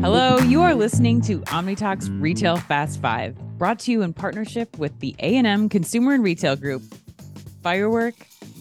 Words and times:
Hello, 0.00 0.38
you 0.38 0.62
are 0.62 0.76
listening 0.76 1.20
to 1.22 1.40
OmniTalk's 1.40 2.08
Retail 2.10 2.58
Fast 2.58 3.00
Five, 3.00 3.36
brought 3.58 3.80
to 3.80 3.90
you 3.90 4.02
in 4.02 4.12
partnership 4.12 4.78
with 4.78 4.96
the 5.00 5.16
A&M 5.18 5.68
Consumer 5.68 6.14
and 6.14 6.22
Retail 6.22 6.54
Group, 6.54 6.82
Firework, 7.64 8.14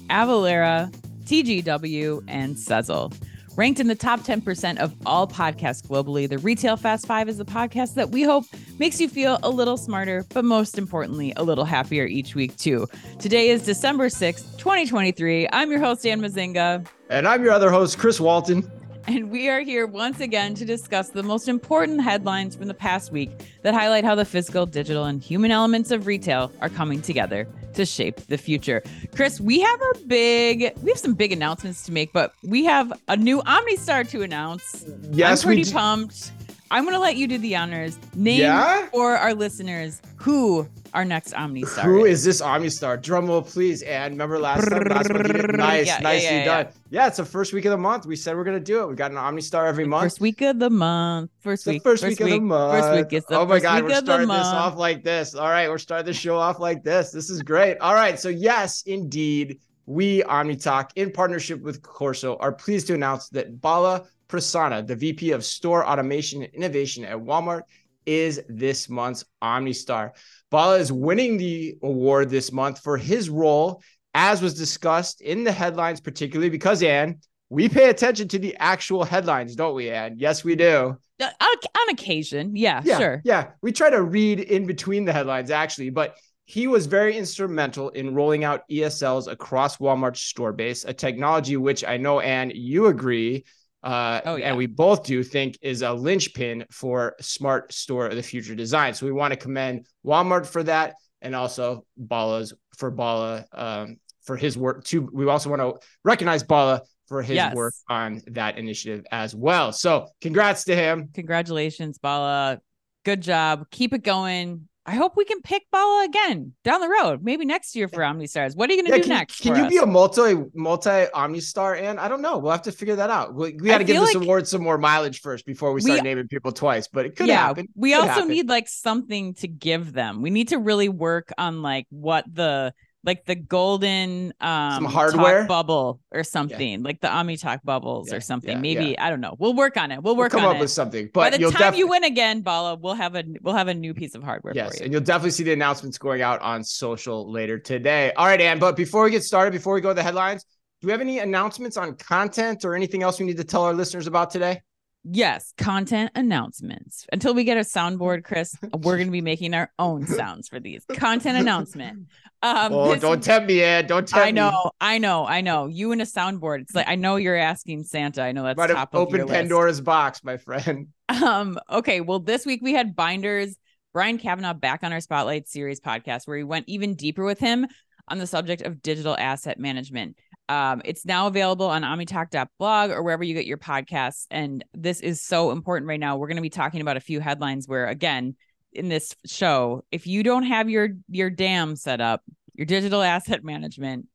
Avalara, 0.10 0.92
TGW, 1.26 2.24
and 2.28 2.56
Sezzle. 2.56 3.16
Ranked 3.56 3.80
in 3.80 3.88
the 3.88 3.96
top 3.96 4.22
10% 4.22 4.80
of 4.80 4.96
all 5.06 5.28
podcasts 5.28 5.86
globally, 5.86 6.28
the 6.28 6.40
Retail 6.40 6.76
Fast 6.76 7.06
Five 7.06 7.30
is 7.30 7.38
the 7.38 7.46
podcast 7.46 7.94
that 7.94 8.10
we 8.10 8.24
hope 8.24 8.46
makes 8.80 9.00
you 9.00 9.08
feel 9.08 9.38
a 9.44 9.52
little 9.52 9.78
smarter, 9.78 10.26
but 10.34 10.44
most 10.44 10.80
importantly, 10.80 11.32
a 11.38 11.44
little 11.44 11.66
happier 11.66 12.06
each 12.08 12.34
week, 12.34 12.58
too. 12.58 12.88
Today 13.20 13.50
is 13.50 13.64
December 13.64 14.08
6th, 14.08 14.58
2023. 14.58 15.48
I'm 15.54 15.70
your 15.70 15.80
host, 15.80 16.02
Dan 16.02 16.22
Mezzenga. 16.22 16.88
And 17.12 17.28
I'm 17.28 17.44
your 17.44 17.54
other 17.54 17.70
host, 17.70 18.00
Chris 18.00 18.20
Walton. 18.20 18.68
And 19.08 19.30
we 19.30 19.50
are 19.50 19.60
here 19.60 19.86
once 19.86 20.20
again 20.20 20.56
to 20.56 20.66
discuss 20.66 21.10
the 21.10 21.22
most 21.22 21.48
important 21.48 22.02
headlines 22.02 22.56
from 22.56 22.68
the 22.68 22.74
past 22.74 23.12
week 23.12 23.30
that 23.62 23.74
highlight 23.76 24.04
how 24.04 24.16
the 24.16 24.26
physical, 24.26 24.66
digital, 24.66 25.04
and 25.06 25.22
human 25.22 25.52
elements 25.52 25.92
of 25.92 26.08
retail 26.08 26.52
are 26.60 26.70
coming 26.70 27.02
together 27.04 27.48
to 27.76 27.86
shape 27.86 28.16
the 28.28 28.38
future. 28.38 28.82
Chris, 29.14 29.40
we 29.40 29.60
have 29.60 29.80
a 29.96 30.00
big, 30.08 30.74
we 30.82 30.90
have 30.90 30.98
some 30.98 31.14
big 31.14 31.32
announcements 31.32 31.84
to 31.84 31.92
make, 31.92 32.14
but 32.14 32.34
we 32.44 32.66
have 32.66 32.92
a 33.08 33.16
new 33.16 33.44
OmniStar 33.44 34.10
to 34.10 34.24
announce. 34.24 34.86
Yes, 35.12 35.44
I'm 35.44 35.50
pretty 35.50 35.64
we 35.66 35.72
pumped. 35.72 36.32
I'm 36.72 36.84
going 36.84 36.96
to 36.96 37.00
let 37.00 37.16
you 37.16 37.28
do 37.28 37.38
the 37.38 37.56
honors. 37.56 38.00
Name 38.16 38.42
Yeah? 38.42 38.88
for 38.88 39.18
our 39.18 39.36
listeners 39.36 40.02
who 40.16 40.68
our 40.96 41.06
next 41.06 41.34
OmniStar 41.34 41.84
Who 41.84 42.06
is 42.06 42.24
this 42.24 42.42
OmniStar? 42.42 43.02
Drum 43.02 43.28
roll, 43.28 43.42
please. 43.42 43.82
And 43.82 44.14
remember 44.14 44.40
last 44.40 44.70
time, 44.70 44.84
last 44.84 45.12
one, 45.12 45.58
nice, 45.58 45.88
Yeah, 45.88 46.00
nicely 46.00 46.28
yeah, 46.28 46.38
yeah. 46.38 46.46
done. 46.46 46.74
Yeah. 46.90 47.08
it's 47.08 47.18
the 47.18 47.26
first 47.26 47.52
week 47.52 47.66
of 47.66 47.72
the 47.72 47.78
month. 47.78 48.06
We 48.06 48.16
said 48.16 48.36
we're 48.36 48.46
gonna 48.46 48.60
do 48.62 48.82
it. 48.82 48.88
We 48.88 48.96
got 48.96 49.12
an 49.12 49.18
OmniStar 49.18 49.68
every 49.68 49.86
month. 49.86 50.06
First 50.06 50.22
week 50.22 50.42
of 50.42 50.58
the 50.58 50.70
month. 50.70 51.32
First 51.42 51.68
week. 51.68 51.84
first, 51.84 52.04
week, 52.04 52.20
of 52.22 52.30
the 52.30 52.40
month. 52.40 52.82
First 52.82 52.96
week. 52.96 53.14
It's 53.14 53.28
the 53.28 53.38
oh 53.38 53.46
my 53.46 53.56
first 53.56 53.64
god, 53.64 53.84
we're 53.84 53.96
starting 53.96 54.28
this 54.30 54.38
off 54.48 54.78
like 54.78 55.04
this. 55.04 55.36
All 55.36 55.50
right, 55.50 55.70
we're 55.70 55.78
starting 55.78 56.06
the 56.06 56.14
show 56.14 56.38
off 56.38 56.60
like 56.60 56.82
this. 56.82 57.12
This 57.12 57.30
is 57.30 57.42
great. 57.42 57.78
All 57.80 57.94
right, 57.94 58.18
so 58.18 58.30
yes, 58.30 58.84
indeed, 58.84 59.60
we 59.86 60.24
OmniTalk 60.24 60.92
in 60.96 61.12
partnership 61.12 61.62
with 61.62 61.82
Corso 61.82 62.38
are 62.38 62.54
pleased 62.54 62.88
to 62.88 62.94
announce 62.94 63.28
that 63.30 63.60
Bala 63.62 64.06
Prasanna, 64.30 64.88
the 64.88 64.96
VP 64.96 65.32
of 65.32 65.44
Store 65.44 65.86
Automation 65.86 66.42
and 66.42 66.54
Innovation 66.54 67.04
at 67.04 67.18
Walmart, 67.18 67.64
is 68.06 68.42
this 68.48 68.90
month's 68.90 69.26
OmniStar. 69.42 70.12
Bala 70.56 70.78
is 70.78 70.90
winning 70.90 71.36
the 71.36 71.78
award 71.84 72.30
this 72.30 72.50
month 72.50 72.80
for 72.80 72.96
his 72.96 73.30
role, 73.30 73.84
as 74.14 74.42
was 74.42 74.54
discussed 74.54 75.20
in 75.20 75.44
the 75.44 75.52
headlines, 75.52 76.00
particularly 76.00 76.50
because 76.50 76.82
Anne, 76.82 77.20
we 77.50 77.68
pay 77.68 77.90
attention 77.90 78.30
to 78.30 78.40
the 78.40 78.56
actual 78.56 79.04
headlines, 79.04 79.58
don't 79.58 79.76
we, 79.76 79.90
Anne? 79.90 80.16
Yes, 80.18 80.46
we 80.46 80.56
do. 80.56 80.98
On, 81.22 81.30
on 81.42 81.90
occasion. 81.90 82.56
Yeah, 82.56 82.82
Yeah, 82.86 82.98
sure. 82.98 83.22
Yeah, 83.26 83.48
we 83.62 83.74
try 83.74 83.90
to 83.90 84.02
read 84.02 84.40
in 84.40 84.66
between 84.66 85.04
the 85.04 85.12
headlines 85.12 85.52
actually, 85.52 85.90
but 85.90 86.16
he 86.46 86.68
was 86.68 86.86
very 86.86 87.18
instrumental 87.18 87.90
in 87.90 88.16
rolling 88.16 88.46
out 88.46 88.62
ESLs 88.72 89.30
across 89.30 89.76
Walmart's 89.76 90.22
store 90.22 90.54
base, 90.54 90.86
a 90.86 90.94
technology 90.94 91.58
which 91.58 91.84
I 91.84 91.98
know, 91.98 92.22
Anne, 92.22 92.54
you 92.56 92.86
agree, 92.86 93.44
uh, 93.86 94.22
Oh, 94.26 94.36
yeah. 94.36 94.48
and 94.50 94.58
we 94.58 94.66
both 94.66 95.04
do 95.04 95.24
think 95.24 95.58
is 95.62 95.82
a 95.84 95.94
linchpin 95.94 96.66
for 96.72 97.16
smart 97.22 97.72
store 97.74 98.08
of 98.08 98.16
the 98.16 98.24
future 98.24 98.56
design. 98.56 98.94
So 98.94 99.06
we 99.06 99.12
want 99.12 99.32
to 99.32 99.38
commend 99.38 99.88
Walmart 100.06 100.46
for 100.46 100.64
that, 100.64 100.96
and 101.22 101.36
also 101.36 101.86
Bala's 101.96 102.54
for 102.78 102.92
Bala 102.92 103.46
um, 103.54 103.98
for 104.24 104.36
his 104.36 104.58
work 104.58 104.84
too. 104.84 105.10
We 105.14 105.28
also 105.30 105.50
want 105.50 105.62
to 105.62 105.80
recognize 106.04 106.44
Bala 106.44 106.82
for 107.08 107.22
his 107.22 107.36
Yes. 107.36 107.54
work 107.56 107.74
on 107.88 108.22
that 108.28 108.58
initiative 108.58 109.06
as 109.12 109.36
well. 109.36 109.72
So 109.72 110.08
congrats 110.20 110.64
to 110.66 110.76
him. 110.76 111.10
Congratulations, 111.14 112.00
Bala. 112.00 112.60
Good 113.06 113.22
job. 113.22 113.68
Keep 113.70 113.94
it 113.94 114.04
going. 114.04 114.68
I 114.88 114.94
hope 114.96 115.18
we 115.18 115.26
can 115.26 115.42
pick 115.42 115.64
Bala 115.72 116.06
again 116.06 116.54
down 116.64 116.80
the 116.80 116.88
road, 116.88 117.24
maybe 117.24 117.44
next 117.44 117.76
year 117.76 117.88
for 117.88 118.00
OmniStars. 118.02 118.56
What 118.56 118.70
are 118.70 118.74
you 118.74 118.84
going 118.84 118.92
to 118.92 118.98
Yeah, 118.98 119.04
do 119.04 119.08
can, 119.10 119.18
next? 119.18 119.42
can 119.42 119.56
you 119.56 119.68
be 119.68 119.78
a 119.78 119.86
multi 119.86 120.36
multi 120.54 120.90
OmniStar? 120.90 121.82
And 121.82 122.00
I 122.00 122.08
don't 122.08 122.22
know. 122.22 122.38
We'll 122.38 122.52
have 122.52 122.62
to 122.64 122.72
figure 122.72 122.96
that 122.98 123.10
out. 123.10 123.34
We, 123.34 123.54
we 123.54 123.68
got 123.70 123.80
to 123.80 123.84
give 123.84 124.00
this 124.00 124.14
like- 124.14 124.24
award 124.24 124.48
some 124.48 124.62
more 124.62 124.78
mileage 124.78 125.22
first 125.22 125.46
before 125.48 125.72
we 125.72 125.78
We- 125.78 125.82
start 125.82 126.04
naming 126.04 126.28
people 126.28 126.52
twice. 126.52 126.88
But 126.88 127.08
it 127.08 127.16
could 127.16 127.28
yeah, 127.28 127.48
happen. 127.48 127.68
we 127.76 127.92
Could 127.94 128.02
also 128.02 128.12
happen. 128.14 128.28
need 128.30 128.48
like 128.48 128.68
something 128.68 129.34
to 129.36 129.48
give 129.48 129.92
them. 129.92 130.22
We 130.22 130.30
need 130.30 130.50
to 130.50 130.60
really 130.60 130.90
work 130.90 131.34
on 131.38 131.64
like 131.64 131.88
what 131.90 132.26
the 132.32 132.72
like 133.06 133.26
the 133.26 133.36
golden 133.36 134.34
um 134.42 134.84
talk 134.84 134.92
hardware? 134.92 135.46
bubble 135.46 136.02
or 136.12 136.24
something, 136.24 136.84
like 136.84 137.00
the 137.02 137.08
OmniTalk 137.08 137.60
bubbles 137.64 138.10
Yeah, 138.10 138.18
or 138.18 138.22
something. 138.22 138.52
yeah, 138.56 138.58
Maybe 138.60 138.98
I 139.00 139.10
don't 139.10 139.22
know. 139.22 139.36
We'll 139.40 139.54
work 139.54 139.78
on 139.78 139.92
it. 139.92 140.02
We'll 140.02 140.16
We'll 140.16 140.24
work 140.26 140.32
come 140.32 140.44
on 140.44 140.52
up 140.52 140.58
it. 140.58 140.62
with 140.62 140.72
something. 140.72 141.10
But 141.14 141.32
By 141.32 141.38
the 141.38 141.44
time 141.44 141.52
definitely 141.52 141.80
you 141.80 141.88
win 141.88 142.04
again, 142.04 142.42
Bala, 142.42 142.76
we'll 142.76 142.96
have 142.96 143.16
a 143.16 143.24
we'll 143.42 143.56
have 143.56 143.68
a 143.68 143.74
new 143.74 143.94
piece 143.94 144.16
of 144.16 144.24
hardware 144.24 144.54
yes, 144.56 144.72
for 144.72 144.78
you. 144.80 144.84
and 144.86 144.94
you'll 144.94 145.04
definitely 145.04 145.32
see 145.32 145.44
the 145.44 145.54
announcements 145.54 145.98
going 145.98 146.22
out 146.22 146.42
on 146.42 146.64
social 146.64 147.32
later 147.32 147.60
today. 147.60 148.12
All 148.18 148.26
right, 148.26 148.42
Ann. 148.42 148.60
But 148.60 148.76
before 148.76 149.04
we 149.04 149.12
get 149.12 149.24
started, 149.24 149.52
before 149.52 149.74
we 149.76 149.82
go 149.82 149.90
to 149.90 149.94
the 149.94 150.04
headlines, 150.04 150.44
do 150.82 150.88
we 150.88 150.92
have 150.92 151.02
any 151.02 151.20
announcements 151.20 151.78
on 151.78 151.96
content 151.96 152.66
or 152.66 152.76
anything 152.76 153.04
else 153.04 153.20
we 153.20 153.26
need 153.26 153.38
to 153.38 153.44
tell 153.44 153.64
our 153.64 153.74
listeners 153.74 154.08
about 154.08 154.32
today? 154.32 154.62
Yes, 155.08 155.54
content 155.58 156.12
announcements. 156.16 157.06
Until 157.12 157.36
we 157.36 157.44
get 157.44 157.58
a 157.58 157.62
soundboard, 157.62 158.24
Chris, 158.24 158.58
we're 158.74 158.96
going 158.98 159.08
to 159.08 159.12
be 159.12 159.22
making 159.22 159.54
our 159.54 159.72
own 159.78 160.08
sounds 160.08 160.48
for 160.48 160.60
these. 160.60 160.84
Content 160.96 161.38
announcement. 161.38 162.08
Um, 162.42 162.74
oh, 162.74 162.92
this- 162.92 163.02
don't 163.02 163.24
tempt 163.24 163.48
me, 163.48 163.64
Ann. 163.64 163.86
Don't 163.86 164.08
tempt 164.08 164.26
I 164.26 164.28
me. 164.28 164.32
know, 164.34 164.72
I 164.82 164.98
know, 164.98 165.26
I 165.26 165.42
know. 165.42 165.68
You 165.68 165.92
and 165.92 166.02
a 166.02 166.06
soundboard. 166.06 166.62
It's 166.62 166.74
like 166.76 166.88
I 166.88 166.96
know 166.96 167.18
you're 167.18 167.36
asking 167.36 167.84
Santa. 167.84 168.24
I 168.24 168.32
know 168.32 168.44
that's 168.44 168.58
Might 168.58 168.68
top 168.68 168.94
of 168.94 168.98
your 168.98 169.02
opened 169.08 169.24
list. 169.30 169.34
Pandora's 169.34 169.82
box, 169.82 170.24
my 170.24 170.38
friend. 170.38 170.88
Um, 171.08 171.60
okay, 171.70 172.02
well, 172.02 172.18
this 172.20 172.48
week 172.48 172.62
we 172.64 172.74
had 172.74 172.96
Bynder's, 172.96 173.56
Brian 173.94 174.18
Kavanaugh 174.18 174.56
back 174.56 174.84
on 174.84 174.92
our 174.92 175.00
Spotlight 175.00 175.48
series 175.48 175.80
podcast, 175.80 176.28
where 176.28 176.38
we 176.38 176.44
went 176.44 176.68
even 176.68 176.96
deeper 176.96 177.24
with 177.24 177.38
him 177.38 177.68
on 178.08 178.18
the 178.18 178.26
subject 178.26 178.64
of 178.64 178.82
digital 178.82 179.16
asset 179.18 179.60
management. 179.60 180.18
Um, 180.48 180.82
it's 180.86 181.06
now 181.06 181.28
available 181.28 181.68
on 181.68 181.82
omnitalk.blog 181.84 182.92
or 182.92 183.02
wherever 183.02 183.24
you 183.24 183.34
get 183.34 183.46
your 183.46 183.58
podcasts. 183.58 184.26
And 184.30 184.64
this 184.74 185.00
is 185.00 185.22
so 185.22 185.52
important 185.52 185.88
right 185.88 186.00
now. 186.00 186.18
We're 186.18 186.28
going 186.28 186.38
to 186.38 186.42
be 186.42 186.50
talking 186.50 186.82
about 186.82 186.98
a 186.98 187.02
few 187.02 187.20
headlines 187.20 187.68
where, 187.68 187.88
again, 187.88 188.36
in 188.72 188.90
this 188.90 189.16
show, 189.26 189.84
if 189.92 190.06
you 190.06 190.22
don't 190.22 190.44
have 190.44 190.70
your 190.70 190.90
your 191.10 191.30
dam 191.30 191.76
set 191.76 192.02
up, 192.02 192.22
your 192.54 192.66
digital 192.66 193.02
asset 193.04 193.44
management, 193.44 194.08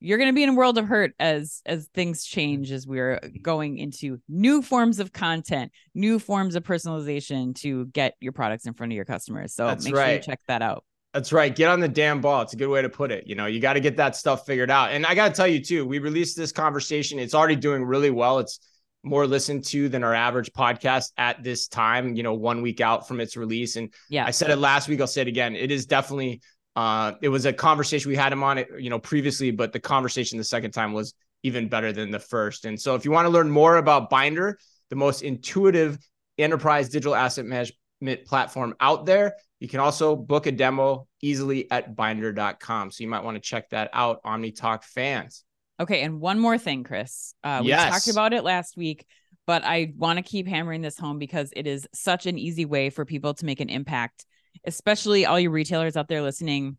you're 0.00 0.18
going 0.18 0.28
to 0.28 0.34
be 0.34 0.42
in 0.42 0.50
a 0.50 0.54
world 0.54 0.78
of 0.78 0.86
hurt 0.86 1.12
as 1.18 1.62
as 1.66 1.88
things 1.94 2.24
change 2.24 2.70
as 2.70 2.86
we're 2.86 3.20
going 3.42 3.78
into 3.78 4.18
new 4.28 4.62
forms 4.62 5.00
of 5.00 5.12
content 5.12 5.72
new 5.94 6.18
forms 6.18 6.54
of 6.54 6.62
personalization 6.62 7.54
to 7.54 7.86
get 7.86 8.14
your 8.20 8.32
products 8.32 8.66
in 8.66 8.74
front 8.74 8.92
of 8.92 8.96
your 8.96 9.04
customers 9.04 9.54
so 9.54 9.66
That's 9.66 9.84
make 9.84 9.94
sure 9.94 10.12
you 10.12 10.20
check 10.20 10.40
that 10.46 10.62
out 10.62 10.84
That's 11.18 11.32
right. 11.32 11.52
Get 11.52 11.68
on 11.68 11.80
the 11.80 11.88
damn 11.88 12.20
ball. 12.20 12.42
It's 12.42 12.52
a 12.52 12.56
good 12.56 12.68
way 12.68 12.80
to 12.80 12.88
put 12.88 13.10
it. 13.10 13.26
You 13.26 13.34
know, 13.34 13.46
you 13.46 13.58
got 13.58 13.72
to 13.72 13.80
get 13.80 13.96
that 13.96 14.14
stuff 14.14 14.46
figured 14.46 14.70
out. 14.70 14.92
And 14.92 15.04
I 15.04 15.16
got 15.16 15.26
to 15.26 15.34
tell 15.34 15.48
you, 15.48 15.60
too, 15.60 15.84
we 15.84 15.98
released 15.98 16.36
this 16.36 16.52
conversation. 16.52 17.18
It's 17.18 17.34
already 17.34 17.56
doing 17.56 17.82
really 17.82 18.10
well. 18.10 18.38
It's 18.38 18.60
more 19.02 19.26
listened 19.26 19.64
to 19.64 19.88
than 19.88 20.04
our 20.04 20.14
average 20.14 20.52
podcast 20.52 21.10
at 21.18 21.42
this 21.42 21.66
time, 21.66 22.14
you 22.14 22.22
know, 22.22 22.34
one 22.34 22.62
week 22.62 22.80
out 22.80 23.08
from 23.08 23.18
its 23.18 23.36
release. 23.36 23.74
And 23.74 23.92
yeah 24.08 24.26
I 24.26 24.30
said 24.30 24.50
it 24.50 24.58
last 24.58 24.88
week. 24.88 25.00
I'll 25.00 25.08
say 25.08 25.22
it 25.22 25.26
again. 25.26 25.56
It 25.56 25.72
is 25.72 25.86
definitely, 25.86 26.40
uh, 26.76 27.14
it 27.20 27.30
was 27.30 27.46
a 27.46 27.52
conversation 27.52 28.10
we 28.10 28.16
had 28.16 28.32
him 28.32 28.44
on 28.44 28.58
it, 28.58 28.68
you 28.78 28.88
know, 28.88 29.00
previously, 29.00 29.50
but 29.50 29.72
the 29.72 29.80
conversation 29.80 30.38
the 30.38 30.44
second 30.44 30.70
time 30.70 30.92
was 30.92 31.14
even 31.42 31.68
better 31.68 31.90
than 31.90 32.12
the 32.12 32.20
first. 32.20 32.64
And 32.64 32.80
so 32.80 32.94
if 32.94 33.04
you 33.04 33.10
want 33.10 33.26
to 33.26 33.30
learn 33.30 33.50
more 33.50 33.78
about 33.78 34.08
Bynder, 34.08 34.56
the 34.88 34.94
most 34.94 35.22
intuitive 35.22 35.98
enterprise 36.38 36.88
digital 36.90 37.16
asset 37.16 37.44
management 37.44 37.77
platform 38.26 38.74
out 38.80 39.06
there, 39.06 39.34
you 39.60 39.68
can 39.68 39.80
also 39.80 40.14
book 40.16 40.46
a 40.46 40.52
demo 40.52 41.06
easily 41.20 41.70
at 41.70 41.96
bynder.com. 41.96 42.90
So 42.90 43.02
you 43.02 43.08
might 43.08 43.24
want 43.24 43.34
to 43.36 43.40
check 43.40 43.70
that 43.70 43.90
out, 43.92 44.22
OmniTalk 44.22 44.84
fans. 44.84 45.44
okay 45.80 46.02
and 46.02 46.20
one 46.20 46.38
more 46.40 46.58
thing 46.58 46.82
chris 46.84 47.34
uh 47.44 47.60
we 47.62 47.68
Yes. 47.68 47.90
talked 47.92 48.08
about 48.08 48.32
it 48.32 48.42
last 48.42 48.76
week 48.76 49.04
but 49.46 49.62
i 49.64 49.92
want 49.96 50.16
to 50.16 50.22
keep 50.24 50.46
hammering 50.48 50.82
this 50.82 50.98
home 50.98 51.18
because 51.20 51.52
it 51.54 51.66
is 51.68 51.86
such 51.94 52.26
an 52.26 52.36
easy 52.36 52.64
way 52.64 52.90
for 52.90 53.04
people 53.04 53.32
to 53.34 53.46
make 53.46 53.60
an 53.60 53.68
impact 53.68 54.26
especially 54.66 55.24
all 55.24 55.38
you 55.38 55.50
retailers 55.50 55.96
out 55.96 56.08
there 56.08 56.20
listening 56.22 56.76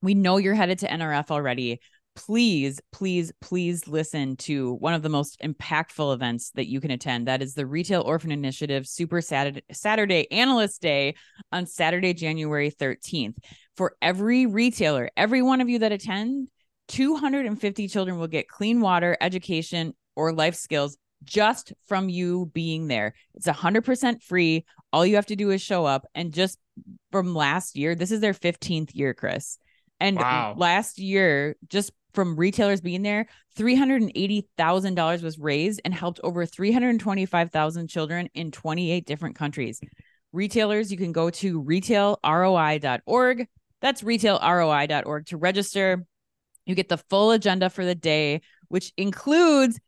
we 0.00 0.14
know 0.14 0.38
you're 0.38 0.54
headed 0.54 0.78
to 0.78 0.88
nrf 0.88 1.30
already 1.30 1.80
please, 2.14 2.80
please, 2.92 3.32
please 3.40 3.86
listen 3.88 4.36
to 4.36 4.74
one 4.74 4.94
of 4.94 5.02
the 5.02 5.08
most 5.08 5.40
impactful 5.40 6.12
events 6.14 6.50
that 6.52 6.68
you 6.68 6.80
can 6.80 6.90
attend. 6.90 7.28
That 7.28 7.42
is 7.42 7.54
the 7.54 7.66
Retail 7.66 8.02
Orphan 8.02 8.32
Initiative 8.32 8.86
Super 8.86 9.20
Saturday, 9.20 9.62
Saturday 9.72 10.30
Analyst 10.30 10.82
Day 10.82 11.14
on 11.52 11.66
Saturday, 11.66 12.12
January 12.14 12.70
13th. 12.70 13.36
For 13.76 13.96
every 14.02 14.46
retailer, 14.46 15.10
every 15.16 15.42
one 15.42 15.60
of 15.60 15.68
you 15.68 15.78
that 15.80 15.92
attend, 15.92 16.48
250 16.88 17.88
children 17.88 18.18
will 18.18 18.26
get 18.26 18.48
clean 18.48 18.80
water, 18.80 19.16
education, 19.20 19.94
or 20.16 20.32
life 20.32 20.56
skills 20.56 20.98
just 21.24 21.72
from 21.86 22.08
you 22.08 22.50
being 22.52 22.88
there. 22.88 23.14
It's 23.34 23.46
100% 23.46 24.22
free. 24.22 24.64
All 24.92 25.06
you 25.06 25.16
have 25.16 25.26
to 25.26 25.36
do 25.36 25.50
is 25.50 25.62
show 25.62 25.84
up. 25.84 26.06
And 26.14 26.32
just 26.32 26.58
from 27.12 27.34
last 27.34 27.76
year, 27.76 27.94
this 27.94 28.10
is 28.10 28.20
their 28.20 28.34
15th 28.34 28.94
year, 28.94 29.14
Chris. 29.14 29.58
And 30.00 30.16
Wow. 30.16 30.54
last 30.56 30.98
year, 30.98 31.56
just 31.68 31.92
from 32.12 32.36
retailers 32.36 32.80
being 32.80 33.02
there, 33.02 33.26
$380,000 33.56 35.22
was 35.22 35.38
raised 35.38 35.80
and 35.84 35.94
helped 35.94 36.20
over 36.22 36.46
325,000 36.46 37.88
children 37.88 38.28
in 38.34 38.50
28 38.50 39.06
different 39.06 39.36
countries. 39.36 39.80
Retailers, 40.32 40.90
you 40.90 40.96
can 40.98 41.12
go 41.12 41.30
to 41.30 41.62
retailroi.org. 41.62 43.46
That's 43.80 44.02
retailroi.org 44.02 45.26
to 45.26 45.36
register. 45.36 46.04
You 46.66 46.74
get 46.74 46.88
the 46.88 46.98
full 46.98 47.30
agenda 47.32 47.70
for 47.70 47.84
the 47.84 47.94
day, 47.94 48.42
which 48.68 48.92
includes, 48.96 49.80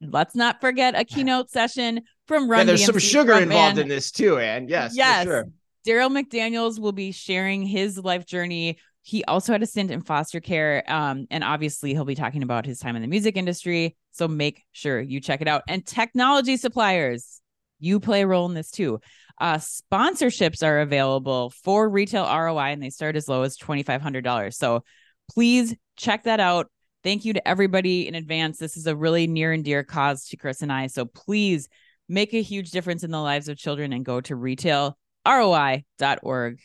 let's 0.00 0.34
not 0.34 0.60
forget, 0.60 0.98
a 0.98 1.04
keynote 1.04 1.50
session 1.50 2.02
from 2.26 2.50
Run. 2.50 2.60
Yeah, 2.60 2.64
there's 2.64 2.82
DMC 2.82 2.86
some 2.86 2.98
sugar 2.98 3.34
involved 3.34 3.78
in 3.78 3.88
this 3.88 4.10
too, 4.10 4.38
and 4.38 4.68
yes, 4.68 4.92
for 4.92 4.96
Yes. 4.96 5.24
sure. 5.24 5.44
Darryl 5.86 6.10
McDaniels 6.10 6.80
will 6.80 6.92
be 6.92 7.12
sharing 7.12 7.62
his 7.62 7.96
life 7.96 8.26
journey. 8.26 8.78
He 9.06 9.22
also 9.22 9.52
had 9.52 9.62
a 9.62 9.66
stint 9.66 9.92
in 9.92 10.00
foster 10.00 10.40
care. 10.40 10.82
Um, 10.88 11.28
and 11.30 11.44
obviously 11.44 11.92
he'll 11.92 12.04
be 12.04 12.16
talking 12.16 12.42
about 12.42 12.66
his 12.66 12.80
time 12.80 12.96
in 12.96 13.02
the 13.02 13.08
music 13.08 13.36
industry. 13.36 13.94
So 14.10 14.26
make 14.26 14.64
sure 14.72 15.00
you 15.00 15.20
check 15.20 15.40
it 15.40 15.46
out. 15.46 15.62
And 15.68 15.86
technology 15.86 16.56
suppliers, 16.56 17.40
you 17.78 18.00
play 18.00 18.22
a 18.22 18.26
role 18.26 18.46
in 18.46 18.54
this 18.54 18.72
too. 18.72 18.98
Uh, 19.40 19.58
sponsorships 19.58 20.66
are 20.66 20.80
available 20.80 21.50
for 21.62 21.88
retail 21.88 22.24
ROI 22.24 22.72
and 22.72 22.82
they 22.82 22.90
start 22.90 23.14
as 23.14 23.28
low 23.28 23.42
as 23.42 23.56
$2,500. 23.56 24.54
So 24.54 24.82
please 25.30 25.72
check 25.96 26.24
that 26.24 26.40
out. 26.40 26.68
Thank 27.04 27.24
you 27.24 27.34
to 27.34 27.46
everybody 27.46 28.08
in 28.08 28.16
advance. 28.16 28.58
This 28.58 28.76
is 28.76 28.88
a 28.88 28.96
really 28.96 29.28
near 29.28 29.52
and 29.52 29.64
dear 29.64 29.84
cause 29.84 30.26
to 30.30 30.36
Chris 30.36 30.62
and 30.62 30.72
I. 30.72 30.88
So 30.88 31.04
please 31.04 31.68
make 32.08 32.34
a 32.34 32.42
huge 32.42 32.72
difference 32.72 33.04
in 33.04 33.12
the 33.12 33.20
lives 33.20 33.46
of 33.46 33.56
children 33.56 33.92
and 33.92 34.04
go 34.04 34.20
to 34.22 34.34
retail 34.34 34.98
roi.org. 35.24 36.58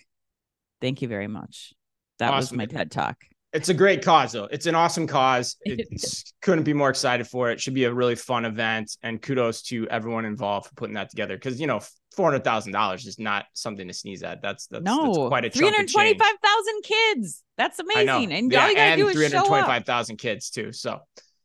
Thank 0.81 1.03
you 1.03 1.07
very 1.07 1.27
much. 1.27 1.75
That 2.21 2.35
was 2.35 2.51
my 2.53 2.65
TED 2.65 2.91
talk. 2.91 3.17
It's 3.53 3.69
a 3.69 3.73
great 3.73 4.01
cause, 4.01 4.31
though. 4.31 4.45
It's 4.45 4.65
an 4.65 4.75
awesome 4.75 5.07
cause. 5.07 5.57
It's, 5.65 6.33
couldn't 6.41 6.63
be 6.63 6.73
more 6.73 6.89
excited 6.89 7.27
for 7.27 7.51
it. 7.51 7.59
Should 7.59 7.73
be 7.73 7.83
a 7.83 7.93
really 7.93 8.15
fun 8.15 8.45
event, 8.45 8.95
and 9.03 9.21
kudos 9.21 9.61
to 9.63 9.87
everyone 9.89 10.25
involved 10.25 10.67
for 10.67 10.75
putting 10.75 10.95
that 10.95 11.09
together. 11.09 11.35
Because 11.35 11.59
you 11.59 11.67
know, 11.67 11.81
four 12.15 12.27
hundred 12.31 12.43
thousand 12.43 12.71
dollars 12.71 13.05
is 13.05 13.19
not 13.19 13.45
something 13.53 13.87
to 13.87 13.93
sneeze 13.93 14.23
at. 14.23 14.41
That's 14.41 14.67
that's, 14.67 14.83
that's 14.83 14.97
no, 14.97 15.27
quite 15.27 15.45
a 15.45 15.49
chunk 15.49 15.75
325,000 15.75 16.81
kids. 16.83 17.43
That's 17.57 17.79
amazing. 17.79 18.31
And 18.31 18.51
yeah, 18.51 18.63
all 18.63 18.69
you 18.69 18.75
got 18.75 18.83
to 18.83 18.91
and 18.91 19.01
do 19.01 19.07
is 19.09 19.15
three 19.15 19.29
hundred 19.29 19.47
twenty-five 19.47 19.85
thousand 19.85 20.17
kids 20.17 20.49
too. 20.49 20.71
So, 20.71 20.99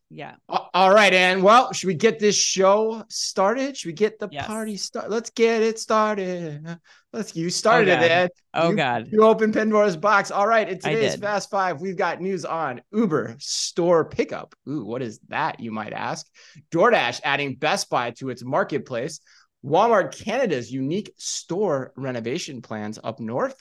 Yeah. 0.09 0.37
All 0.49 0.95
right, 0.95 1.13
and 1.13 1.43
well, 1.43 1.73
should 1.73 1.89
we 1.89 1.95
get 1.95 2.21
this 2.21 2.37
show 2.37 3.03
started? 3.09 3.77
Should 3.77 3.89
we 3.89 3.93
get 3.93 4.21
the 4.21 4.29
Yes. 4.31 4.47
party 4.47 4.77
started? 4.77 5.11
Let's 5.11 5.31
get 5.31 5.63
it 5.63 5.81
started. 5.81 6.79
Let's. 7.13 7.35
You 7.35 7.47
oh, 7.47 7.51
started 7.51 7.97
God. 7.97 8.05
it, 8.05 8.11
Ed. 8.11 8.31
Oh, 8.55 8.71
You- 8.71 8.77
God. 8.77 9.09
You 9.11 9.25
open 9.25 9.53
Pandora's 9.53 9.97
box. 9.97 10.31
All 10.31 10.47
right. 10.47 10.69
In 10.69 10.79
today's. 10.79 11.17
Fast 11.17 11.51
Five, 11.51 11.81
we've 11.81 11.97
got 11.97 12.21
news 12.21 12.45
on 12.45 12.83
Uber 12.93 13.37
store 13.41 14.05
pickup. 14.05 14.55
Ooh, 14.69 14.85
what 14.85 15.03
is 15.03 15.19
that? 15.29 15.59
You 15.59 15.73
might 15.73 15.93
ask. 15.93 16.25
DoorDash 16.71 17.21
adding 17.25 17.57
Best 17.57 17.91
Buy 17.91 18.13
to 18.13 18.31
its 18.31 18.45
marketplace. 18.45 19.19
Walmart 19.65 20.17
Canada's 20.17 20.71
unique 20.71 21.13
store 21.17 21.93
renovation 21.97 22.63
plans 22.63 23.01
up 23.03 23.19
north. 23.19 23.61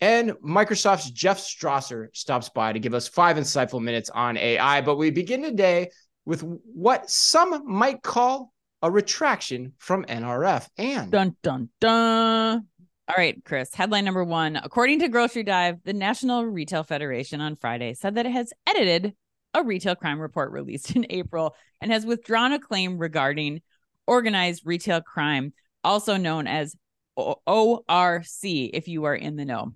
And 0.00 0.32
Microsoft's 0.42 1.10
Jeff 1.10 1.38
Strasser 1.38 2.08
stops 2.14 2.48
by 2.48 2.72
to 2.72 2.78
give 2.78 2.94
us 2.94 3.06
five 3.06 3.36
insightful 3.36 3.82
minutes 3.82 4.08
on 4.10 4.36
AI. 4.36 4.80
But 4.80 4.96
we 4.96 5.10
begin 5.10 5.42
today 5.42 5.90
with 6.24 6.40
what 6.40 7.10
some 7.10 7.70
might 7.70 8.02
call 8.02 8.52
a 8.82 8.90
retraction 8.90 9.74
from 9.78 10.04
NRF. 10.06 10.66
And 10.78 11.10
Dun, 11.12 11.36
dun, 11.42 11.68
dun. 11.80 12.66
All 13.08 13.14
right, 13.16 13.42
Chris. 13.44 13.74
Headline 13.74 14.04
number 14.04 14.24
one. 14.24 14.56
According 14.56 15.00
to 15.00 15.08
Grocery 15.08 15.42
Dive, 15.42 15.78
the 15.84 15.92
National 15.92 16.46
Retail 16.46 16.84
Federation 16.84 17.40
on 17.40 17.56
Friday 17.56 17.94
said 17.94 18.14
that 18.14 18.24
it 18.24 18.32
has 18.32 18.52
edited 18.68 19.14
a 19.52 19.64
retail 19.64 19.96
crime 19.96 20.20
report 20.20 20.52
released 20.52 20.94
in 20.96 21.06
April 21.10 21.56
and 21.80 21.90
has 21.90 22.06
withdrawn 22.06 22.52
a 22.52 22.60
claim 22.60 22.98
regarding 22.98 23.60
organized 24.06 24.62
retail 24.64 25.00
crime, 25.00 25.52
also 25.82 26.16
known 26.16 26.46
as 26.46 26.76
ORC, 27.16 28.44
if 28.44 28.88
you 28.88 29.04
are 29.04 29.14
in 29.14 29.36
the 29.36 29.44
know. 29.44 29.72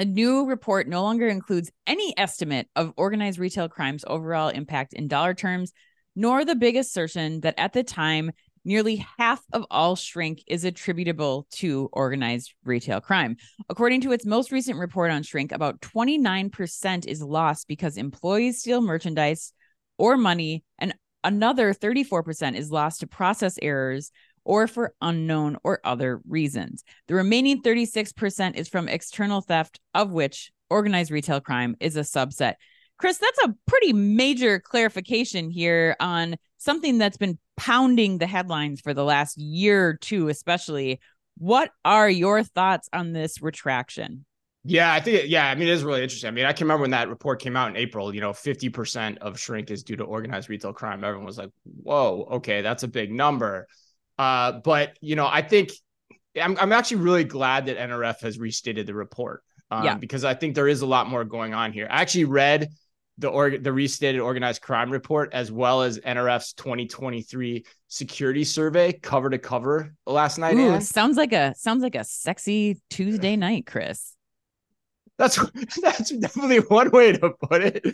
A 0.00 0.04
new 0.06 0.46
report 0.46 0.88
no 0.88 1.02
longer 1.02 1.28
includes 1.28 1.70
any 1.86 2.14
estimate 2.16 2.68
of 2.74 2.94
organized 2.96 3.38
retail 3.38 3.68
crime's 3.68 4.02
overall 4.06 4.48
impact 4.48 4.94
in 4.94 5.08
dollar 5.08 5.34
terms, 5.34 5.74
nor 6.16 6.42
the 6.42 6.54
big 6.54 6.74
assertion 6.74 7.42
that 7.42 7.56
at 7.58 7.74
the 7.74 7.82
time, 7.82 8.30
nearly 8.64 9.04
half 9.18 9.42
of 9.52 9.66
all 9.70 9.96
shrink 9.96 10.42
is 10.46 10.64
attributable 10.64 11.46
to 11.50 11.90
organized 11.92 12.54
retail 12.64 13.02
crime. 13.02 13.36
According 13.68 14.00
to 14.00 14.12
its 14.12 14.24
most 14.24 14.50
recent 14.50 14.78
report 14.78 15.10
on 15.10 15.22
shrink, 15.22 15.52
about 15.52 15.82
29% 15.82 17.06
is 17.06 17.22
lost 17.22 17.68
because 17.68 17.98
employees 17.98 18.60
steal 18.60 18.80
merchandise 18.80 19.52
or 19.98 20.16
money, 20.16 20.64
and 20.78 20.94
another 21.24 21.74
34% 21.74 22.56
is 22.56 22.70
lost 22.70 23.00
to 23.00 23.06
process 23.06 23.58
errors 23.60 24.12
or 24.44 24.66
for 24.66 24.94
unknown 25.00 25.56
or 25.64 25.80
other 25.84 26.20
reasons. 26.28 26.84
The 27.08 27.14
remaining 27.14 27.62
36% 27.62 28.56
is 28.56 28.68
from 28.68 28.88
external 28.88 29.40
theft, 29.40 29.80
of 29.94 30.10
which 30.10 30.50
organized 30.68 31.10
retail 31.10 31.40
crime 31.40 31.76
is 31.80 31.96
a 31.96 32.00
subset. 32.00 32.54
Chris, 32.98 33.18
that's 33.18 33.44
a 33.44 33.54
pretty 33.66 33.92
major 33.92 34.60
clarification 34.60 35.50
here 35.50 35.96
on 36.00 36.36
something 36.58 36.98
that's 36.98 37.16
been 37.16 37.38
pounding 37.56 38.18
the 38.18 38.26
headlines 38.26 38.80
for 38.80 38.92
the 38.94 39.04
last 39.04 39.38
year 39.38 39.88
or 39.88 39.94
two, 39.94 40.28
especially. 40.28 41.00
What 41.38 41.70
are 41.86 42.10
your 42.10 42.42
thoughts 42.42 42.88
on 42.92 43.12
this 43.12 43.40
retraction? 43.40 44.26
Yeah, 44.64 44.92
I 44.92 45.00
think 45.00 45.30
yeah, 45.30 45.48
I 45.48 45.54
mean 45.54 45.68
it 45.68 45.72
is 45.72 45.82
really 45.82 46.02
interesting. 46.02 46.28
I 46.28 46.32
mean, 46.32 46.44
I 46.44 46.52
can 46.52 46.66
remember 46.66 46.82
when 46.82 46.90
that 46.90 47.08
report 47.08 47.40
came 47.40 47.56
out 47.56 47.70
in 47.70 47.76
April, 47.76 48.14
you 48.14 48.20
know, 48.20 48.32
50% 48.32 49.16
of 49.18 49.40
shrink 49.40 49.70
is 49.70 49.82
due 49.82 49.96
to 49.96 50.04
organized 50.04 50.50
retail 50.50 50.74
crime. 50.74 51.02
Everyone 51.02 51.24
was 51.24 51.38
like, 51.38 51.50
"Whoa, 51.64 52.28
okay, 52.32 52.60
that's 52.60 52.82
a 52.82 52.88
big 52.88 53.10
number." 53.10 53.66
Uh, 54.20 54.60
but 54.62 54.98
you 55.00 55.16
know, 55.16 55.26
I 55.26 55.40
think 55.40 55.70
I'm 56.40 56.54
I'm 56.58 56.72
actually 56.72 56.98
really 56.98 57.24
glad 57.24 57.66
that 57.66 57.78
NRF 57.78 58.20
has 58.20 58.38
restated 58.38 58.86
the 58.86 58.92
report. 58.94 59.42
Um, 59.70 59.84
Yeah. 59.84 59.94
because 59.94 60.24
I 60.24 60.34
think 60.34 60.54
there 60.54 60.68
is 60.68 60.82
a 60.82 60.86
lot 60.86 61.08
more 61.08 61.24
going 61.24 61.54
on 61.54 61.72
here. 61.72 61.88
I 61.90 62.02
actually 62.02 62.26
read 62.26 62.68
the 63.16 63.28
org 63.28 63.64
the 63.64 63.72
restated 63.72 64.20
organized 64.20 64.60
crime 64.60 64.90
report 64.90 65.30
as 65.32 65.50
well 65.50 65.80
as 65.80 65.98
NRF's 66.00 66.52
2023 66.52 67.64
security 67.88 68.44
survey 68.44 68.92
cover 68.92 69.30
to 69.30 69.38
cover 69.38 69.94
last 70.06 70.36
night. 70.36 70.54
Ooh, 70.56 70.80
sounds 70.82 71.16
like 71.16 71.32
a 71.32 71.54
sounds 71.56 71.82
like 71.82 71.94
a 71.94 72.04
sexy 72.04 72.78
Tuesday 72.90 73.36
night, 73.36 73.64
Chris. 73.66 74.16
That's 75.16 75.36
that's 75.82 76.10
definitely 76.10 76.58
one 76.58 76.90
way 76.90 77.12
to 77.12 77.30
put 77.48 77.62
it. 77.62 77.86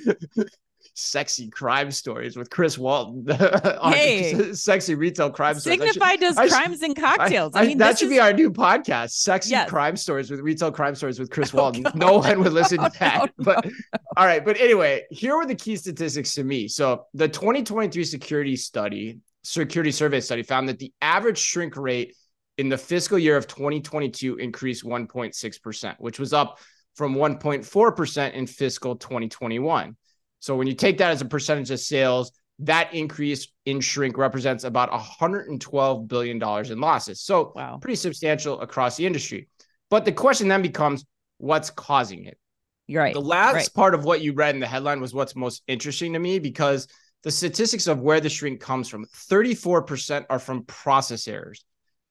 Sexy 0.98 1.50
crime 1.50 1.90
stories 1.90 2.38
with 2.38 2.48
Chris 2.48 2.78
Walton. 2.78 3.26
Hey. 3.84 4.52
sexy 4.54 4.94
retail 4.94 5.28
crime 5.31 5.58
stories. 5.60 5.78
I 5.81 5.84
Signified 5.87 6.20
does 6.20 6.38
I 6.38 6.44
should- 6.46 6.52
crimes 6.52 6.82
and 6.82 6.96
cocktails. 6.96 7.53
I, 7.55 7.60
I- 7.60 7.67
mean, 7.67 7.79
that 7.79 7.98
should 7.98 8.06
is, 8.06 8.15
be 8.15 8.19
our 8.19 8.32
new 8.32 8.50
podcast. 8.50 9.10
Sexy 9.10 9.50
Yes. 9.50 9.69
crime 9.69 9.96
stories 9.96 10.31
with 10.31 10.41
retail 10.41 10.72
crime 10.72 10.94
stories 10.94 11.19
with 11.19 11.31
Chris 11.31 11.50
Oh, 11.55 11.58
Walton. 11.58 11.82
God. 11.82 11.94
No 11.96 12.19
one 12.19 12.41
would 12.43 12.55
listen 12.55 12.79
No, 12.79 12.88
to 12.88 12.98
that. 12.98 13.31
no, 13.36 13.44
but 13.44 13.67
all 14.17 14.24
right. 14.24 14.43
But 14.43 14.58
anyway, 14.58 15.05
here 15.10 15.36
were 15.36 15.44
the 15.44 15.55
key 15.55 15.76
statistics 15.76 16.34
to 16.36 16.44
me. 16.44 16.67
So 16.67 17.05
the 17.12 17.29
2023 17.29 18.03
security 18.03 18.56
study, 18.56 19.19
security 19.44 19.93
survey 19.93 20.20
study 20.20 20.43
found 20.43 20.67
that 20.70 20.79
the 20.79 20.94
average 21.03 21.38
shrink 21.38 21.76
rate 21.76 22.17
in 22.56 22.70
the 22.70 22.79
fiscal 22.79 23.19
year 23.19 23.36
of 23.36 23.46
2022 23.46 24.36
increased 24.36 24.82
1.6%, 24.82 25.94
which 25.98 26.19
was 26.19 26.32
up 26.32 26.58
from 26.94 27.15
1.4% 27.15 28.32
in 28.32 28.46
fiscal 28.46 28.96
2021. 28.96 29.94
So 30.40 30.56
when 30.56 30.66
you 30.66 30.74
take 30.74 30.98
that 30.98 31.10
as 31.10 31.20
a 31.20 31.26
percentage 31.26 31.70
of 31.70 31.81
sales, 31.81 32.32
that 32.60 32.94
increase 32.94 33.48
in 33.66 33.81
shrink 33.81 34.16
represents 34.16 34.64
about 34.64 34.90
112 34.90 36.08
billion 36.08 36.38
dollars 36.38 36.70
in 36.70 36.81
losses. 36.81 37.20
So 37.20 37.52
wow. 37.55 37.78
pretty 37.81 37.96
substantial 37.96 38.60
across 38.60 38.96
the 38.96 39.06
industry. 39.06 39.48
But 39.90 40.05
the 40.05 40.12
question 40.12 40.48
then 40.48 40.62
becomes 40.62 41.05
what's 41.38 41.70
causing 41.70 42.24
it? 42.24 42.38
You're 42.86 43.02
right. 43.02 43.14
The 43.14 43.20
last 43.20 43.55
right. 43.55 43.74
part 43.74 43.94
of 43.94 44.05
what 44.05 44.20
you 44.20 44.32
read 44.32 44.55
in 44.55 44.60
the 44.60 44.66
headline 44.66 45.00
was 45.00 45.12
what's 45.12 45.36
most 45.36 45.62
interesting 45.66 46.12
to 46.12 46.19
me 46.19 46.38
because 46.38 46.86
the 47.24 47.31
statistics 47.31 47.88
of 47.88 48.00
where 48.00 48.20
the 48.20 48.28
shrink 48.28 48.60
comes 48.60 48.88
from 48.88 49.06
34% 49.06 50.26
are 50.31 50.38
from 50.38 50.64
process 50.64 51.26
errors. 51.26 51.64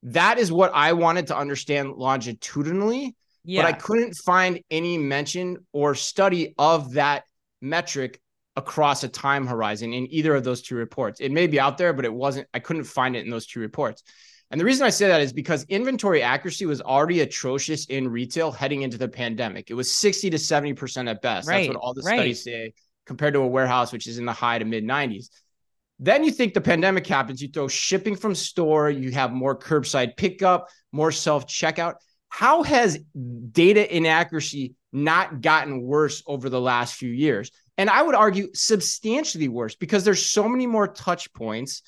That 0.03 0.37
is 0.37 0.51
what 0.51 0.71
I 0.73 0.93
wanted 0.93 1.27
to 1.27 1.37
understand 1.37 1.93
longitudinally, 1.93 3.15
Yeah. 3.45 3.61
but 3.63 3.67
I 3.67 3.73
couldn't 3.73 4.13
find 4.13 4.59
any 4.69 4.97
mention 4.97 5.65
or 5.71 5.95
study 5.95 6.53
of 6.57 6.93
that 6.93 7.23
metric 7.65 8.21
across 8.55 9.03
a 9.03 9.09
time 9.09 9.45
horizon 9.45 9.93
in 9.93 10.11
either 10.11 10.33
of 10.35 10.43
those 10.43 10.61
two 10.61 10.75
reports. 10.75 11.19
It 11.19 11.31
may 11.31 11.47
be 11.47 11.59
out 11.59 11.77
there, 11.77 11.93
but 11.93 12.05
it 12.05 12.13
wasn't, 12.13 12.47
I 12.53 12.59
couldn't 12.59 12.85
find 12.85 13.15
it 13.15 13.25
in 13.25 13.29
those 13.29 13.47
two 13.47 13.59
reports. 13.59 14.03
And 14.51 14.61
the 14.61 14.65
reason 14.65 14.85
I 14.85 14.91
say 14.91 15.07
that 15.07 15.21
is 15.21 15.33
because 15.33 15.65
inventory 15.65 16.21
accuracy 16.21 16.65
was 16.65 16.81
already 16.81 17.21
atrocious 17.21 17.85
in 17.87 18.07
retail 18.07 18.51
heading 18.51 18.83
into 18.83 18.97
the 18.97 19.07
pandemic. 19.07 19.71
It 19.71 19.73
was 19.73 19.93
60 19.93 20.29
to 20.29 20.37
70% 20.37 21.09
at 21.09 21.21
best. 21.21 21.47
Right, 21.47 21.65
That's 21.65 21.75
what 21.75 21.77
all 21.77 21.93
the 21.93 22.03
right. 22.03 22.17
studies 22.17 22.43
say 22.43 22.73
compared 23.05 23.33
to 23.33 23.41
a 23.41 23.47
warehouse, 23.47 23.91
which 23.91 24.07
is 24.07 24.19
in 24.19 24.25
the 24.25 24.33
high 24.33 24.59
to 24.59 24.65
mid 24.65 24.85
90s. 24.85 25.29
Then 25.99 26.23
you 26.23 26.31
think 26.31 26.53
the 26.53 26.61
pandemic 26.61 27.07
happens, 27.07 27.41
you 27.41 27.47
throw 27.47 27.67
shipping 27.67 28.15
from 28.15 28.35
store, 28.35 28.89
you 28.89 29.11
have 29.11 29.31
more 29.31 29.57
curbside 29.57 30.17
pickup, 30.17 30.69
more 30.91 31.11
self 31.11 31.47
checkout. 31.47 31.95
How 32.35 32.63
has 32.63 32.99
data 33.53 33.95
inaccuracy 33.95 34.75
not 34.91 35.39
gotten 35.39 35.81
worse 35.81 36.21
over 36.27 36.49
the 36.49 36.59
last 36.59 36.95
few 36.95 37.09
years? 37.09 37.49
And 37.77 37.89
I 37.89 38.03
would 38.03 38.13
argue 38.13 38.49
substantially 38.53 39.47
worse 39.47 39.75
because 39.75 40.03
there's 40.03 40.25
so 40.25 40.49
many 40.49 40.67
more 40.67 40.85
touch 40.85 41.31
points 41.31 41.81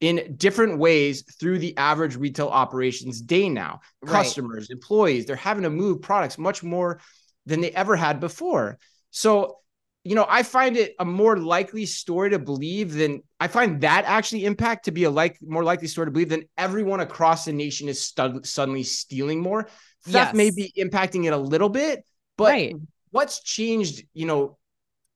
in 0.00 0.36
different 0.36 0.78
ways 0.78 1.24
through 1.40 1.58
the 1.58 1.76
average 1.76 2.14
retail 2.14 2.46
operations 2.46 3.20
day 3.20 3.48
now. 3.48 3.80
Right. 4.00 4.22
Customers, 4.22 4.70
employees, 4.70 5.26
they're 5.26 5.34
having 5.34 5.64
to 5.64 5.70
move 5.70 6.00
products 6.00 6.38
much 6.38 6.62
more 6.62 7.00
than 7.46 7.60
they 7.60 7.72
ever 7.72 7.96
had 7.96 8.20
before. 8.20 8.78
So, 9.10 9.56
you 10.04 10.14
know, 10.14 10.26
I 10.28 10.44
find 10.44 10.76
it 10.76 10.94
a 11.00 11.04
more 11.04 11.36
likely 11.38 11.86
story 11.86 12.30
to 12.30 12.38
believe 12.38 12.94
than 12.94 13.24
I 13.40 13.48
find 13.48 13.80
that 13.80 14.04
actually 14.06 14.44
impact 14.44 14.84
to 14.84 14.92
be 14.92 15.04
a 15.04 15.10
like 15.10 15.38
more 15.42 15.64
likely 15.64 15.88
story 15.88 16.06
to 16.06 16.12
believe 16.12 16.28
than 16.28 16.44
everyone 16.56 17.00
across 17.00 17.46
the 17.46 17.52
nation 17.52 17.88
is 17.88 18.00
stud- 18.00 18.46
suddenly 18.46 18.84
stealing 18.84 19.40
more. 19.40 19.68
Theft 20.04 20.28
yes. 20.28 20.34
may 20.34 20.50
be 20.50 20.72
impacting 20.76 21.26
it 21.26 21.32
a 21.32 21.36
little 21.36 21.68
bit, 21.68 22.04
but 22.36 22.50
right. 22.50 22.76
what's 23.10 23.42
changed, 23.42 24.04
you 24.14 24.26
know, 24.26 24.58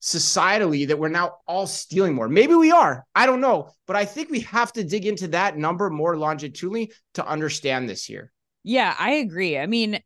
societally 0.02 0.88
that 0.88 0.98
we're 0.98 1.08
now 1.08 1.36
all 1.46 1.66
stealing 1.66 2.14
more. 2.14 2.28
Maybe 2.28 2.54
we 2.54 2.72
are. 2.72 3.06
I 3.14 3.24
don't 3.24 3.40
know. 3.40 3.70
But 3.86 3.96
I 3.96 4.04
think 4.04 4.30
we 4.30 4.40
have 4.40 4.72
to 4.72 4.84
dig 4.84 5.06
into 5.06 5.28
that 5.28 5.56
number 5.56 5.88
more 5.90 6.16
longitudinally 6.16 6.92
to 7.14 7.26
understand 7.26 7.88
this 7.88 8.04
here. 8.04 8.32
Yeah, 8.64 8.94
I 8.98 9.12
agree. 9.12 9.56
I 9.56 9.66
mean, 9.66 10.00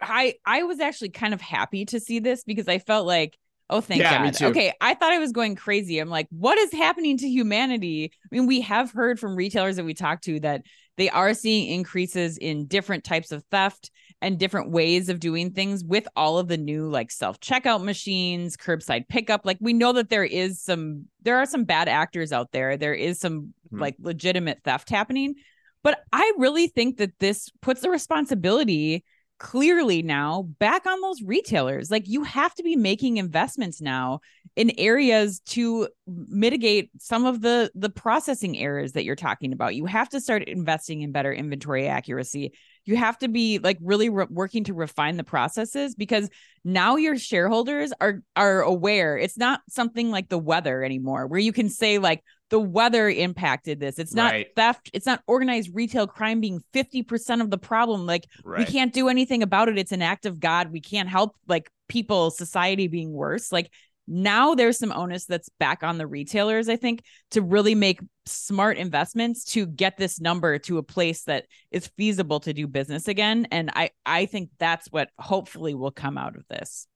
I 0.00 0.34
I 0.46 0.62
was 0.62 0.80
actually 0.80 1.10
kind 1.10 1.34
of 1.34 1.40
happy 1.40 1.84
to 1.86 2.00
see 2.00 2.20
this 2.20 2.44
because 2.44 2.68
I 2.68 2.78
felt 2.78 3.06
like, 3.06 3.36
oh, 3.68 3.80
thank 3.80 4.02
yeah, 4.02 4.30
God. 4.30 4.42
Okay, 4.42 4.72
I 4.80 4.94
thought 4.94 5.12
I 5.12 5.18
was 5.18 5.32
going 5.32 5.56
crazy. 5.56 5.98
I'm 5.98 6.08
like, 6.08 6.28
what 6.30 6.58
is 6.58 6.72
happening 6.72 7.18
to 7.18 7.28
humanity? 7.28 8.12
I 8.14 8.28
mean, 8.30 8.46
we 8.46 8.60
have 8.62 8.92
heard 8.92 9.18
from 9.18 9.36
retailers 9.36 9.76
that 9.76 9.84
we 9.84 9.94
talked 9.94 10.24
to 10.24 10.40
that 10.40 10.62
they 10.96 11.10
are 11.10 11.34
seeing 11.34 11.72
increases 11.72 12.38
in 12.38 12.66
different 12.66 13.04
types 13.04 13.32
of 13.32 13.44
theft 13.50 13.90
and 14.22 14.38
different 14.38 14.70
ways 14.70 15.08
of 15.08 15.20
doing 15.20 15.50
things 15.52 15.82
with 15.84 16.06
all 16.14 16.38
of 16.38 16.48
the 16.48 16.56
new 16.56 16.88
like 16.88 17.10
self 17.10 17.40
checkout 17.40 17.82
machines, 17.82 18.56
curbside 18.56 19.08
pickup. 19.08 19.42
Like 19.44 19.58
we 19.60 19.72
know 19.72 19.92
that 19.94 20.10
there 20.10 20.24
is 20.24 20.60
some, 20.60 21.06
there 21.22 21.38
are 21.38 21.46
some 21.46 21.64
bad 21.64 21.88
actors 21.88 22.32
out 22.32 22.52
there. 22.52 22.76
There 22.76 22.94
is 22.94 23.18
some 23.18 23.54
mm-hmm. 23.66 23.80
like 23.80 23.96
legitimate 23.98 24.62
theft 24.64 24.90
happening. 24.90 25.34
But 25.82 26.00
I 26.12 26.32
really 26.36 26.68
think 26.68 26.98
that 26.98 27.18
this 27.18 27.48
puts 27.62 27.80
the 27.80 27.90
responsibility 27.90 29.04
clearly 29.40 30.02
now 30.02 30.42
back 30.60 30.86
on 30.86 31.00
those 31.00 31.22
retailers. 31.22 31.90
Like 31.90 32.06
you 32.06 32.22
have 32.22 32.54
to 32.54 32.62
be 32.62 32.76
making 32.76 33.16
investments 33.16 33.80
now 33.80 34.20
in 34.54 34.70
areas 34.78 35.40
to 35.40 35.88
mitigate 36.06 36.90
some 36.98 37.26
of 37.26 37.40
the 37.40 37.72
the 37.74 37.90
processing 37.90 38.56
errors 38.56 38.92
that 38.92 39.04
you're 39.04 39.16
talking 39.16 39.52
about. 39.52 39.74
You 39.74 39.86
have 39.86 40.10
to 40.10 40.20
start 40.20 40.44
investing 40.44 41.00
in 41.00 41.10
better 41.10 41.32
inventory 41.32 41.88
accuracy 41.88 42.52
you 42.84 42.96
have 42.96 43.18
to 43.18 43.28
be 43.28 43.58
like 43.58 43.78
really 43.80 44.08
re- 44.08 44.26
working 44.28 44.64
to 44.64 44.74
refine 44.74 45.16
the 45.16 45.24
processes 45.24 45.94
because 45.94 46.28
now 46.64 46.96
your 46.96 47.16
shareholders 47.16 47.92
are 48.00 48.22
are 48.36 48.62
aware 48.62 49.16
it's 49.16 49.38
not 49.38 49.60
something 49.68 50.10
like 50.10 50.28
the 50.28 50.38
weather 50.38 50.82
anymore 50.82 51.26
where 51.26 51.40
you 51.40 51.52
can 51.52 51.68
say 51.68 51.98
like 51.98 52.22
the 52.50 52.60
weather 52.60 53.08
impacted 53.08 53.80
this. 53.80 53.98
It's 53.98 54.14
not 54.14 54.32
right. 54.32 54.48
theft 54.54 54.90
it's 54.92 55.06
not 55.06 55.22
organized 55.26 55.70
retail 55.72 56.06
crime 56.06 56.40
being 56.40 56.62
50% 56.74 57.40
of 57.40 57.50
the 57.50 57.58
problem. 57.58 58.06
Like 58.06 58.26
right. 58.44 58.58
we 58.58 58.64
can't 58.64 58.92
do 58.92 59.08
anything 59.08 59.42
about 59.42 59.68
it. 59.68 59.78
It's 59.78 59.92
an 59.92 60.02
act 60.02 60.26
of 60.26 60.40
god. 60.40 60.70
We 60.70 60.80
can't 60.80 61.08
help 61.08 61.34
like 61.48 61.70
people 61.88 62.30
society 62.30 62.88
being 62.88 63.12
worse. 63.12 63.50
Like 63.52 63.70
now 64.12 64.54
there's 64.56 64.78
some 64.78 64.92
onus 64.92 65.24
that's 65.24 65.48
back 65.60 65.84
on 65.84 65.96
the 65.96 66.06
retailers 66.06 66.68
i 66.68 66.74
think 66.74 67.04
to 67.30 67.40
really 67.40 67.76
make 67.76 68.00
smart 68.26 68.76
investments 68.76 69.44
to 69.44 69.66
get 69.66 69.96
this 69.96 70.20
number 70.20 70.58
to 70.58 70.78
a 70.78 70.82
place 70.82 71.22
that 71.24 71.44
is 71.70 71.86
feasible 71.96 72.40
to 72.40 72.52
do 72.52 72.66
business 72.66 73.06
again. 73.06 73.46
And 73.52 73.70
i 73.74 73.90
i 74.04 74.26
think 74.26 74.50
that's 74.58 74.88
what 74.90 75.10
hopefully 75.18 75.74
will 75.74 75.92
come 75.92 76.18
out 76.18 76.36
of 76.36 76.44
this 76.48 76.88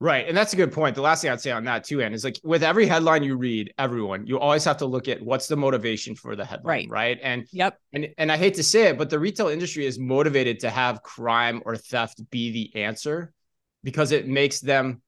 Right. 0.00 0.28
And 0.28 0.36
that's 0.36 0.52
a 0.52 0.56
good 0.56 0.72
point. 0.72 0.94
The 0.94 1.02
last 1.02 1.22
thing 1.22 1.30
I'd 1.30 1.40
say 1.40 1.50
on 1.50 1.64
that 1.64 1.82
too, 1.82 2.00
Ann, 2.00 2.14
is 2.14 2.22
like 2.22 2.38
with 2.44 2.62
every 2.62 2.86
headline 2.86 3.24
you 3.24 3.36
read, 3.36 3.74
everyone, 3.78 4.26
you 4.28 4.38
always 4.38 4.64
have 4.64 4.76
to 4.78 4.86
look 4.86 5.08
at 5.08 5.20
what's 5.20 5.48
the 5.48 5.56
motivation 5.56 6.14
for 6.14 6.36
the 6.36 6.44
headline. 6.44 6.88
Right. 6.88 6.88
Right. 6.88 7.18
And 7.20 7.46
yep. 7.50 7.78
And 7.92 8.08
and 8.16 8.30
I 8.30 8.36
hate 8.36 8.54
to 8.54 8.62
say 8.62 8.88
it, 8.88 8.98
but 8.98 9.10
the 9.10 9.18
retail 9.18 9.48
industry 9.48 9.86
is 9.86 9.98
motivated 9.98 10.60
to 10.60 10.70
have 10.70 11.02
crime 11.02 11.62
or 11.64 11.76
theft 11.76 12.22
be 12.30 12.52
the 12.52 12.80
answer 12.80 13.32
because 13.82 14.12
it 14.12 14.28
makes 14.28 14.60
them 14.60 15.02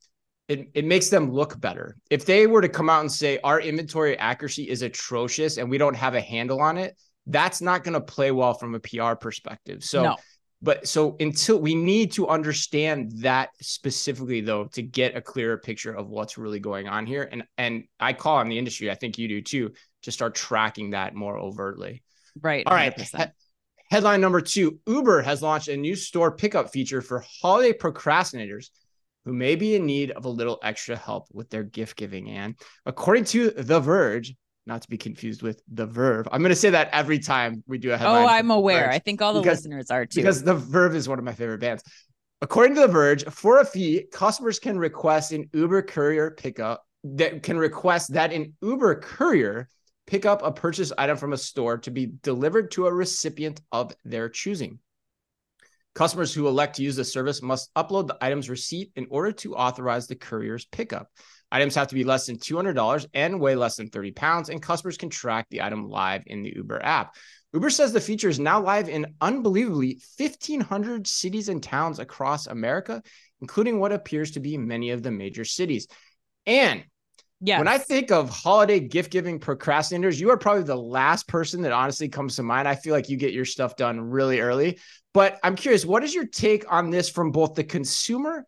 it, 0.48 0.68
it 0.74 0.84
makes 0.84 1.08
them 1.08 1.30
look 1.30 1.60
better. 1.60 1.96
If 2.10 2.26
they 2.26 2.48
were 2.48 2.60
to 2.60 2.68
come 2.68 2.90
out 2.90 3.02
and 3.02 3.12
say 3.12 3.38
our 3.44 3.60
inventory 3.60 4.18
accuracy 4.18 4.68
is 4.68 4.82
atrocious 4.82 5.58
and 5.58 5.70
we 5.70 5.78
don't 5.78 5.94
have 5.94 6.14
a 6.14 6.20
handle 6.20 6.60
on 6.60 6.76
it, 6.76 6.96
that's 7.26 7.60
not 7.60 7.84
going 7.84 7.94
to 7.94 8.00
play 8.00 8.32
well 8.32 8.54
from 8.54 8.74
a 8.74 8.80
PR 8.80 9.14
perspective. 9.14 9.84
So, 9.84 10.02
no. 10.02 10.16
But 10.62 10.86
so 10.86 11.16
until 11.20 11.58
we 11.58 11.74
need 11.74 12.12
to 12.12 12.28
understand 12.28 13.12
that 13.22 13.50
specifically 13.60 14.40
though 14.40 14.64
to 14.64 14.82
get 14.82 15.16
a 15.16 15.20
clearer 15.20 15.56
picture 15.56 15.92
of 15.92 16.08
what's 16.08 16.36
really 16.36 16.60
going 16.60 16.88
on 16.88 17.06
here, 17.06 17.28
and 17.30 17.44
and 17.56 17.84
I 17.98 18.12
call 18.12 18.36
on 18.36 18.48
the 18.48 18.58
industry, 18.58 18.90
I 18.90 18.94
think 18.94 19.18
you 19.18 19.28
do 19.28 19.40
too, 19.40 19.72
to 20.02 20.12
start 20.12 20.34
tracking 20.34 20.90
that 20.90 21.14
more 21.14 21.38
overtly. 21.38 22.02
Right. 22.40 22.66
All 22.66 22.74
right. 22.74 22.98
He- 22.98 23.16
headline 23.90 24.20
number 24.20 24.40
two: 24.40 24.78
Uber 24.86 25.22
has 25.22 25.42
launched 25.42 25.68
a 25.68 25.76
new 25.76 25.96
store 25.96 26.32
pickup 26.32 26.70
feature 26.70 27.00
for 27.00 27.24
holiday 27.40 27.72
procrastinators 27.72 28.68
who 29.24 29.32
may 29.32 29.54
be 29.54 29.74
in 29.74 29.86
need 29.86 30.10
of 30.10 30.24
a 30.24 30.30
little 30.30 30.58
extra 30.62 30.96
help 30.96 31.26
with 31.32 31.50
their 31.50 31.62
gift 31.62 31.96
giving. 31.96 32.30
And 32.30 32.54
according 32.86 33.24
to 33.26 33.50
The 33.50 33.80
Verge, 33.80 34.34
not 34.70 34.82
to 34.82 34.88
be 34.88 34.96
confused 34.96 35.42
with 35.42 35.60
The 35.68 35.84
Verve, 35.84 36.28
I'm 36.30 36.40
going 36.40 36.50
to 36.50 36.56
say 36.56 36.70
that 36.70 36.88
every 36.92 37.18
time 37.18 37.62
we 37.66 37.76
do 37.76 37.90
a 37.90 37.94
oh, 37.94 37.96
headline. 37.96 38.24
Oh, 38.24 38.28
I'm 38.28 38.50
aware. 38.50 38.84
Verge, 38.84 38.94
I 38.94 38.98
think 39.00 39.20
all 39.20 39.34
the 39.34 39.40
because, 39.40 39.58
listeners 39.58 39.90
are 39.90 40.06
too. 40.06 40.20
Because 40.20 40.42
The 40.42 40.54
Verve 40.54 40.94
is 40.94 41.08
one 41.08 41.18
of 41.18 41.24
my 41.24 41.34
favorite 41.34 41.58
bands. 41.58 41.82
According 42.40 42.76
to 42.76 42.82
The 42.82 42.88
Verge, 42.88 43.24
for 43.24 43.58
a 43.58 43.64
fee, 43.64 44.04
customers 44.12 44.58
can 44.58 44.78
request 44.78 45.32
an 45.32 45.50
Uber 45.52 45.82
courier 45.82 46.30
pickup 46.30 46.84
that 47.02 47.42
can 47.42 47.58
request 47.58 48.12
that 48.14 48.32
an 48.32 48.54
Uber 48.62 49.00
courier 49.00 49.68
pick 50.06 50.24
up 50.24 50.42
a 50.42 50.52
purchase 50.52 50.92
item 50.96 51.16
from 51.16 51.32
a 51.32 51.36
store 51.36 51.78
to 51.78 51.90
be 51.90 52.12
delivered 52.22 52.70
to 52.70 52.86
a 52.86 52.92
recipient 52.92 53.60
of 53.72 53.94
their 54.04 54.28
choosing. 54.28 54.78
Customers 55.94 56.32
who 56.32 56.46
elect 56.46 56.76
to 56.76 56.82
use 56.82 56.94
the 56.94 57.04
service 57.04 57.42
must 57.42 57.74
upload 57.74 58.06
the 58.06 58.16
item's 58.20 58.48
receipt 58.48 58.92
in 58.94 59.06
order 59.10 59.32
to 59.32 59.56
authorize 59.56 60.06
the 60.06 60.14
courier's 60.14 60.64
pickup. 60.66 61.08
Items 61.52 61.74
have 61.74 61.88
to 61.88 61.94
be 61.94 62.04
less 62.04 62.26
than 62.26 62.38
$200 62.38 63.06
and 63.12 63.40
weigh 63.40 63.56
less 63.56 63.76
than 63.76 63.88
30 63.88 64.12
pounds, 64.12 64.48
and 64.48 64.62
customers 64.62 64.96
can 64.96 65.10
track 65.10 65.46
the 65.50 65.62
item 65.62 65.88
live 65.88 66.22
in 66.26 66.42
the 66.42 66.52
Uber 66.54 66.80
app. 66.82 67.16
Uber 67.52 67.70
says 67.70 67.92
the 67.92 68.00
feature 68.00 68.28
is 68.28 68.38
now 68.38 68.60
live 68.60 68.88
in 68.88 69.14
unbelievably 69.20 70.00
1,500 70.18 71.06
cities 71.06 71.48
and 71.48 71.62
towns 71.62 71.98
across 71.98 72.46
America, 72.46 73.02
including 73.40 73.80
what 73.80 73.92
appears 73.92 74.32
to 74.32 74.40
be 74.40 74.56
many 74.56 74.90
of 74.90 75.02
the 75.02 75.10
major 75.10 75.44
cities. 75.44 75.88
And 76.46 76.84
yeah. 77.42 77.56
When 77.56 77.68
I 77.68 77.78
think 77.78 78.10
of 78.10 78.28
holiday 78.28 78.80
gift 78.80 79.10
giving 79.10 79.40
procrastinators, 79.40 80.20
you 80.20 80.30
are 80.30 80.36
probably 80.36 80.64
the 80.64 80.76
last 80.76 81.26
person 81.26 81.62
that 81.62 81.72
honestly 81.72 82.10
comes 82.10 82.36
to 82.36 82.42
mind. 82.42 82.68
I 82.68 82.74
feel 82.74 82.92
like 82.92 83.08
you 83.08 83.16
get 83.16 83.32
your 83.32 83.46
stuff 83.46 83.76
done 83.76 83.98
really 83.98 84.40
early. 84.40 84.78
But 85.14 85.38
I'm 85.42 85.56
curious, 85.56 85.86
what 85.86 86.04
is 86.04 86.14
your 86.14 86.26
take 86.26 86.70
on 86.70 86.90
this 86.90 87.08
from 87.08 87.32
both 87.32 87.54
the 87.54 87.64
consumer 87.64 88.44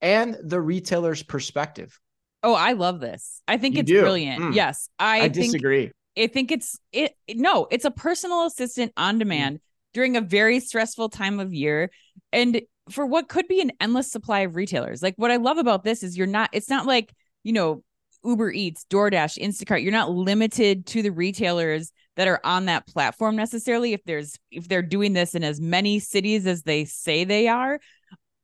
and 0.00 0.36
the 0.44 0.60
retailer's 0.60 1.24
perspective? 1.24 1.98
Oh, 2.42 2.54
I 2.54 2.72
love 2.72 3.00
this. 3.00 3.42
I 3.46 3.58
think 3.58 3.74
you 3.74 3.80
it's 3.80 3.90
do. 3.90 4.00
brilliant. 4.00 4.42
Mm. 4.42 4.54
Yes. 4.54 4.88
I, 4.98 5.22
I 5.22 5.28
disagree. 5.28 5.92
I 6.18 6.26
think 6.26 6.50
it's 6.50 6.78
it 6.92 7.14
no, 7.28 7.66
it's 7.70 7.84
a 7.84 7.90
personal 7.90 8.46
assistant 8.46 8.92
on 8.96 9.18
demand 9.18 9.58
mm. 9.58 9.60
during 9.94 10.16
a 10.16 10.20
very 10.20 10.60
stressful 10.60 11.10
time 11.10 11.40
of 11.40 11.52
year. 11.52 11.90
And 12.32 12.62
for 12.90 13.06
what 13.06 13.28
could 13.28 13.46
be 13.46 13.60
an 13.60 13.72
endless 13.80 14.10
supply 14.10 14.40
of 14.40 14.56
retailers. 14.56 15.02
Like 15.02 15.14
what 15.16 15.30
I 15.30 15.36
love 15.36 15.58
about 15.58 15.84
this 15.84 16.02
is 16.02 16.16
you're 16.16 16.26
not, 16.26 16.50
it's 16.52 16.68
not 16.68 16.86
like, 16.86 17.14
you 17.44 17.52
know, 17.52 17.84
Uber 18.24 18.50
Eats, 18.50 18.84
DoorDash, 18.90 19.38
Instacart, 19.38 19.82
you're 19.82 19.92
not 19.92 20.10
limited 20.10 20.86
to 20.86 21.02
the 21.02 21.10
retailers 21.10 21.92
that 22.16 22.28
are 22.28 22.40
on 22.44 22.66
that 22.66 22.86
platform 22.86 23.36
necessarily. 23.36 23.92
If 23.94 24.04
there's 24.04 24.36
if 24.50 24.68
they're 24.68 24.82
doing 24.82 25.14
this 25.14 25.34
in 25.34 25.42
as 25.42 25.60
many 25.60 26.00
cities 26.00 26.46
as 26.46 26.62
they 26.62 26.84
say 26.84 27.24
they 27.24 27.48
are, 27.48 27.80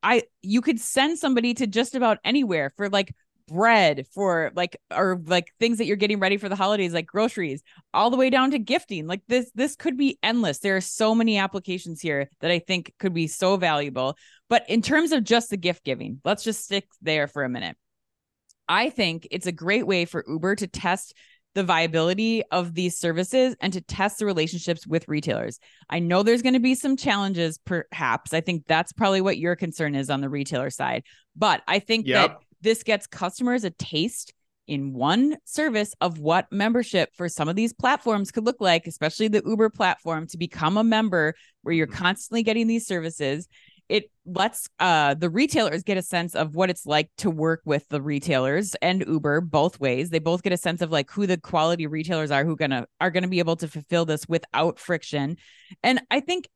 I 0.01 0.23
you 0.41 0.61
could 0.61 0.79
send 0.79 1.19
somebody 1.19 1.53
to 1.55 1.67
just 1.67 1.93
about 1.93 2.17
anywhere 2.23 2.73
for 2.75 2.89
like 2.89 3.13
bread 3.47 4.05
for 4.13 4.51
like 4.55 4.77
or 4.93 5.21
like 5.25 5.53
things 5.59 5.77
that 5.77 5.85
you're 5.85 5.95
getting 5.95 6.19
ready 6.19 6.37
for 6.37 6.49
the 6.49 6.55
holidays 6.55 6.93
like 6.93 7.07
groceries 7.07 7.63
all 7.93 8.09
the 8.09 8.17
way 8.17 8.29
down 8.29 8.51
to 8.51 8.59
gifting 8.59 9.07
like 9.07 9.21
this 9.27 9.49
this 9.55 9.75
could 9.75 9.97
be 9.97 10.19
endless 10.21 10.59
there 10.59 10.75
are 10.75 10.81
so 10.81 11.15
many 11.15 11.37
applications 11.37 12.01
here 12.01 12.29
that 12.41 12.51
i 12.51 12.59
think 12.59 12.93
could 12.99 13.13
be 13.13 13.25
so 13.25 13.55
valuable 13.55 14.17
but 14.49 14.69
in 14.69 14.81
terms 14.81 15.11
of 15.11 15.23
just 15.23 15.49
the 15.49 15.57
gift 15.57 15.83
giving 15.85 16.19
let's 16.25 16.43
just 16.43 16.63
stick 16.63 16.85
there 17.01 17.27
for 17.27 17.43
a 17.43 17.49
minute 17.49 17.77
I 18.67 18.89
think 18.89 19.27
it's 19.31 19.47
a 19.47 19.51
great 19.51 19.87
way 19.87 20.05
for 20.05 20.23
Uber 20.27 20.55
to 20.55 20.67
test 20.67 21.13
the 21.55 21.63
viability 21.63 22.43
of 22.51 22.75
these 22.75 22.99
services 22.99 23.55
and 23.61 23.73
to 23.73 23.81
test 23.81 24.19
the 24.19 24.25
relationships 24.25 24.85
with 24.85 25.07
retailers. 25.07 25.59
I 25.89 25.99
know 25.99 26.21
there's 26.21 26.43
going 26.43 26.53
to 26.53 26.59
be 26.59 26.75
some 26.75 26.95
challenges, 26.95 27.57
perhaps. 27.57 28.33
I 28.33 28.41
think 28.41 28.65
that's 28.67 28.93
probably 28.93 29.21
what 29.21 29.39
your 29.39 29.55
concern 29.55 29.95
is 29.95 30.09
on 30.09 30.21
the 30.21 30.29
retailer 30.29 30.69
side. 30.69 31.03
But 31.35 31.63
I 31.67 31.79
think 31.79 32.05
yep. 32.05 32.29
that 32.29 32.37
this 32.61 32.83
gets 32.83 33.07
customers 33.07 33.63
a 33.63 33.69
taste 33.69 34.33
in 34.67 34.93
one 34.93 35.37
service 35.45 35.93
of 36.01 36.19
what 36.19 36.51
membership 36.51 37.09
for 37.15 37.29
some 37.29 37.47
of 37.47 37.55
these 37.55 37.71
platforms 37.71 38.31
could 38.31 38.45
look 38.45 38.59
like, 38.59 38.85
especially 38.85 39.29
the 39.29 39.41
Uber 39.45 39.69
platform, 39.69 40.27
to 40.27 40.37
become 40.37 40.75
a 40.75 40.83
member 40.83 41.33
where 41.61 41.73
you're 41.73 41.87
mm-hmm. 41.87 42.03
constantly 42.03 42.43
getting 42.43 42.67
these 42.67 42.85
services 42.85 43.47
it 43.89 44.11
lets 44.25 44.67
uh 44.79 45.13
the 45.13 45.29
retailers 45.29 45.83
get 45.83 45.97
a 45.97 46.01
sense 46.01 46.35
of 46.35 46.55
what 46.55 46.69
it's 46.69 46.85
like 46.85 47.09
to 47.17 47.29
work 47.29 47.61
with 47.65 47.87
the 47.89 48.01
retailers 48.01 48.75
and 48.81 49.03
Uber 49.07 49.41
both 49.41 49.79
ways. 49.79 50.09
They 50.09 50.19
both 50.19 50.43
get 50.43 50.53
a 50.53 50.57
sense 50.57 50.81
of 50.81 50.91
like 50.91 51.09
who 51.09 51.25
the 51.25 51.37
quality 51.37 51.87
retailers 51.87 52.31
are 52.31 52.43
who 52.43 52.55
gonna 52.55 52.87
are 52.99 53.11
gonna 53.11 53.27
be 53.27 53.39
able 53.39 53.55
to 53.57 53.67
fulfill 53.67 54.05
this 54.05 54.27
without 54.27 54.79
friction. 54.79 55.37
And 55.83 56.01
I 56.11 56.19
think 56.19 56.49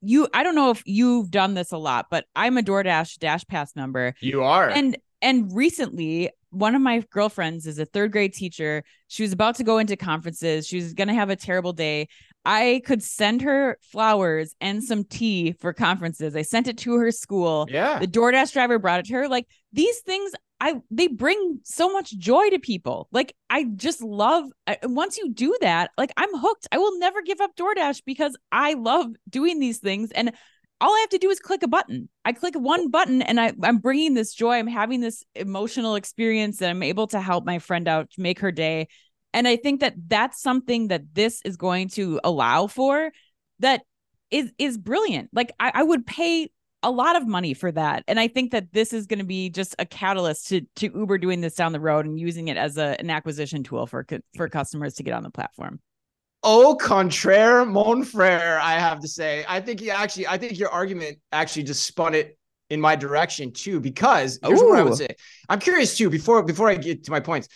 you 0.00 0.28
I 0.34 0.42
don't 0.42 0.56
know 0.56 0.70
if 0.70 0.82
you've 0.84 1.30
done 1.30 1.54
this 1.54 1.72
a 1.72 1.78
lot, 1.78 2.06
but 2.10 2.24
I'm 2.34 2.58
a 2.58 2.62
DoorDash 2.62 3.18
DashPass 3.18 3.76
member. 3.76 4.14
You 4.20 4.42
are. 4.42 4.68
And 4.68 4.96
and 5.22 5.54
recently 5.54 6.30
one 6.50 6.74
of 6.74 6.82
my 6.82 7.02
girlfriends 7.10 7.66
is 7.66 7.78
a 7.78 7.86
third 7.86 8.12
grade 8.12 8.34
teacher. 8.34 8.84
She 9.08 9.22
was 9.22 9.32
about 9.32 9.54
to 9.56 9.64
go 9.64 9.78
into 9.78 9.96
conferences. 9.96 10.66
She 10.66 10.76
was 10.76 10.92
going 10.92 11.08
to 11.08 11.14
have 11.14 11.30
a 11.30 11.36
terrible 11.36 11.72
day. 11.72 12.08
I 12.44 12.82
could 12.84 13.02
send 13.02 13.40
her 13.42 13.78
flowers 13.80 14.54
and 14.60 14.82
some 14.82 15.04
tea 15.04 15.52
for 15.52 15.72
conferences. 15.72 16.36
I 16.36 16.42
sent 16.42 16.68
it 16.68 16.76
to 16.78 16.94
her 16.96 17.10
school. 17.10 17.68
Yeah. 17.70 17.98
The 17.98 18.06
DoorDash 18.06 18.52
driver 18.52 18.78
brought 18.78 19.00
it 19.00 19.06
to 19.06 19.14
her. 19.14 19.28
Like 19.28 19.46
these 19.72 20.00
things 20.00 20.32
I 20.60 20.80
they 20.90 21.08
bring 21.08 21.60
so 21.64 21.92
much 21.92 22.16
joy 22.18 22.50
to 22.50 22.58
people. 22.58 23.08
Like 23.12 23.34
I 23.48 23.64
just 23.76 24.02
love 24.02 24.44
I, 24.66 24.78
once 24.82 25.16
you 25.16 25.32
do 25.32 25.56
that, 25.60 25.90
like 25.96 26.12
I'm 26.16 26.36
hooked. 26.36 26.68
I 26.70 26.78
will 26.78 26.98
never 26.98 27.22
give 27.22 27.40
up 27.40 27.56
DoorDash 27.56 28.02
because 28.04 28.36
I 28.50 28.74
love 28.74 29.06
doing 29.28 29.58
these 29.58 29.78
things 29.78 30.10
and 30.12 30.32
all 30.82 30.90
I 30.90 31.00
have 31.00 31.10
to 31.10 31.18
do 31.18 31.30
is 31.30 31.38
click 31.38 31.62
a 31.62 31.68
button. 31.68 32.08
I 32.24 32.32
click 32.32 32.54
one 32.54 32.90
button 32.90 33.22
and 33.22 33.40
I, 33.40 33.52
I'm 33.62 33.78
bringing 33.78 34.14
this 34.14 34.34
joy. 34.34 34.54
I'm 34.54 34.66
having 34.66 35.00
this 35.00 35.22
emotional 35.36 35.94
experience 35.94 36.58
that 36.58 36.70
I'm 36.70 36.82
able 36.82 37.06
to 37.08 37.20
help 37.20 37.46
my 37.46 37.60
friend 37.60 37.86
out, 37.86 38.10
make 38.18 38.40
her 38.40 38.50
day. 38.50 38.88
And 39.32 39.46
I 39.46 39.56
think 39.56 39.80
that 39.80 39.94
that's 40.08 40.42
something 40.42 40.88
that 40.88 41.14
this 41.14 41.40
is 41.44 41.56
going 41.56 41.88
to 41.90 42.20
allow 42.24 42.66
for 42.66 43.12
that 43.60 43.82
is 44.32 44.52
is 44.58 44.76
brilliant. 44.76 45.30
Like 45.32 45.52
I, 45.60 45.70
I 45.72 45.82
would 45.84 46.04
pay 46.04 46.50
a 46.82 46.90
lot 46.90 47.14
of 47.14 47.28
money 47.28 47.54
for 47.54 47.70
that. 47.70 48.02
And 48.08 48.18
I 48.18 48.26
think 48.26 48.50
that 48.50 48.72
this 48.72 48.92
is 48.92 49.06
going 49.06 49.20
to 49.20 49.24
be 49.24 49.50
just 49.50 49.76
a 49.78 49.86
catalyst 49.86 50.48
to 50.48 50.62
to 50.76 50.90
Uber 50.92 51.18
doing 51.18 51.40
this 51.40 51.54
down 51.54 51.72
the 51.72 51.80
road 51.80 52.06
and 52.06 52.18
using 52.18 52.48
it 52.48 52.56
as 52.56 52.76
a, 52.76 52.96
an 52.98 53.08
acquisition 53.08 53.62
tool 53.62 53.86
for 53.86 54.04
for 54.36 54.48
customers 54.48 54.94
to 54.94 55.04
get 55.04 55.14
on 55.14 55.22
the 55.22 55.30
platform 55.30 55.80
au 56.42 56.76
contraire, 56.76 57.64
mon 57.64 58.02
frere, 58.02 58.58
I 58.60 58.74
have 58.74 59.00
to 59.00 59.08
say. 59.08 59.44
I 59.48 59.60
think 59.60 59.80
you 59.80 59.90
actually, 59.90 60.26
I 60.26 60.38
think 60.38 60.58
your 60.58 60.70
argument 60.70 61.18
actually 61.30 61.64
just 61.64 61.84
spun 61.86 62.14
it 62.14 62.36
in 62.70 62.80
my 62.80 62.96
direction 62.96 63.52
too, 63.52 63.80
because 63.80 64.38
here's 64.42 64.60
Ooh. 64.60 64.70
what 64.70 64.78
I 64.78 64.82
would 64.82 64.96
say. 64.96 65.08
I'm 65.48 65.60
curious 65.60 65.96
too, 65.96 66.10
before 66.10 66.42
before 66.42 66.68
I 66.68 66.74
get 66.76 67.04
to 67.04 67.10
my 67.10 67.20
points. 67.20 67.48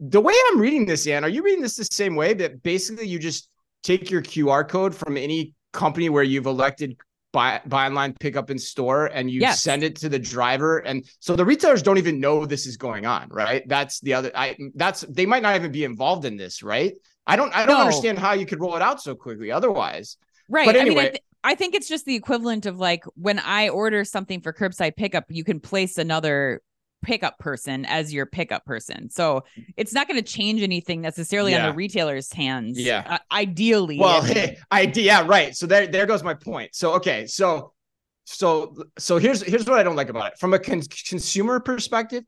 The 0.00 0.20
way 0.20 0.34
I'm 0.50 0.58
reading 0.58 0.86
this, 0.86 1.06
Yan, 1.06 1.24
are 1.24 1.28
you 1.28 1.42
reading 1.42 1.62
this 1.62 1.76
the 1.76 1.84
same 1.84 2.16
way 2.16 2.34
that 2.34 2.62
basically 2.62 3.06
you 3.06 3.18
just 3.18 3.48
take 3.82 4.10
your 4.10 4.22
QR 4.22 4.68
code 4.68 4.94
from 4.94 5.16
any 5.16 5.54
company 5.72 6.08
where 6.08 6.24
you've 6.24 6.46
elected 6.46 6.96
buy 7.32 7.60
buy 7.66 7.86
online, 7.86 8.14
pick 8.14 8.36
up 8.36 8.50
in 8.50 8.58
store, 8.58 9.06
and 9.06 9.30
you 9.30 9.40
yes. 9.40 9.62
send 9.62 9.82
it 9.82 9.96
to 9.96 10.08
the 10.08 10.18
driver. 10.18 10.78
And 10.78 11.04
so 11.18 11.34
the 11.34 11.44
retailers 11.44 11.82
don't 11.82 11.98
even 11.98 12.20
know 12.20 12.46
this 12.46 12.66
is 12.66 12.76
going 12.76 13.06
on, 13.06 13.28
right? 13.30 13.62
That's 13.66 14.00
the 14.00 14.14
other 14.14 14.30
I 14.34 14.56
that's 14.74 15.00
they 15.02 15.26
might 15.26 15.42
not 15.42 15.56
even 15.56 15.72
be 15.72 15.84
involved 15.84 16.24
in 16.24 16.36
this, 16.36 16.62
right? 16.62 16.94
I 17.26 17.36
don't 17.36 17.54
I 17.54 17.66
don't 17.66 17.76
no. 17.76 17.82
understand 17.82 18.18
how 18.18 18.32
you 18.32 18.46
could 18.46 18.60
roll 18.60 18.76
it 18.76 18.82
out 18.82 19.00
so 19.00 19.14
quickly 19.14 19.50
otherwise. 19.50 20.16
Right. 20.48 20.66
But 20.66 20.76
anyway, 20.76 20.94
I 20.94 21.04
mean, 21.04 21.06
I, 21.06 21.10
th- 21.10 21.24
I 21.44 21.54
think 21.54 21.74
it's 21.74 21.88
just 21.88 22.04
the 22.04 22.14
equivalent 22.14 22.66
of 22.66 22.78
like 22.78 23.04
when 23.14 23.38
I 23.38 23.68
order 23.68 24.04
something 24.04 24.40
for 24.40 24.52
curbside 24.52 24.96
pickup, 24.96 25.24
you 25.28 25.44
can 25.44 25.60
place 25.60 25.98
another 25.98 26.62
pickup 27.02 27.38
person 27.38 27.84
as 27.84 28.12
your 28.12 28.26
pickup 28.26 28.64
person. 28.64 29.10
So 29.10 29.44
it's 29.76 29.92
not 29.92 30.08
going 30.08 30.22
to 30.22 30.28
change 30.28 30.62
anything 30.62 31.00
necessarily 31.00 31.52
yeah. 31.52 31.66
on 31.66 31.70
the 31.70 31.76
retailer's 31.76 32.32
hands. 32.32 32.78
Yeah. 32.78 33.02
Uh, 33.06 33.18
ideally. 33.30 33.98
Well, 33.98 34.22
hey, 34.22 34.58
I 34.70 34.90
yeah, 34.94 35.24
right. 35.26 35.54
So 35.54 35.66
there 35.66 35.86
there 35.86 36.06
goes 36.06 36.22
my 36.22 36.34
point. 36.34 36.74
So 36.74 36.94
okay, 36.94 37.26
so 37.26 37.72
so 38.24 38.74
so 38.98 39.18
here's 39.18 39.42
here's 39.42 39.66
what 39.66 39.78
I 39.78 39.82
don't 39.82 39.96
like 39.96 40.08
about 40.08 40.32
it. 40.32 40.38
From 40.38 40.54
a 40.54 40.58
con- 40.58 40.82
consumer 41.08 41.60
perspective, 41.60 42.24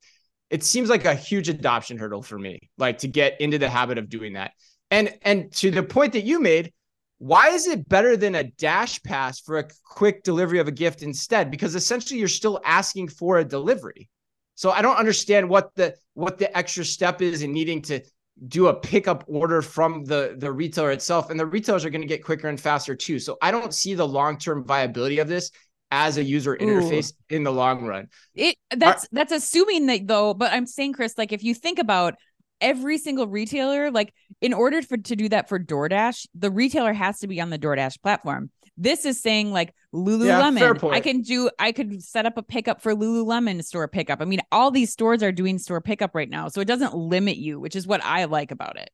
it 0.51 0.63
seems 0.65 0.89
like 0.89 1.05
a 1.05 1.15
huge 1.15 1.49
adoption 1.49 1.99
hurdle 1.99 2.23
for 2.23 2.39
me, 2.39 2.71
like 2.77 2.99
to 2.99 3.09
get 3.09 3.41
into 3.41 3.59
the 3.59 3.69
habit 3.69 3.99
of 3.99 4.09
doing 4.09 4.35
that. 4.35 4.53
And 4.95 5.13
and 5.23 5.53
to 5.55 5.73
the 5.73 5.83
point 5.83 6.13
that 6.13 6.23
you 6.23 6.41
made, 6.41 6.73
why 7.19 7.49
is 7.49 7.67
it 7.67 7.89
better 7.89 8.17
than 8.17 8.37
a 8.37 8.45
DashPass 8.45 9.45
for 9.45 9.59
a 9.59 9.69
quick 9.85 10.23
delivery 10.23 10.61
of 10.61 10.69
a 10.69 10.73
gift 10.73 11.03
instead? 11.03 11.51
Because 11.51 11.75
essentially 11.75 12.21
you're 12.21 12.29
still 12.29 12.61
asking 12.65 13.09
for 13.09 13.39
a 13.39 13.45
delivery. 13.45 14.09
So 14.55 14.71
I 14.71 14.83
don't 14.83 14.97
understand 14.97 15.49
what 15.49 15.75
the 15.75 15.97
what 16.15 16.39
the 16.39 16.57
extra 16.57 16.85
step 16.85 17.23
is 17.23 17.43
in 17.43 17.53
needing 17.53 17.83
to 17.83 18.03
do 18.47 18.69
a 18.69 18.75
pickup 18.75 19.25
order 19.27 19.63
from 19.63 20.05
the 20.05 20.37
the 20.39 20.53
retailer 20.53 20.93
itself 20.93 21.29
and 21.29 21.41
the 21.41 21.47
retailers 21.47 21.85
are 21.85 21.91
going 21.91 22.03
to 22.03 22.07
get 22.07 22.23
quicker 22.23 22.47
and 22.47 22.61
faster 22.61 22.95
too. 22.95 23.19
So 23.19 23.37
I 23.43 23.51
don't 23.51 23.75
see 23.75 23.95
the 23.95 24.07
long-term 24.07 24.65
viability 24.65 25.19
of 25.19 25.27
this 25.27 25.51
as 25.91 26.19
a 26.19 26.23
user 26.23 26.57
interface 26.57 27.13
Ooh. 27.13 27.37
in 27.37 27.43
the 27.43 27.53
long 27.53 27.85
run. 27.85 28.07
It 28.37 28.57
that's 28.71 29.07
Are, 29.07 29.09
that's 29.11 29.33
assuming 29.33 29.87
that 29.87 30.07
though, 30.07 30.35
but 30.35 30.53
I'm 30.53 30.67
saying 30.67 30.93
Chris 30.93 31.19
like 31.19 31.33
if 31.33 31.43
you 31.43 31.53
think 31.53 31.81
about 31.81 32.15
every 32.61 32.99
single 32.99 33.27
retailer, 33.27 33.91
like 33.91 34.13
in 34.41 34.53
order 34.53 34.83
for 34.83 34.97
to 34.97 35.17
do 35.17 35.29
that 35.29 35.49
for 35.49 35.59
DoorDash, 35.59 36.27
the 36.35 36.51
retailer 36.51 36.93
has 36.93 37.19
to 37.21 37.27
be 37.27 37.41
on 37.41 37.51
the 37.51 37.59
DoorDash 37.59 38.01
platform. 38.03 38.51
This 38.77 39.05
is 39.05 39.21
saying 39.21 39.53
like 39.53 39.73
Lululemon. 39.95 40.83
Yeah, 40.83 40.89
I 40.91 41.01
can 41.01 41.21
do 41.21 41.49
I 41.59 41.71
could 41.73 42.03
set 42.03 42.27
up 42.27 42.37
a 42.37 42.43
pickup 42.43 42.83
for 42.83 42.95
Lululemon 42.95 43.65
store 43.65 43.87
pickup. 43.87 44.21
I 44.21 44.25
mean, 44.25 44.41
all 44.51 44.71
these 44.71 44.93
stores 44.93 45.23
are 45.23 45.33
doing 45.33 45.59
store 45.59 45.81
pickup 45.81 46.15
right 46.15 46.29
now. 46.29 46.49
So 46.49 46.61
it 46.61 46.67
doesn't 46.67 46.95
limit 46.95 47.37
you, 47.37 47.61
which 47.61 47.77
is 47.77 47.87
what 47.87 48.03
I 48.05 48.25
like 48.25 48.51
about 48.51 48.77
it. 48.77 48.91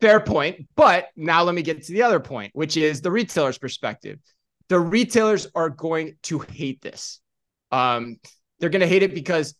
Fair 0.00 0.18
point. 0.20 0.66
But 0.74 1.08
now 1.14 1.42
let 1.42 1.54
me 1.54 1.62
get 1.62 1.82
to 1.84 1.92
the 1.92 2.02
other 2.02 2.20
point, 2.20 2.52
which 2.54 2.76
is 2.76 3.02
the 3.02 3.10
retailer's 3.10 3.58
perspective. 3.58 4.18
The 4.68 4.80
retailers 4.80 5.46
are 5.54 5.68
going 5.68 6.16
to 6.24 6.38
hate 6.38 6.80
this. 6.80 7.20
Um, 7.70 8.16
they're 8.58 8.70
going 8.70 8.80
to 8.80 8.86
hate 8.86 9.02
it 9.02 9.14
because 9.14 9.54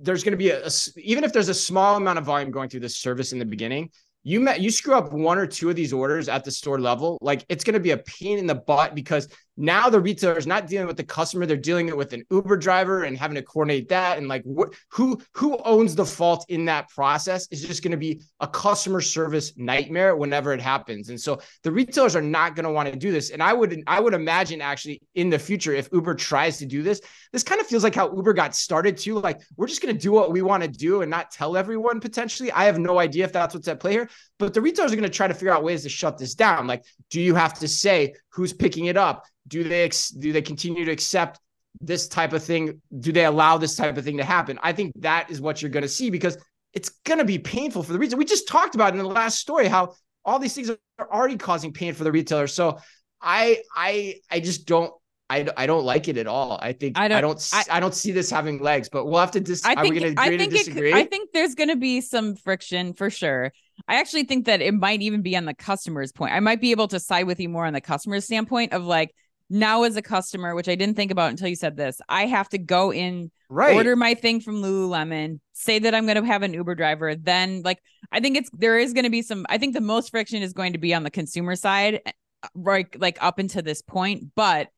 there's 0.00 0.24
going 0.24 0.32
to 0.32 0.38
be 0.38 0.50
a, 0.50 0.66
a, 0.66 0.70
even 0.96 1.24
if 1.24 1.32
there's 1.32 1.48
a 1.48 1.54
small 1.54 1.96
amount 1.96 2.18
of 2.18 2.24
volume 2.24 2.50
going 2.50 2.68
through 2.68 2.80
this 2.80 2.96
service 2.96 3.32
in 3.32 3.38
the 3.38 3.44
beginning 3.44 3.90
you 4.22 4.40
met 4.40 4.60
you 4.60 4.70
screw 4.70 4.94
up 4.94 5.12
one 5.12 5.38
or 5.38 5.46
two 5.46 5.70
of 5.70 5.76
these 5.76 5.92
orders 5.92 6.28
at 6.28 6.44
the 6.44 6.50
store 6.50 6.78
level 6.78 7.18
like 7.20 7.44
it's 7.48 7.64
going 7.64 7.74
to 7.74 7.80
be 7.80 7.92
a 7.92 7.98
pain 7.98 8.38
in 8.38 8.46
the 8.46 8.54
butt 8.54 8.94
because 8.94 9.28
now 9.56 9.90
the 9.90 10.00
retailer 10.00 10.38
is 10.38 10.46
not 10.46 10.66
dealing 10.66 10.86
with 10.86 10.96
the 10.96 11.04
customer 11.04 11.44
they're 11.44 11.56
dealing 11.56 11.88
it 11.88 11.96
with 11.96 12.12
an 12.12 12.24
uber 12.30 12.56
driver 12.56 13.02
and 13.02 13.16
having 13.16 13.34
to 13.34 13.42
coordinate 13.42 13.88
that. 13.88 14.16
And 14.16 14.28
like 14.28 14.42
what 14.44 14.74
who 14.88 15.20
who 15.34 15.58
owns 15.64 15.94
the 15.94 16.04
fault 16.04 16.46
in 16.48 16.64
that 16.66 16.88
process 16.88 17.46
is 17.50 17.62
just 17.62 17.82
going 17.82 17.90
to 17.90 17.98
be 17.98 18.22
a 18.40 18.48
customer 18.48 19.00
service 19.00 19.52
nightmare 19.56 20.16
whenever 20.16 20.52
it 20.52 20.60
happens. 20.60 21.08
And 21.10 21.20
so 21.20 21.40
the 21.62 21.72
retailers 21.72 22.16
are 22.16 22.22
not 22.22 22.54
going 22.54 22.64
to 22.64 22.72
want 22.72 22.90
to 22.90 22.96
do 22.96 23.12
this. 23.12 23.30
And 23.30 23.42
i 23.42 23.52
would 23.52 23.82
i 23.86 24.00
would 24.00 24.14
imagine 24.14 24.60
actually 24.60 25.02
in 25.14 25.30
the 25.30 25.38
future 25.38 25.74
if 25.74 25.88
uber 25.92 26.14
tries 26.14 26.58
to 26.58 26.66
do 26.66 26.82
this 26.82 27.00
this 27.32 27.42
kind 27.42 27.60
of 27.60 27.66
feels 27.66 27.84
like 27.84 27.94
how 27.94 28.14
uber 28.14 28.32
got 28.32 28.54
started 28.54 28.96
too. 28.96 29.18
Like 29.18 29.40
we're 29.56 29.66
just 29.66 29.82
going 29.82 29.94
to 29.94 30.00
do 30.00 30.12
what 30.12 30.32
we 30.32 30.42
want 30.42 30.62
to 30.62 30.68
do 30.68 31.02
and 31.02 31.10
not 31.10 31.30
tell 31.30 31.56
everyone 31.56 32.00
potentially. 32.00 32.50
I 32.52 32.64
have 32.64 32.78
no 32.78 32.98
idea 32.98 33.24
if 33.24 33.32
that's 33.32 33.54
what's 33.54 33.68
at 33.68 33.80
play 33.80 33.92
here 33.92 34.08
but 34.38 34.54
the 34.54 34.60
retailers 34.60 34.90
are 34.90 34.96
going 34.96 35.08
to 35.08 35.14
try 35.14 35.28
to 35.28 35.34
figure 35.34 35.52
out 35.52 35.62
ways 35.62 35.82
to 35.82 35.88
shut 35.88 36.16
this 36.16 36.34
down. 36.34 36.66
Like 36.66 36.84
do 37.10 37.20
you 37.20 37.34
have 37.34 37.54
to 37.58 37.68
say 37.68 38.14
who's 38.32 38.52
picking 38.52 38.86
it 38.86 38.96
up 38.96 39.24
do 39.50 39.64
they 39.64 39.84
ex- 39.84 40.08
do 40.08 40.32
they 40.32 40.42
continue 40.42 40.84
to 40.84 40.90
accept 40.90 41.38
this 41.80 42.08
type 42.08 42.32
of 42.32 42.42
thing? 42.42 42.80
Do 42.98 43.12
they 43.12 43.24
allow 43.24 43.58
this 43.58 43.76
type 43.76 43.96
of 43.96 44.04
thing 44.04 44.16
to 44.16 44.24
happen? 44.24 44.58
I 44.62 44.72
think 44.72 44.92
that 45.00 45.30
is 45.30 45.40
what 45.40 45.60
you're 45.60 45.70
going 45.70 45.82
to 45.82 45.88
see 45.88 46.08
because 46.08 46.38
it's 46.72 46.90
going 47.04 47.18
to 47.18 47.24
be 47.24 47.38
painful 47.38 47.82
for 47.82 47.92
the 47.92 47.98
reason 47.98 48.18
We 48.18 48.24
just 48.24 48.48
talked 48.48 48.74
about 48.74 48.92
in 48.92 48.98
the 48.98 49.04
last 49.04 49.38
story 49.38 49.66
how 49.66 49.94
all 50.24 50.38
these 50.38 50.54
things 50.54 50.70
are 50.70 50.78
already 51.12 51.36
causing 51.36 51.72
pain 51.72 51.94
for 51.94 52.04
the 52.04 52.12
retailer. 52.12 52.46
So 52.46 52.78
I 53.20 53.62
I 53.76 54.16
I 54.30 54.40
just 54.40 54.66
don't 54.66 54.92
I, 55.28 55.46
I 55.56 55.66
don't 55.66 55.84
like 55.84 56.08
it 56.08 56.16
at 56.16 56.26
all. 56.26 56.58
I 56.60 56.72
think 56.72 56.98
I 56.98 57.06
don't 57.06 57.18
I 57.18 57.20
don't, 57.20 57.50
I, 57.52 57.64
I 57.70 57.80
don't 57.80 57.94
see 57.94 58.10
this 58.10 58.30
having 58.30 58.58
legs, 58.58 58.88
but 58.88 59.06
we'll 59.06 59.20
have 59.20 59.30
to 59.32 59.40
dis- 59.40 59.64
I 59.64 59.74
think, 59.74 59.78
are 59.78 59.82
we 59.82 60.00
going 60.00 60.16
to 60.16 60.22
agree 60.22 60.34
I 60.34 60.38
think 60.38 60.52
to 60.52 60.58
disagree? 60.58 60.90
It, 60.90 60.96
I 60.96 61.04
think 61.04 61.30
there's 61.32 61.54
going 61.54 61.68
to 61.68 61.76
be 61.76 62.00
some 62.00 62.34
friction 62.34 62.94
for 62.94 63.10
sure. 63.10 63.52
I 63.88 63.96
actually 63.96 64.24
think 64.24 64.46
that 64.46 64.60
it 64.60 64.74
might 64.74 65.02
even 65.02 65.22
be 65.22 65.36
on 65.36 65.44
the 65.44 65.54
customer's 65.54 66.12
point. 66.12 66.32
I 66.32 66.40
might 66.40 66.60
be 66.60 66.70
able 66.70 66.88
to 66.88 67.00
side 67.00 67.26
with 67.26 67.40
you 67.40 67.48
more 67.48 67.66
on 67.66 67.72
the 67.72 67.80
customer's 67.80 68.24
standpoint 68.24 68.72
of 68.72 68.84
like 68.84 69.14
now 69.50 69.82
as 69.82 69.96
a 69.96 70.02
customer, 70.02 70.54
which 70.54 70.68
I 70.68 70.76
didn't 70.76 70.94
think 70.94 71.10
about 71.10 71.30
until 71.30 71.48
you 71.48 71.56
said 71.56 71.76
this, 71.76 72.00
I 72.08 72.26
have 72.26 72.48
to 72.50 72.58
go 72.58 72.92
in, 72.92 73.30
right. 73.48 73.74
order 73.74 73.96
my 73.96 74.14
thing 74.14 74.40
from 74.40 74.62
Lululemon, 74.62 75.40
say 75.52 75.80
that 75.80 75.94
I'm 75.94 76.06
going 76.06 76.20
to 76.20 76.24
have 76.24 76.42
an 76.42 76.54
Uber 76.54 76.76
driver. 76.76 77.16
Then, 77.16 77.62
like, 77.64 77.78
I 78.12 78.20
think 78.20 78.36
it's 78.36 78.48
there 78.52 78.78
is 78.78 78.92
going 78.92 79.04
to 79.04 79.10
be 79.10 79.22
some. 79.22 79.44
I 79.48 79.58
think 79.58 79.74
the 79.74 79.80
most 79.80 80.10
friction 80.10 80.42
is 80.42 80.52
going 80.52 80.72
to 80.72 80.78
be 80.78 80.94
on 80.94 81.02
the 81.02 81.10
consumer 81.10 81.56
side, 81.56 82.00
eh, 82.06 82.12
right? 82.54 82.86
Like 82.98 83.18
up 83.20 83.38
until 83.38 83.62
this 83.62 83.82
point, 83.82 84.32
but 84.36 84.68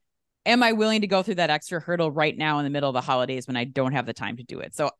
am 0.46 0.62
I 0.62 0.72
willing 0.72 1.02
to 1.02 1.06
go 1.06 1.22
through 1.22 1.36
that 1.36 1.50
extra 1.50 1.78
hurdle 1.78 2.10
right 2.10 2.36
now 2.36 2.58
in 2.58 2.64
the 2.64 2.70
middle 2.70 2.88
of 2.88 2.94
the 2.94 3.00
holidays 3.00 3.46
when 3.46 3.56
I 3.56 3.64
don't 3.64 3.92
have 3.92 4.06
the 4.06 4.14
time 4.14 4.38
to 4.38 4.42
do 4.42 4.60
it? 4.60 4.74
So 4.74 4.90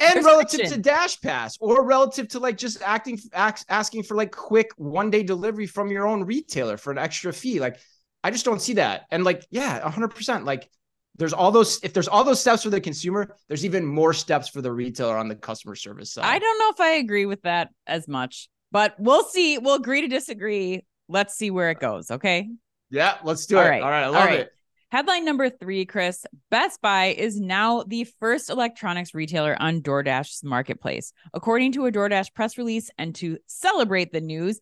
and 0.00 0.24
relative 0.24 0.60
friction. 0.60 0.82
to 0.82 0.90
DashPass 0.90 1.56
or 1.60 1.84
relative 1.84 2.28
to 2.28 2.38
like 2.38 2.56
just 2.56 2.82
acting 2.82 3.18
asking 3.34 4.02
for 4.02 4.16
like 4.16 4.30
quick 4.30 4.70
one 4.76 5.10
day 5.10 5.22
delivery 5.22 5.66
from 5.66 5.90
your 5.90 6.06
own 6.06 6.24
retailer 6.24 6.76
for 6.76 6.90
an 6.90 6.98
extra 6.98 7.32
fee 7.32 7.60
like 7.60 7.78
I 8.24 8.30
just 8.30 8.44
don't 8.44 8.60
see 8.60 8.74
that. 8.74 9.06
And 9.10 9.24
like, 9.24 9.46
yeah, 9.50 9.80
100%. 9.80 10.44
Like, 10.44 10.70
there's 11.16 11.32
all 11.32 11.50
those, 11.50 11.80
if 11.82 11.92
there's 11.92 12.08
all 12.08 12.24
those 12.24 12.40
steps 12.40 12.62
for 12.62 12.70
the 12.70 12.80
consumer, 12.80 13.36
there's 13.48 13.64
even 13.64 13.84
more 13.84 14.12
steps 14.12 14.48
for 14.48 14.62
the 14.62 14.72
retailer 14.72 15.16
on 15.16 15.28
the 15.28 15.34
customer 15.34 15.74
service 15.74 16.12
side. 16.12 16.24
I 16.24 16.38
don't 16.38 16.58
know 16.58 16.70
if 16.70 16.80
I 16.80 16.96
agree 16.96 17.26
with 17.26 17.42
that 17.42 17.70
as 17.86 18.08
much, 18.08 18.48
but 18.70 18.94
we'll 18.98 19.24
see. 19.24 19.58
We'll 19.58 19.74
agree 19.74 20.02
to 20.02 20.08
disagree. 20.08 20.84
Let's 21.08 21.34
see 21.34 21.50
where 21.50 21.70
it 21.70 21.80
goes. 21.80 22.10
Okay. 22.10 22.48
Yeah, 22.90 23.18
let's 23.24 23.46
do 23.46 23.58
all 23.58 23.64
it. 23.64 23.68
Right. 23.68 23.82
All 23.82 23.90
right. 23.90 24.04
I 24.04 24.08
love 24.08 24.30
it. 24.30 24.52
Headline 24.92 25.24
number 25.24 25.48
three, 25.48 25.86
Chris 25.86 26.26
Best 26.50 26.82
Buy 26.82 27.14
is 27.16 27.40
now 27.40 27.82
the 27.82 28.04
first 28.20 28.50
electronics 28.50 29.14
retailer 29.14 29.56
on 29.58 29.80
DoorDash's 29.80 30.44
marketplace. 30.44 31.14
According 31.32 31.72
to 31.72 31.86
a 31.86 31.90
DoorDash 31.90 32.34
press 32.34 32.58
release, 32.58 32.90
and 32.98 33.14
to 33.14 33.38
celebrate 33.46 34.12
the 34.12 34.20
news, 34.20 34.60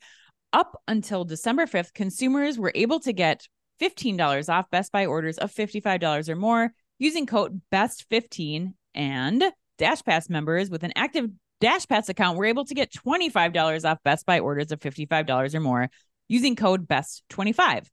up 0.53 0.81
until 0.87 1.25
December 1.25 1.67
5th, 1.67 1.95
consumers 1.95 2.61
were 2.61 2.71
able 2.77 3.01
to 3.01 3.13
get 3.13 3.49
$15 3.83 4.49
off 4.49 4.71
Best 4.71 4.93
Buy 4.93 5.07
orders 5.07 5.37
of 5.37 5.53
$55 5.53 6.29
or 6.29 6.37
more 6.37 6.73
using 7.01 7.27
code 7.27 7.61
BEST15 7.73 8.75
and 8.95 9.43
DashPass 9.81 10.31
members 10.31 10.71
with 10.71 10.85
an 10.85 10.93
active 10.95 11.29
DashPass 11.61 12.09
account 12.09 12.39
were 12.39 12.45
able 12.45 12.67
to 12.67 12.75
get 12.75 12.93
$25 12.93 13.85
off 13.85 13.99
Best 14.05 14.27
Buy 14.27 14.39
orders 14.39 14.71
of 14.71 14.79
$55 14.79 15.57
or 15.57 15.61
more 15.61 15.91
using 16.29 16.55
code 16.55 16.87
BEST25. 16.87 17.89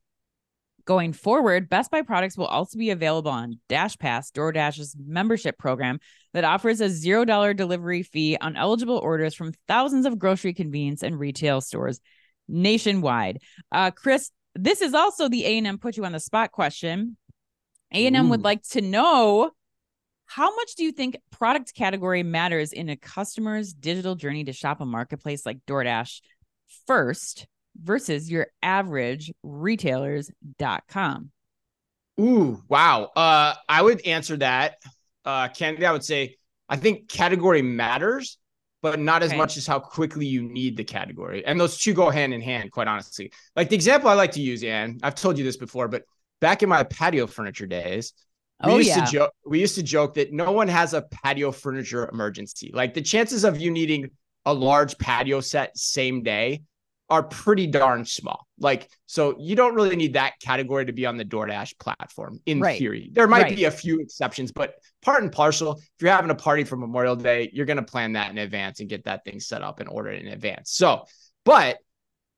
Going 0.88 1.12
forward, 1.12 1.68
Best 1.68 1.92
Buy 1.92 2.02
products 2.02 2.38
will 2.38 2.46
also 2.46 2.78
be 2.78 2.92
available 2.92 3.30
on 3.30 3.60
DashPass, 3.68 4.32
DoorDash's 4.32 4.96
membership 4.98 5.58
program 5.58 6.00
that 6.34 6.46
offers 6.46 6.80
a 6.80 6.86
$0 6.86 7.58
delivery 7.58 8.04
fee 8.04 8.38
on 8.40 8.56
eligible 8.56 8.98
orders 8.98 9.36
from 9.36 9.52
thousands 9.68 10.06
of 10.06 10.18
grocery 10.18 10.54
convenience 10.54 11.04
and 11.04 11.20
retail 11.20 11.60
stores 11.60 12.00
nationwide. 12.48 13.40
Uh, 13.70 13.92
Chris, 13.92 14.32
this 14.56 14.82
is 14.82 14.94
also 14.94 15.28
the 15.28 15.44
A&M 15.44 15.78
put 15.78 15.98
you 15.98 16.06
on 16.06 16.14
the 16.14 16.22
spot 16.22 16.54
question. 16.54 17.18
A&M 17.92 18.30
would 18.30 18.44
like 18.44 18.64
to 18.70 18.80
know 18.80 19.52
how 20.26 20.56
much 20.56 20.76
do 20.76 20.86
you 20.86 20.94
think 20.94 21.18
product 21.32 21.74
category 21.76 22.24
matters 22.24 22.72
in 22.72 22.88
a 22.88 22.96
customer's 22.96 23.74
digital 23.74 24.16
journey 24.16 24.46
to 24.46 24.54
shop 24.54 24.80
a 24.80 24.86
marketplace 24.86 25.46
like 25.46 25.60
DoorDash 25.68 26.22
first 26.86 27.46
versus 27.82 28.30
your 28.30 28.48
average 28.62 29.32
retailers.com? 29.44 31.32
Ooh, 32.20 32.64
wow. 32.68 33.12
Uh, 33.16 33.54
I 33.70 33.82
would 33.82 34.06
answer 34.06 34.38
that. 34.38 34.78
Uh, 35.24 35.48
Candy, 35.50 35.86
I 35.86 35.92
would 35.92 36.04
say 36.04 36.38
I 36.68 36.78
think 36.78 37.08
category 37.10 37.62
matters, 37.62 38.38
but 38.82 39.00
not 39.00 39.22
as 39.24 39.30
Okay. 39.30 39.38
much 39.38 39.58
as 39.58 39.68
how 39.68 39.80
quickly 39.80 40.26
you 40.26 40.42
need 40.42 40.78
the 40.78 40.84
category. 40.84 41.46
And 41.46 41.60
those 41.60 41.78
two 41.78 41.94
go 41.94 42.10
hand 42.10 42.34
in 42.34 42.42
hand, 42.42 42.72
quite 42.72 42.88
honestly. 42.88 43.32
Like 43.56 43.70
the 43.70 43.76
example 43.76 44.10
I 44.10 44.14
like 44.14 44.32
to 44.34 44.42
use, 44.42 44.64
Ann, 44.64 45.00
I've 45.04 45.16
told 45.16 45.38
you 45.38 45.44
this 45.44 45.58
before, 45.58 45.88
but 45.88 46.04
back 46.42 46.64
in 46.64 46.70
my 46.70 46.84
patio 46.84 47.28
furniture 47.28 47.68
days, 47.68 48.14
we 48.64 48.74
Oh, 48.74 48.78
used 48.78 48.90
yeah. 48.90 49.06
to 49.06 49.12
joke 49.12 49.32
we 49.46 49.60
used 49.60 49.76
to 49.76 49.84
joke 49.84 50.16
that 50.16 50.34
no 50.34 50.52
one 50.52 50.68
has 50.68 50.94
a 50.96 51.04
patio 51.04 51.52
furniture 51.52 52.10
emergency. 52.12 52.72
Like 52.74 52.96
the 52.96 53.02
chances 53.04 53.44
of 53.44 53.60
you 53.60 53.70
needing 53.70 54.10
a 54.46 54.54
large 54.54 54.98
patio 54.98 55.42
set 55.42 55.78
same 55.78 56.24
day 56.24 56.64
are 57.10 57.24
pretty 57.24 57.68
darn 57.68 58.04
small. 58.04 58.48
Like 58.60 58.90
so 59.06 59.36
you 59.40 59.56
don't 59.56 59.76
really 59.76 59.96
need 59.96 60.14
that 60.14 60.34
category 60.42 60.86
to 60.86 60.92
be 60.94 61.06
on 61.06 61.16
the 61.16 61.24
DoorDash 61.24 61.80
platform 61.80 62.40
in 62.46 62.60
Right. 62.60 62.78
theory. 62.78 63.10
There 63.14 63.28
might 63.28 63.44
Right. 63.44 63.56
be 63.56 63.64
a 63.66 63.72
few 63.72 64.00
exceptions, 64.00 64.52
but 64.52 64.76
part 65.02 65.24
and 65.24 65.32
parcel, 65.32 65.74
if 65.78 66.02
you're 66.02 66.12
having 66.12 66.32
a 66.32 66.36
party 66.36 66.64
for 66.66 66.76
Memorial 66.76 67.16
Day, 67.16 67.50
you're 67.54 67.66
going 67.66 67.78
to 67.78 67.84
plan 67.84 68.14
that 68.14 68.30
in 68.32 68.38
advance 68.38 68.82
and 68.82 68.90
get 68.90 69.06
that 69.06 69.24
thing 69.24 69.40
set 69.40 69.62
up 69.62 69.80
and 69.80 69.88
order 69.88 70.10
it 70.10 70.22
in 70.22 70.28
advance. 70.34 70.72
So, 70.72 71.06
but 71.46 71.78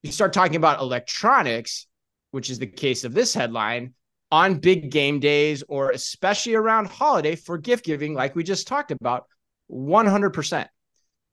you 0.02 0.12
start 0.12 0.32
talking 0.32 0.56
about 0.56 0.80
electronics, 0.80 1.86
which 2.30 2.48
is 2.48 2.58
the 2.60 2.66
case 2.66 3.02
of 3.04 3.12
this 3.12 3.34
headline, 3.34 3.94
on 4.32 4.60
big 4.60 4.92
game 4.92 5.18
days 5.18 5.64
or 5.68 5.90
especially 5.90 6.54
around 6.54 6.86
holiday 6.86 7.34
for 7.34 7.58
gift 7.58 7.84
giving, 7.84 8.14
like 8.14 8.36
we 8.36 8.44
just 8.44 8.68
talked 8.68 8.92
about, 8.92 9.26
100%. 9.68 10.68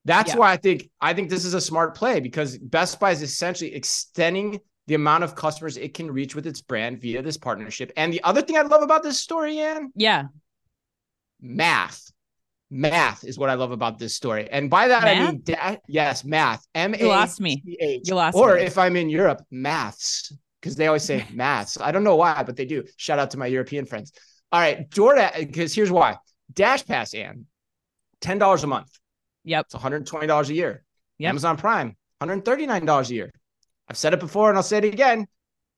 That's 0.08 0.30
Yeah. 0.32 0.36
why 0.40 0.52
I 0.52 0.56
think 0.56 0.88
I 1.00 1.12
think 1.14 1.28
this 1.28 1.44
is 1.44 1.54
a 1.54 1.60
smart 1.60 1.94
play 1.94 2.18
because 2.20 2.56
Best 2.58 2.98
Buy 2.98 3.10
is 3.12 3.22
essentially 3.22 3.74
extending 3.74 4.58
the 4.86 4.94
amount 4.94 5.22
of 5.22 5.34
customers 5.34 5.76
it 5.76 5.92
can 5.92 6.10
reach 6.10 6.34
with 6.34 6.46
its 6.46 6.62
brand 6.62 7.00
via 7.02 7.20
this 7.20 7.36
partnership. 7.36 7.92
And 7.96 8.10
the 8.12 8.22
other 8.24 8.40
thing 8.42 8.56
I 8.56 8.62
love 8.62 8.82
about 8.82 9.02
this 9.02 9.20
story, 9.20 9.58
Ann, 9.60 9.92
Yeah. 9.94 10.24
math. 11.40 12.10
Math 12.70 13.24
is 13.24 13.38
what 13.38 13.48
I 13.50 13.54
love 13.54 13.70
about 13.70 13.98
this 13.98 14.14
story. 14.14 14.48
And 14.50 14.68
by 14.70 14.88
that 14.88 15.04
I 15.04 15.14
mean 15.20 15.40
da- 15.42 15.76
yes, 15.88 16.24
math. 16.24 16.66
M 16.74 16.94
A 16.94 16.98
You 16.98 17.08
lost 17.08 17.40
me. 17.40 17.62
You 18.04 18.14
lost 18.14 18.36
Or 18.36 18.56
me. 18.56 18.62
if 18.62 18.76
I'm 18.78 18.96
in 18.96 19.08
Europe, 19.10 19.42
maths. 19.50 20.32
Because 20.60 20.74
they 20.76 20.86
always 20.86 21.04
say 21.04 21.24
maths. 21.32 21.78
I 21.80 21.92
don't 21.92 22.04
know 22.04 22.16
why, 22.16 22.42
but 22.42 22.56
they 22.56 22.64
do. 22.66 22.82
Shout 22.96 23.18
out 23.18 23.30
to 23.32 23.38
my 23.38 23.46
European 23.46 23.84
friends. 23.86 24.12
All 24.52 24.60
right, 24.60 24.88
DoorDash, 24.90 25.46
because 25.46 25.74
here's 25.74 25.90
why. 25.90 26.16
DashPass, 26.52 27.18
Ann, 27.18 27.46
$10 28.22 28.64
a 28.64 28.66
month. 28.66 28.90
Yep. 29.48 29.66
It's 29.66 29.74
$120 29.74 30.48
a 30.48 30.54
year. 30.54 30.84
Yep. 31.18 31.28
Amazon 31.30 31.56
Prime, 31.56 31.96
$139 32.22 33.10
a 33.10 33.14
year. 33.14 33.32
I've 33.88 33.96
said 33.96 34.12
it 34.12 34.20
before 34.20 34.50
and 34.50 34.56
I'll 34.58 34.62
say 34.62 34.78
it 34.78 34.84
again. 34.84 35.26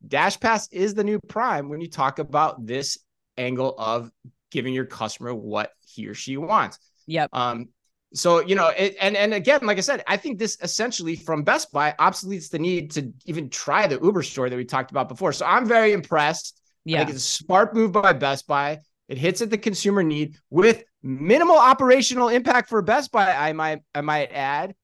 DashPass 0.06 0.68
is 0.72 0.94
the 0.94 1.04
new 1.04 1.20
Prime 1.28 1.68
when 1.68 1.80
you 1.80 1.88
talk 1.88 2.18
about 2.18 2.66
this 2.66 2.98
angle 3.38 3.74
of 3.78 4.11
giving 4.50 4.74
your 4.74 4.87
customer 4.87 5.35
what 5.35 5.70
he 5.87 6.09
or 6.09 6.14
she 6.14 6.37
wants. 6.37 6.78
Yep. 7.06 7.30
Um, 7.33 7.68
so 8.12 8.40
you 8.40 8.56
know, 8.56 8.68
it, 8.68 8.96
and 9.00 9.16
and 9.16 9.33
again, 9.33 9.61
like 9.62 9.78
I 9.78 9.83
said, 9.83 10.02
I 10.09 10.16
think 10.16 10.38
this 10.38 10.56
essentially 10.62 11.14
from 11.14 11.44
Best 11.44 11.70
Buy 11.70 11.94
obsoletes 12.00 12.50
the 12.50 12.59
need 12.59 12.90
to 12.92 13.12
even 13.26 13.48
try 13.50 13.87
the 13.87 14.00
Uber 14.02 14.24
store 14.24 14.50
that 14.50 14.56
we 14.56 14.64
talked 14.64 14.90
about 14.90 15.09
before. 15.09 15.33
So 15.33 15.46
I'm 15.46 15.66
very 15.66 15.92
impressed. 15.92 16.59
I 16.59 16.90
Yeah. 16.90 16.98
think 16.98 17.11
it's 17.11 17.18
a 17.18 17.44
smart 17.44 17.74
move 17.74 17.92
by 17.92 18.12
Best 18.14 18.48
Buy. 18.48 18.80
It 19.09 19.18
hits 19.18 19.42
at 19.42 19.50
the 19.50 19.59
consumer 19.59 20.02
need 20.02 20.37
with 20.50 20.83
minimal 21.03 21.57
operational 21.57 22.29
impact 22.29 22.69
for 22.69 22.83
Best 22.83 23.13
Buy. 23.13 23.35
I 23.35 23.53
might 23.53 23.81
I 23.95 24.01
might 24.01 24.33
add, 24.33 24.75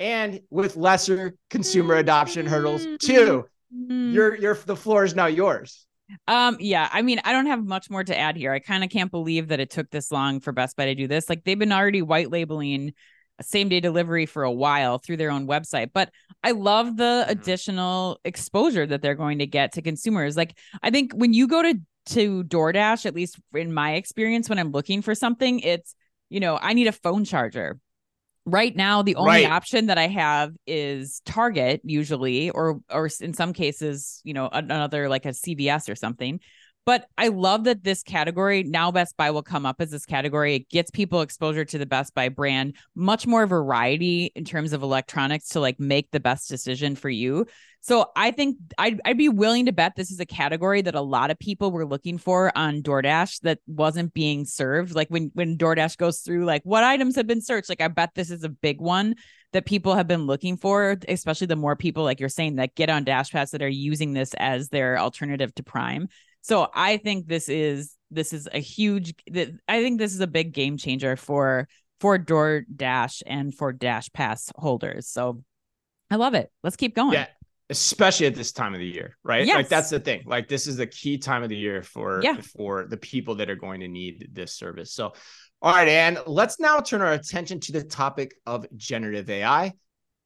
and 0.00 0.40
with 0.50 0.76
lesser 0.76 1.34
consumer 1.50 1.94
adoption 1.94 2.46
hurdles 2.46 2.86
too. 3.00 3.46
Mm. 3.74 4.12
Your 4.12 4.36
your 4.36 4.54
the 4.54 4.76
floor 4.76 5.04
is 5.04 5.14
now 5.14 5.26
yours. 5.26 5.86
Um, 6.28 6.56
yeah, 6.60 6.88
I 6.92 7.02
mean, 7.02 7.20
I 7.24 7.32
don't 7.32 7.46
have 7.46 7.64
much 7.64 7.90
more 7.90 8.04
to 8.04 8.16
add 8.16 8.36
here. 8.36 8.52
I 8.52 8.60
kind 8.60 8.84
of 8.84 8.90
can't 8.90 9.10
believe 9.10 9.48
that 9.48 9.58
it 9.58 9.70
took 9.70 9.90
this 9.90 10.12
long 10.12 10.38
for 10.38 10.52
Best 10.52 10.76
Buy 10.76 10.84
to 10.86 10.94
do 10.94 11.08
this. 11.08 11.28
Like 11.28 11.42
they've 11.44 11.58
been 11.58 11.72
already 11.72 12.00
white 12.00 12.30
labeling 12.30 12.92
same 13.42 13.68
day 13.68 13.80
delivery 13.80 14.24
for 14.24 14.44
a 14.44 14.50
while 14.52 14.98
through 14.98 15.18
their 15.18 15.30
own 15.30 15.46
website. 15.46 15.90
But 15.92 16.10
I 16.42 16.52
love 16.52 16.96
the 16.96 17.26
Mhm. 17.26 17.30
additional 17.30 18.18
exposure 18.24 18.86
that 18.86 19.02
they're 19.02 19.14
going 19.14 19.40
to 19.40 19.46
get 19.46 19.72
to 19.72 19.82
consumers. 19.82 20.36
Like 20.38 20.56
I 20.82 20.90
think 20.90 21.12
when 21.12 21.34
you 21.34 21.46
go 21.46 21.60
to 21.60 21.78
to 22.06 22.44
DoorDash, 22.44 23.06
at 23.06 23.14
least 23.14 23.38
in 23.54 23.72
my 23.72 23.94
experience, 23.94 24.48
when 24.48 24.58
I'm 24.58 24.70
looking 24.72 25.02
for 25.02 25.14
something, 25.14 25.60
it's 25.60 25.94
you 26.28 26.40
know, 26.40 26.58
I 26.60 26.72
need 26.72 26.88
a 26.88 26.92
phone 26.92 27.24
charger. 27.24 27.78
Right 28.44 28.74
now, 28.76 29.02
the 29.02 29.16
only 29.16 29.44
Right. 29.44 29.50
option 29.50 29.86
that 29.86 29.98
I 29.98 30.06
have 30.06 30.52
is 30.66 31.20
Target 31.24 31.80
usually, 31.84 32.50
or 32.50 32.80
or 32.90 33.08
in 33.20 33.34
some 33.34 33.52
cases, 33.52 34.20
you 34.24 34.34
know, 34.34 34.48
another 34.52 35.08
like 35.08 35.24
a 35.24 35.30
CVS 35.30 35.88
or 35.88 35.96
something. 35.96 36.40
But 36.86 37.08
I 37.18 37.28
love 37.28 37.64
that 37.64 37.82
this 37.82 38.04
category 38.04 38.62
now 38.62 38.92
Best 38.92 39.16
Buy 39.16 39.32
will 39.32 39.42
come 39.42 39.66
up 39.66 39.80
as 39.80 39.90
this 39.90 40.06
category. 40.06 40.54
It 40.54 40.70
gets 40.70 40.90
people 40.90 41.20
exposure 41.20 41.64
to 41.64 41.78
the 41.78 41.84
Best 41.84 42.14
Buy 42.14 42.28
brand, 42.28 42.76
much 42.94 43.26
more 43.26 43.44
variety 43.44 44.30
in 44.36 44.44
terms 44.44 44.72
of 44.72 44.84
electronics 44.84 45.48
to 45.50 45.60
like 45.60 45.80
make 45.80 46.12
the 46.12 46.20
best 46.20 46.48
decision 46.48 46.94
for 46.94 47.10
you. 47.10 47.46
So 47.80 48.10
I 48.16 48.30
think 48.30 48.56
I'd, 48.78 49.00
I'd 49.04 49.18
be 49.18 49.28
willing 49.28 49.66
to 49.66 49.72
bet 49.72 49.94
this 49.96 50.10
is 50.10 50.20
a 50.20 50.26
category 50.26 50.80
that 50.82 50.94
a 50.94 51.00
lot 51.00 51.30
of 51.30 51.38
people 51.38 51.72
were 51.72 51.86
looking 51.86 52.18
for 52.18 52.56
on 52.56 52.82
DoorDash 52.82 53.40
that 53.40 53.58
wasn't 53.66 54.14
being 54.14 54.44
served. 54.44 54.94
Like 54.94 55.08
when 55.08 55.30
when 55.34 55.58
DoorDash 55.58 55.96
goes 55.96 56.20
through 56.20 56.44
like 56.44 56.62
what 56.64 56.84
items 56.84 57.16
have 57.16 57.26
been 57.26 57.42
searched, 57.42 57.68
like 57.68 57.80
I 57.80 57.88
bet 57.88 58.10
this 58.14 58.30
is 58.30 58.44
a 58.44 58.48
big 58.48 58.80
one 58.80 59.16
that 59.52 59.66
people 59.66 59.94
have 59.94 60.08
been 60.08 60.26
looking 60.26 60.56
for, 60.56 60.96
especially 61.08 61.46
the 61.46 61.56
more 61.56 61.76
people 61.76 62.04
like 62.04 62.20
you're 62.20 62.28
saying 62.28 62.56
that 62.56 62.74
get 62.74 62.90
on 62.90 63.04
DashPass 63.04 63.50
that 63.50 63.62
are 63.62 63.68
using 63.68 64.12
this 64.12 64.34
as 64.34 64.68
their 64.68 64.98
alternative 64.98 65.54
to 65.54 65.62
Prime. 65.62 66.08
So 66.46 66.68
I 66.72 66.98
think 66.98 67.26
this 67.26 67.48
is 67.48 67.92
this 68.12 68.32
is 68.32 68.48
a 68.52 68.60
huge 68.60 69.14
I 69.68 69.82
think 69.82 69.98
this 69.98 70.14
is 70.14 70.20
a 70.20 70.28
big 70.28 70.52
game 70.52 70.76
changer 70.76 71.16
for 71.16 71.66
for 71.98 72.20
DoorDash 72.20 73.22
and 73.26 73.52
for 73.52 73.72
DashPass 73.72 74.52
holders. 74.54 75.08
So 75.08 75.42
I 76.08 76.14
love 76.14 76.34
it. 76.34 76.52
Let's 76.62 76.76
keep 76.76 76.94
going. 76.94 77.14
Yeah. 77.14 77.26
Especially 77.68 78.26
at 78.26 78.36
this 78.36 78.52
time 78.52 78.74
of 78.74 78.78
the 78.78 78.86
year, 78.86 79.16
right? 79.24 79.44
Like 79.44 79.68
that's 79.68 79.90
the 79.90 79.98
thing. 79.98 80.22
Like 80.24 80.46
this 80.46 80.68
is 80.68 80.76
the 80.76 80.86
key 80.86 81.18
time 81.18 81.42
of 81.42 81.48
the 81.48 81.56
year 81.56 81.82
for 81.82 82.20
Yeah. 82.22 82.40
for 82.56 82.86
the 82.86 82.96
people 82.96 83.34
that 83.36 83.50
are 83.50 83.56
going 83.56 83.80
to 83.80 83.88
need 83.88 84.28
this 84.32 84.54
service. 84.54 84.92
So, 84.92 85.14
all 85.60 85.74
right, 85.74 85.88
and 85.88 86.20
let's 86.28 86.60
now 86.60 86.78
turn 86.78 87.00
our 87.00 87.14
attention 87.14 87.58
to 87.60 87.72
the 87.72 87.82
topic 87.82 88.36
of 88.46 88.66
generative 88.76 89.28
AI 89.28 89.72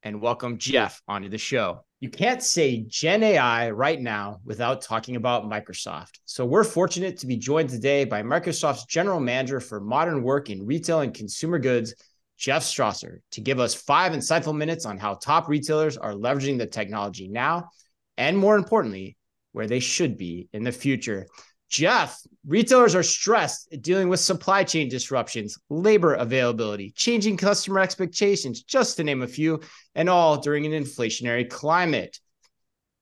and 0.03 0.21
welcome 0.21 0.57
Jeff 0.57 1.01
onto 1.07 1.29
the 1.29 1.37
show. 1.37 1.85
You 1.99 2.09
can't 2.09 2.41
say 2.41 2.85
Gen 2.87 3.21
AI 3.21 3.69
right 3.69 4.01
now 4.01 4.39
without 4.43 4.81
talking 4.81 5.15
about 5.15 5.49
Microsoft. 5.49 6.19
So 6.25 6.45
we're 6.45 6.63
fortunate 6.63 7.17
to 7.17 7.27
be 7.27 7.37
joined 7.37 7.69
today 7.69 8.05
by 8.05 8.23
Microsoft's 8.23 8.85
General 8.85 9.19
Manager 9.19 9.59
for 9.59 9.79
Modern 9.79 10.23
Work 10.23 10.49
in 10.49 10.65
Retail 10.65 11.01
and 11.01 11.13
Consumer 11.13 11.59
Goods, 11.59 11.93
Jeff 12.37 12.63
Strasser, 12.63 13.19
to 13.31 13.41
give 13.41 13.59
us 13.59 13.75
five 13.75 14.13
insightful 14.13 14.55
minutes 14.55 14.85
on 14.85 14.97
how 14.97 15.13
top 15.13 15.47
retailers 15.47 15.97
are 15.97 16.13
leveraging 16.13 16.57
the 16.57 16.65
technology 16.65 17.27
now, 17.27 17.69
and 18.17 18.35
more 18.35 18.55
importantly, 18.55 19.15
where 19.51 19.67
they 19.67 19.79
should 19.79 20.17
be 20.17 20.49
in 20.53 20.63
the 20.63 20.71
future. 20.71 21.27
Jeff, 21.71 22.19
retailers 22.45 22.95
are 22.95 23.01
stressed 23.01 23.73
dealing 23.81 24.09
with 24.09 24.19
supply 24.19 24.61
chain 24.61 24.89
disruptions, 24.89 25.57
labor 25.69 26.15
availability, 26.15 26.91
changing 26.91 27.37
customer 27.37 27.79
expectations, 27.79 28.61
just 28.63 28.97
to 28.97 29.05
name 29.05 29.21
a 29.21 29.27
few, 29.27 29.61
and 29.95 30.09
all 30.09 30.37
during 30.37 30.65
an 30.65 30.73
inflationary 30.73 31.49
climate. 31.49 32.19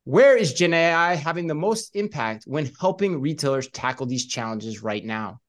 Where 0.03 0.37
is 0.37 0.53
Gen 0.53 0.75
AI 0.75 1.15
having 1.15 1.47
the 1.47 1.55
most 1.55 1.95
impact 1.95 2.43
when 2.45 2.69
helping 2.79 3.19
retailers 3.19 3.67
tackle 3.69 4.05
these 4.05 4.27
challenges 4.27 4.83
right 4.83 5.03
now? 5.03 5.39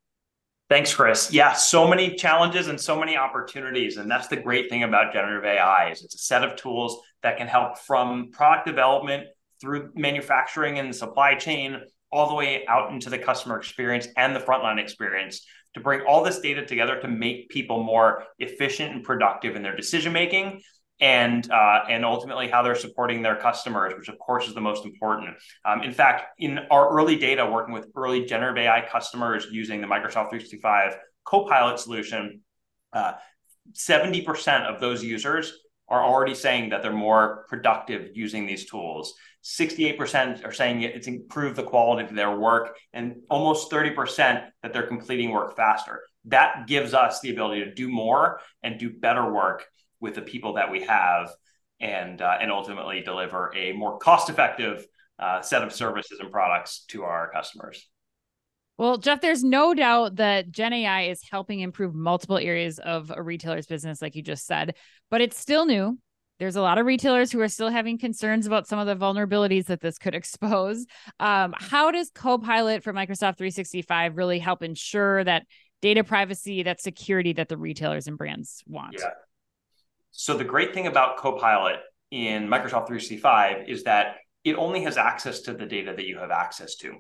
Thanks, 0.71 0.95
Chris. 0.95 1.31
Yeah, 1.31 1.53
so 1.53 1.87
many 1.87 2.15
challenges 2.15 2.69
and 2.69 2.81
so 2.81 2.99
many 2.99 3.19
opportunities. 3.19 3.99
And 3.99 4.11
that's 4.11 4.29
the 4.29 4.37
great 4.37 4.71
thing 4.71 4.83
about 4.83 5.13
generative 5.13 5.45
AI 5.45 5.91
is 5.91 6.05
it's 6.05 6.15
a 6.15 6.19
set 6.19 6.43
of 6.43 6.57
tools 6.57 7.01
that 7.23 7.37
can 7.37 7.49
help 7.49 7.77
from 7.79 8.31
product 8.31 8.67
development 8.67 9.27
through 9.61 9.91
manufacturing 9.95 10.79
and 10.79 10.95
supply 10.95 11.35
chain 11.35 11.81
all 12.13 12.29
the 12.29 12.35
way 12.35 12.67
out 12.67 12.93
into 12.93 13.11
the 13.11 13.19
customer 13.19 13.59
experience 13.59 14.09
and 14.17 14.35
the 14.35 14.41
frontline 14.41 14.81
experience 14.81 15.47
to 15.75 15.81
bring 15.81 16.01
all 16.03 16.25
this 16.25 16.41
data 16.41 16.65
together 16.67 17.01
to 17.01 17.09
make 17.09 17.49
people 17.49 17.83
more 17.83 18.25
efficient 18.39 18.93
and 18.95 19.05
productive 19.05 19.57
in 19.57 19.63
their 19.63 19.77
decision 19.77 20.13
making 20.13 20.61
and 21.01 21.51
uh, 21.51 21.81
and 21.89 22.05
ultimately 22.05 22.49
how 22.49 22.63
they're 22.63 22.75
supporting 22.75 23.23
their 23.23 23.37
customers, 23.37 23.95
which 23.97 24.09
of 24.09 24.19
course 24.19 24.47
is 24.47 24.55
the 24.55 24.61
most 24.61 24.85
important. 24.85 25.37
Um, 25.65 25.83
in 25.83 25.93
fact, 25.93 26.25
in 26.39 26.59
our 26.71 26.91
early 26.91 27.17
data, 27.17 27.49
working 27.51 27.73
with 27.73 27.87
early 27.97 28.27
generative 28.27 28.65
AI 28.65 28.87
customers 28.91 29.47
using 29.51 29.81
the 29.81 29.87
Microsoft 29.87 30.29
365 30.31 30.97
Copilot 31.25 31.79
solution, 31.79 32.41
uh, 32.93 33.13
70% 33.73 34.67
of 34.67 34.81
those 34.81 35.03
users 35.03 35.53
are 35.89 36.05
already 36.05 36.35
saying 36.35 36.71
that 36.71 36.83
they're 36.83 36.93
more 36.93 37.45
productive 37.49 38.11
using 38.15 38.47
these 38.47 38.67
tools. 38.67 39.15
68% 39.43 40.45
are 40.45 40.53
saying 40.53 40.83
it's 40.83 41.07
improved 41.07 41.57
the 41.57 41.63
quality 41.63 42.07
of 42.07 42.15
their 42.15 42.37
work, 42.37 42.77
and 42.93 43.17
almost 43.31 43.71
30% 43.71 44.47
that 44.63 44.73
they're 44.73 44.87
completing 44.87 45.31
work 45.31 45.57
faster. 45.57 46.03
That 46.27 46.67
gives 46.67 46.93
us 46.93 47.21
the 47.21 47.31
ability 47.31 47.65
to 47.65 47.75
do 47.75 47.89
more 47.89 48.41
and 48.63 48.79
do 48.79 48.91
better 48.91 49.33
work 49.33 49.65
with 50.01 50.15
the 50.15 50.23
people 50.23 50.55
that 50.55 50.71
we 50.71 50.83
have, 50.83 51.31
and 51.81 52.21
uh, 52.21 52.37
and 52.41 52.51
ultimately 52.51 53.01
deliver 53.01 53.53
a 53.57 53.73
more 53.73 53.99
cost-effective 53.99 54.87
uh, 55.19 55.41
set 55.43 55.63
of 55.63 55.73
services 55.73 56.19
and 56.21 56.31
products 56.31 56.85
to 56.89 57.05
our 57.05 57.31
customers. 57.31 57.89
Well, 58.81 58.97
Jeff, 58.97 59.21
there's 59.21 59.45
no 59.45 59.75
doubt 59.75 60.17
that 60.17 60.51
Gen 60.51 60.73
AI 60.73 61.03
is 61.03 61.21
helping 61.31 61.61
improve 61.61 61.95
multiple 61.95 62.39
areas 62.39 62.79
of 62.79 63.13
a 63.15 63.23
retailer's 63.23 63.67
business, 63.67 64.01
like 64.01 64.17
you 64.17 64.23
just 64.23 64.47
said, 64.47 64.75
but 65.11 65.21
it's 65.21 65.39
still 65.39 65.67
new. 65.67 65.99
There's 66.41 66.57
a 66.57 66.63
lot 66.63 66.79
of 66.79 66.87
retailers 66.87 67.31
who 67.31 67.41
are 67.43 67.49
still 67.49 67.69
having 67.69 67.99
concerns 67.99 68.47
about 68.47 68.67
some 68.67 68.79
of 68.79 68.87
the 68.87 68.97
vulnerabilities 68.97 69.67
that 69.67 69.83
this 69.83 69.99
could 69.99 70.15
expose. 70.17 70.87
Um, 71.21 71.55
how 71.57 71.91
does 71.91 72.11
Copilot 72.11 72.83
for 72.83 72.93
Microsoft 72.93 73.37
365 73.37 74.17
really 74.17 74.39
help 74.39 74.63
ensure 74.63 75.23
that 75.23 75.45
data 75.83 76.03
privacy, 76.03 76.63
that 76.63 76.81
security 76.81 77.35
that 77.35 77.49
the 77.51 77.59
retailers 77.59 78.07
and 78.07 78.17
brands 78.17 78.65
want? 78.67 78.97
Yeah. 78.99 79.11
So 80.13 80.37
the 80.37 80.45
great 80.45 80.73
thing 80.73 80.87
about 80.87 81.19
Copilot 81.19 81.77
in 82.11 82.49
Microsoft 82.49 82.89
365 82.89 83.69
is 83.69 83.85
that 83.85 84.17
it 84.43 84.57
only 84.57 84.83
has 84.85 84.97
access 84.97 85.43
to 85.43 85.53
the 85.53 85.67
data 85.67 85.93
that 85.95 86.07
you 86.07 86.19
have 86.19 86.31
access 86.31 86.77
to. 86.77 86.95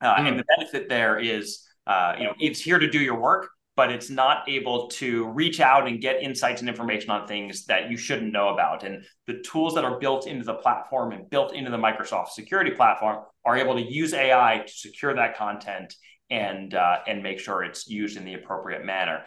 Uh, 0.00 0.14
mm. 0.14 0.28
And 0.28 0.38
the 0.38 0.44
benefit 0.56 0.88
there 0.88 1.18
is, 1.18 1.66
uh, 1.88 2.14
you 2.18 2.24
know, 2.24 2.34
it's 2.38 2.60
here 2.60 2.78
to 2.78 2.88
do 2.88 3.00
your 3.00 3.20
work, 3.20 3.50
but 3.76 3.90
it's 3.90 4.10
not 4.10 4.48
able 4.48 4.88
to 4.88 5.28
reach 5.28 5.60
out 5.60 5.86
and 5.86 6.00
get 6.00 6.22
insights 6.22 6.60
and 6.60 6.68
information 6.68 7.10
on 7.10 7.26
things 7.26 7.66
that 7.66 7.90
you 7.90 7.96
shouldn't 7.96 8.32
know 8.32 8.48
about. 8.48 8.82
And 8.84 9.04
the 9.26 9.40
tools 9.40 9.74
that 9.74 9.84
are 9.84 9.98
built 9.98 10.26
into 10.26 10.44
the 10.44 10.54
platform 10.54 11.12
and 11.12 11.30
built 11.30 11.54
into 11.54 11.70
the 11.70 11.76
Microsoft 11.76 12.30
security 12.30 12.72
platform 12.72 13.24
are 13.44 13.56
able 13.56 13.74
to 13.74 13.82
use 13.82 14.12
AI 14.12 14.64
to 14.66 14.72
secure 14.72 15.14
that 15.14 15.36
content 15.36 15.94
and 16.30 16.74
uh, 16.74 16.98
and 17.06 17.22
make 17.22 17.40
sure 17.40 17.64
it's 17.64 17.88
used 17.88 18.16
in 18.16 18.24
the 18.24 18.34
appropriate 18.34 18.84
manner. 18.84 19.24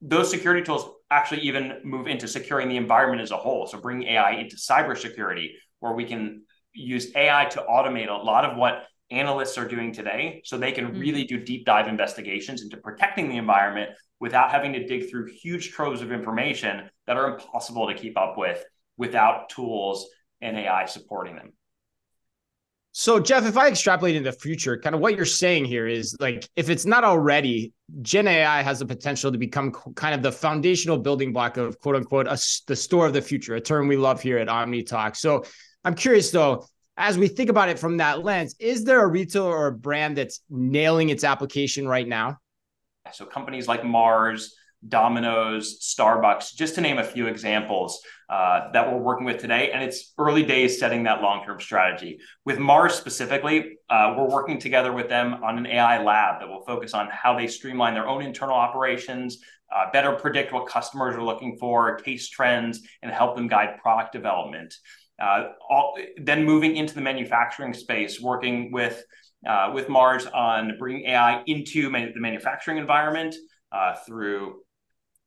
Those 0.00 0.30
security 0.30 0.62
tools 0.62 0.90
actually 1.10 1.42
even 1.42 1.80
move 1.84 2.06
into 2.06 2.28
securing 2.28 2.68
the 2.68 2.76
environment 2.76 3.22
as 3.22 3.30
a 3.30 3.36
whole. 3.36 3.66
So 3.66 3.80
bring 3.80 4.02
AI 4.04 4.32
into 4.32 4.56
cybersecurity, 4.56 5.52
where 5.80 5.92
we 5.92 6.04
can 6.04 6.42
use 6.74 7.14
AI 7.14 7.46
to 7.46 7.60
automate 7.60 8.08
a 8.08 8.22
lot 8.22 8.44
of 8.44 8.56
what 8.56 8.86
analysts 9.14 9.56
are 9.56 9.66
doing 9.66 9.92
today 9.92 10.42
so 10.44 10.58
they 10.58 10.72
can 10.72 10.86
mm-hmm. 10.86 10.98
really 10.98 11.24
do 11.24 11.38
deep 11.38 11.64
dive 11.64 11.88
investigations 11.88 12.62
into 12.62 12.76
protecting 12.76 13.28
the 13.28 13.36
environment 13.36 13.90
without 14.20 14.50
having 14.50 14.72
to 14.72 14.86
dig 14.86 15.10
through 15.10 15.26
huge 15.26 15.70
troves 15.70 16.02
of 16.02 16.12
information 16.12 16.88
that 17.06 17.16
are 17.16 17.34
impossible 17.34 17.86
to 17.86 17.94
keep 17.94 18.18
up 18.18 18.36
with 18.36 18.64
without 18.96 19.48
tools 19.48 20.06
and 20.40 20.56
AI 20.56 20.86
supporting 20.86 21.36
them. 21.36 21.52
So, 22.96 23.18
Jeff, 23.18 23.44
if 23.44 23.56
I 23.56 23.66
extrapolate 23.66 24.14
into 24.14 24.30
the 24.30 24.36
future, 24.36 24.78
kind 24.78 24.94
of 24.94 25.00
what 25.00 25.16
you're 25.16 25.24
saying 25.24 25.64
here 25.64 25.88
is 25.88 26.16
like, 26.20 26.48
if 26.54 26.70
it's 26.70 26.86
not 26.86 27.02
already, 27.02 27.72
Gen 28.02 28.28
AI 28.28 28.62
has 28.62 28.78
the 28.78 28.86
potential 28.86 29.32
to 29.32 29.38
become 29.38 29.72
kind 29.96 30.14
of 30.14 30.22
the 30.22 30.30
foundational 30.30 30.98
building 30.98 31.32
block 31.32 31.56
of 31.56 31.80
quote 31.80 31.96
unquote 31.96 32.28
a, 32.28 32.38
the 32.68 32.76
store 32.76 33.04
of 33.04 33.12
the 33.12 33.20
future, 33.20 33.56
a 33.56 33.60
term 33.60 33.88
we 33.88 33.96
love 33.96 34.22
here 34.22 34.38
at 34.38 34.48
Omni 34.48 34.84
Talk. 34.84 35.16
So, 35.16 35.44
I'm 35.84 35.96
curious 35.96 36.30
though, 36.30 36.66
as 36.96 37.18
we 37.18 37.28
think 37.28 37.50
about 37.50 37.68
it 37.68 37.78
from 37.78 37.96
that 37.96 38.22
lens, 38.22 38.54
is 38.58 38.84
there 38.84 39.02
a 39.02 39.06
retailer 39.06 39.50
or 39.50 39.66
a 39.68 39.72
brand 39.72 40.16
that's 40.16 40.40
nailing 40.48 41.08
its 41.08 41.24
application 41.24 41.88
right 41.88 42.06
now? 42.06 42.38
So 43.12 43.26
companies 43.26 43.68
like 43.68 43.84
Mars, 43.84 44.54
Domino's, 44.86 45.80
Starbucks, 45.80 46.54
just 46.54 46.74
to 46.76 46.80
name 46.80 46.98
a 46.98 47.04
few 47.04 47.26
examples 47.26 48.00
uh, 48.28 48.70
that 48.72 48.90
we're 48.90 48.98
working 48.98 49.26
with 49.26 49.38
today. 49.38 49.70
And 49.72 49.82
it's 49.82 50.12
early 50.18 50.42
days 50.42 50.78
setting 50.78 51.02
that 51.04 51.20
long 51.20 51.44
term 51.44 51.60
strategy. 51.60 52.18
With 52.44 52.58
Mars 52.58 52.94
specifically, 52.94 53.78
uh, 53.90 54.14
we're 54.16 54.28
working 54.28 54.58
together 54.58 54.92
with 54.92 55.08
them 55.08 55.42
on 55.42 55.58
an 55.58 55.66
AI 55.66 56.02
lab 56.02 56.40
that 56.40 56.48
will 56.48 56.64
focus 56.64 56.94
on 56.94 57.08
how 57.10 57.36
they 57.36 57.46
streamline 57.46 57.94
their 57.94 58.06
own 58.06 58.22
internal 58.22 58.54
operations, 58.54 59.38
uh, 59.74 59.90
better 59.92 60.12
predict 60.12 60.52
what 60.52 60.66
customers 60.66 61.16
are 61.16 61.22
looking 61.22 61.56
for, 61.58 61.96
case 61.96 62.28
trends, 62.28 62.82
and 63.02 63.10
help 63.10 63.36
them 63.36 63.48
guide 63.48 63.78
product 63.82 64.12
development. 64.12 64.74
Uh, 65.20 65.50
all, 65.68 65.96
then 66.16 66.44
moving 66.44 66.76
into 66.76 66.94
the 66.94 67.00
manufacturing 67.00 67.72
space, 67.72 68.20
working 68.20 68.72
with 68.72 69.02
uh, 69.48 69.70
with 69.74 69.88
Mars 69.88 70.26
on 70.26 70.76
bringing 70.78 71.04
AI 71.06 71.42
into 71.46 71.90
man- 71.90 72.12
the 72.14 72.20
manufacturing 72.20 72.78
environment 72.78 73.34
uh, 73.72 73.94
through 74.06 74.62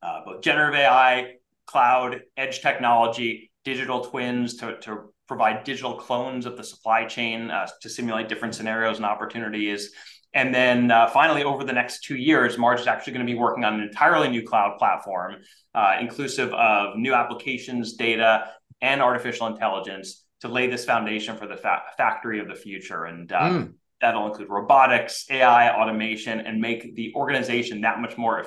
uh, 0.02 0.20
both 0.24 0.42
generative 0.42 0.80
AI, 0.80 1.34
cloud, 1.66 2.20
edge 2.36 2.60
technology, 2.60 3.50
digital 3.64 4.04
twins 4.04 4.56
to, 4.56 4.78
to 4.80 5.12
provide 5.26 5.64
digital 5.64 5.94
clones 5.94 6.46
of 6.46 6.56
the 6.56 6.64
supply 6.64 7.04
chain 7.04 7.50
uh, 7.50 7.66
to 7.82 7.88
simulate 7.88 8.28
different 8.28 8.54
scenarios 8.54 8.96
and 8.96 9.06
opportunities. 9.06 9.92
And 10.34 10.54
then 10.54 10.90
uh, 10.90 11.08
finally, 11.08 11.44
over 11.44 11.64
the 11.64 11.72
next 11.72 12.04
two 12.04 12.16
years, 12.16 12.58
Mars 12.58 12.82
is 12.82 12.86
actually 12.86 13.14
going 13.14 13.26
to 13.26 13.32
be 13.32 13.38
working 13.38 13.64
on 13.64 13.74
an 13.74 13.80
entirely 13.80 14.28
new 14.28 14.42
cloud 14.42 14.76
platform, 14.78 15.36
uh, 15.74 15.96
inclusive 16.00 16.52
of 16.52 16.96
new 16.96 17.14
applications, 17.14 17.94
data, 17.94 18.50
and 18.80 19.02
artificial 19.02 19.46
intelligence 19.46 20.24
to 20.40 20.48
lay 20.48 20.68
this 20.68 20.84
foundation 20.84 21.36
for 21.36 21.46
the 21.46 21.56
fa- 21.56 21.82
factory 21.96 22.38
of 22.38 22.48
the 22.48 22.54
future. 22.54 23.04
And 23.04 23.30
uh, 23.32 23.40
mm. 23.40 23.72
that'll 24.00 24.26
include 24.26 24.48
robotics, 24.48 25.26
AI, 25.30 25.70
automation, 25.70 26.40
and 26.40 26.60
make 26.60 26.94
the 26.94 27.12
organization 27.14 27.80
that 27.82 28.00
much 28.00 28.16
more 28.16 28.46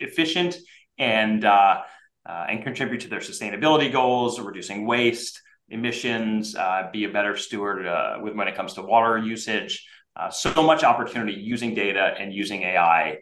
efficient 0.00 0.56
and 0.98 1.44
uh, 1.44 1.82
uh, 2.28 2.46
and 2.48 2.62
contribute 2.62 3.00
to 3.00 3.08
their 3.08 3.20
sustainability 3.20 3.90
goals, 3.90 4.38
reducing 4.38 4.86
waste, 4.86 5.40
emissions, 5.70 6.54
uh, 6.56 6.88
be 6.92 7.04
a 7.04 7.08
better 7.08 7.36
steward 7.36 7.86
uh, 7.86 8.18
with 8.20 8.34
when 8.34 8.48
it 8.48 8.54
comes 8.54 8.74
to 8.74 8.82
water 8.82 9.16
usage. 9.16 9.86
Uh, 10.16 10.28
so 10.28 10.62
much 10.62 10.82
opportunity 10.82 11.32
using 11.32 11.74
data 11.74 12.14
and 12.18 12.32
using 12.32 12.62
AI 12.62 13.18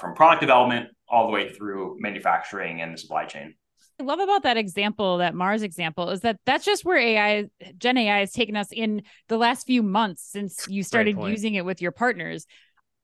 from 0.00 0.14
product 0.14 0.40
development 0.40 0.88
all 1.08 1.26
the 1.26 1.32
way 1.32 1.52
through 1.52 1.96
manufacturing 2.00 2.82
and 2.82 2.92
the 2.92 2.98
supply 2.98 3.24
chain. 3.24 3.54
Love 4.00 4.20
about 4.20 4.42
that 4.42 4.56
example, 4.56 5.18
that 5.18 5.34
Mars 5.34 5.62
example, 5.62 6.10
is 6.10 6.20
that 6.20 6.38
that's 6.46 6.64
just 6.64 6.84
where 6.84 6.96
AI, 6.96 7.44
Gen 7.78 7.96
AI 7.96 8.20
has 8.20 8.32
taken 8.32 8.56
us 8.56 8.68
in 8.72 9.02
the 9.28 9.36
last 9.36 9.66
few 9.66 9.82
months 9.82 10.22
since 10.30 10.66
you 10.68 10.82
started 10.82 11.16
using 11.18 11.54
it 11.54 11.64
with 11.64 11.80
your 11.82 11.92
partners. 11.92 12.46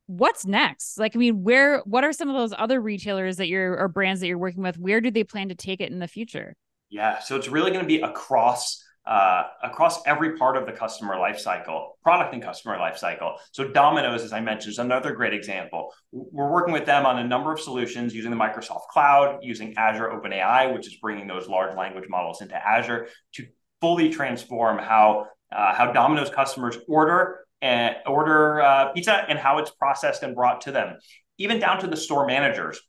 What's 0.07 0.47
next? 0.47 0.99
Like, 0.99 1.17
I 1.17 1.19
mean, 1.19 1.43
where, 1.43 1.81
what 1.81 2.05
are 2.05 2.13
some 2.13 2.29
of 2.29 2.37
those 2.37 2.55
other 2.57 2.81
retailers 2.81 3.37
that 3.39 3.49
you're, 3.49 3.77
or 3.77 3.89
brands 3.89 4.21
that 4.21 4.29
you're 4.29 4.39
working 4.39 4.63
with? 4.63 4.79
Where 4.79 5.01
do 5.01 5.11
they 5.11 5.25
plan 5.25 5.49
to 5.49 5.55
take 5.55 5.81
it 5.81 5.91
in 5.91 5.99
the 5.99 6.09
future? 6.09 6.55
Yeah. 6.91 7.19
So 7.19 7.37
it's 7.37 7.49
really 7.49 7.71
going 7.71 7.83
to 7.83 7.89
be 7.89 8.01
across 8.01 8.83
uh, 9.07 9.45
across 9.63 10.05
every 10.05 10.37
part 10.37 10.57
of 10.57 10.67
the 10.67 10.73
customer 10.73 11.15
lifecycle, 11.15 11.91
product 12.03 12.35
and 12.35 12.43
customer 12.43 12.77
lifecycle. 12.77 13.37
So 13.53 13.69
Domino's, 13.69 14.23
as 14.23 14.33
I 14.33 14.41
mentioned, 14.41 14.73
is 14.73 14.79
another 14.79 15.15
great 15.15 15.33
example. 15.33 15.93
We're 16.11 16.51
working 16.51 16.73
with 16.73 16.87
them 16.87 17.07
on 17.07 17.19
a 17.19 17.25
number 17.25 17.53
of 17.53 17.61
solutions 17.61 18.15
using 18.15 18.33
the 18.33 18.37
Microsoft 18.37 18.89
Cloud, 18.91 19.39
using 19.43 19.75
Azure 19.77 20.09
OpenAI, 20.09 20.75
which 20.75 20.89
is 20.89 20.97
bringing 20.97 21.29
those 21.29 21.47
large 21.49 21.77
language 21.77 22.09
models 22.09 22.41
into 22.41 22.57
Azure 22.57 23.07
to 23.35 23.47
fully 23.81 24.09
transform 24.11 24.79
how 24.79 25.27
uh, 25.55 25.73
how 25.73 25.93
Domino's 25.93 26.31
customers 26.31 26.77
order 26.89 27.47
and 27.63 27.95
order 28.07 28.61
uh, 28.61 28.93
pizza 28.93 29.25
and 29.29 29.39
how 29.39 29.59
it's 29.59 29.71
processed 29.71 30.25
and 30.25 30.35
brought 30.35 30.63
to 30.63 30.73
them, 30.73 30.97
even 31.39 31.61
down 31.61 31.79
to 31.81 31.87
the 31.87 31.97
store 31.97 32.27
managers. 32.27 32.81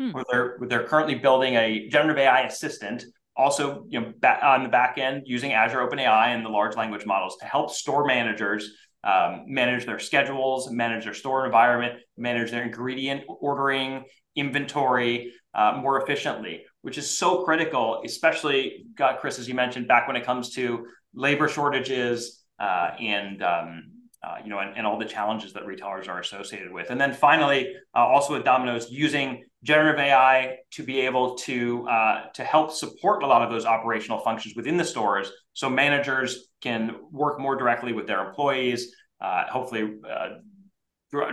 Hmm. 0.00 0.10
Where 0.10 0.24
they're, 0.30 0.56
where 0.58 0.68
they're 0.68 0.86
currently 0.88 1.14
building 1.14 1.54
a 1.54 1.86
generative 1.88 2.18
AI 2.18 2.46
assistant 2.46 3.04
also 3.36 3.84
you 3.88 4.00
know 4.00 4.12
on 4.42 4.62
the 4.62 4.68
back 4.68 4.98
end 4.98 5.22
using 5.26 5.52
azure 5.52 5.86
openai 5.86 6.28
and 6.28 6.44
the 6.44 6.48
large 6.48 6.76
language 6.76 7.06
models 7.06 7.36
to 7.38 7.44
help 7.44 7.70
store 7.70 8.06
managers 8.06 8.70
um, 9.02 9.44
manage 9.46 9.84
their 9.86 9.98
schedules 9.98 10.70
manage 10.70 11.04
their 11.04 11.14
store 11.14 11.44
environment 11.44 11.94
manage 12.16 12.50
their 12.50 12.62
ingredient 12.62 13.22
ordering 13.28 14.04
inventory 14.36 15.32
uh, 15.54 15.78
more 15.80 16.00
efficiently 16.00 16.62
which 16.82 16.98
is 16.98 17.10
so 17.10 17.44
critical 17.44 18.02
especially 18.04 18.84
got 18.96 19.20
chris 19.20 19.38
as 19.38 19.48
you 19.48 19.54
mentioned 19.54 19.88
back 19.88 20.06
when 20.06 20.16
it 20.16 20.24
comes 20.24 20.50
to 20.50 20.86
labor 21.14 21.48
shortages 21.48 22.44
uh, 22.60 22.64
uh, 22.64 22.96
and 23.00 23.42
um, 23.42 23.82
uh, 24.24 24.36
you 24.42 24.48
know, 24.48 24.58
and, 24.58 24.76
and, 24.76 24.86
all 24.86 24.98
the 24.98 25.04
challenges 25.04 25.52
that 25.52 25.66
retailers 25.66 26.08
are 26.08 26.20
associated 26.20 26.72
with. 26.72 26.90
And 26.90 27.00
then 27.00 27.12
finally, 27.12 27.74
uh, 27.94 27.98
also 27.98 28.32
with 28.32 28.44
Domino's, 28.44 28.90
using 28.90 29.44
generative 29.62 29.98
AI 30.00 30.56
to 30.72 30.82
be 30.82 31.00
able 31.00 31.34
to 31.36 31.86
uh, 31.88 32.26
to 32.34 32.44
help 32.44 32.70
support 32.70 33.22
a 33.22 33.26
lot 33.26 33.42
of 33.42 33.50
those 33.50 33.66
operational 33.66 34.20
functions 34.20 34.54
within 34.56 34.76
the 34.76 34.84
stores, 34.84 35.30
so 35.52 35.68
managers 35.68 36.48
can 36.62 36.96
work 37.10 37.38
more 37.38 37.56
directly 37.56 37.92
with 37.92 38.06
their 38.06 38.26
employees, 38.26 38.94
uh, 39.20 39.44
hopefully 39.46 39.94
uh, 40.08 40.28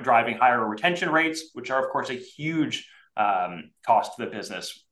driving 0.02 0.38
higher 0.38 0.66
retention 0.68 1.10
rates, 1.10 1.52
which 1.54 1.72
are 1.72 1.84
of 1.84 1.90
course 1.92 2.10
a 2.10 2.16
huge 2.16 2.88
um, 3.16 3.72
cost 3.86 4.16
to 4.16 4.26
the 4.26 4.32
business 4.32 4.86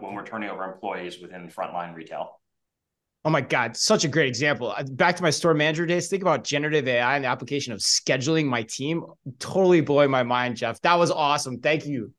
when 0.00 0.14
we're 0.14 0.26
turning 0.26 0.50
over 0.50 0.64
employees 0.64 1.20
within 1.20 1.48
frontline 1.48 1.94
retail. 1.94 2.35
Oh 3.26 3.30
my 3.30 3.40
God, 3.40 3.76
such 3.76 4.04
a 4.04 4.08
great 4.08 4.28
example. 4.28 4.70
Uh, 4.70 4.84
back 4.84 5.16
to 5.16 5.22
my 5.24 5.30
store 5.30 5.52
manager 5.52 5.84
days, 5.84 6.06
think 6.06 6.22
about 6.22 6.44
generative 6.44 6.86
AI 6.86 7.16
and 7.16 7.24
the 7.24 7.28
application 7.28 7.72
of 7.72 7.80
scheduling 7.80 8.46
my 8.46 8.62
team. 8.62 9.02
Totally 9.40 9.80
blowing 9.80 10.12
my 10.12 10.22
mind, 10.22 10.56
Jeff. 10.56 10.80
That 10.82 10.94
was 10.94 11.10
awesome. 11.10 11.58
Thank 11.58 11.86
you. 11.86 12.12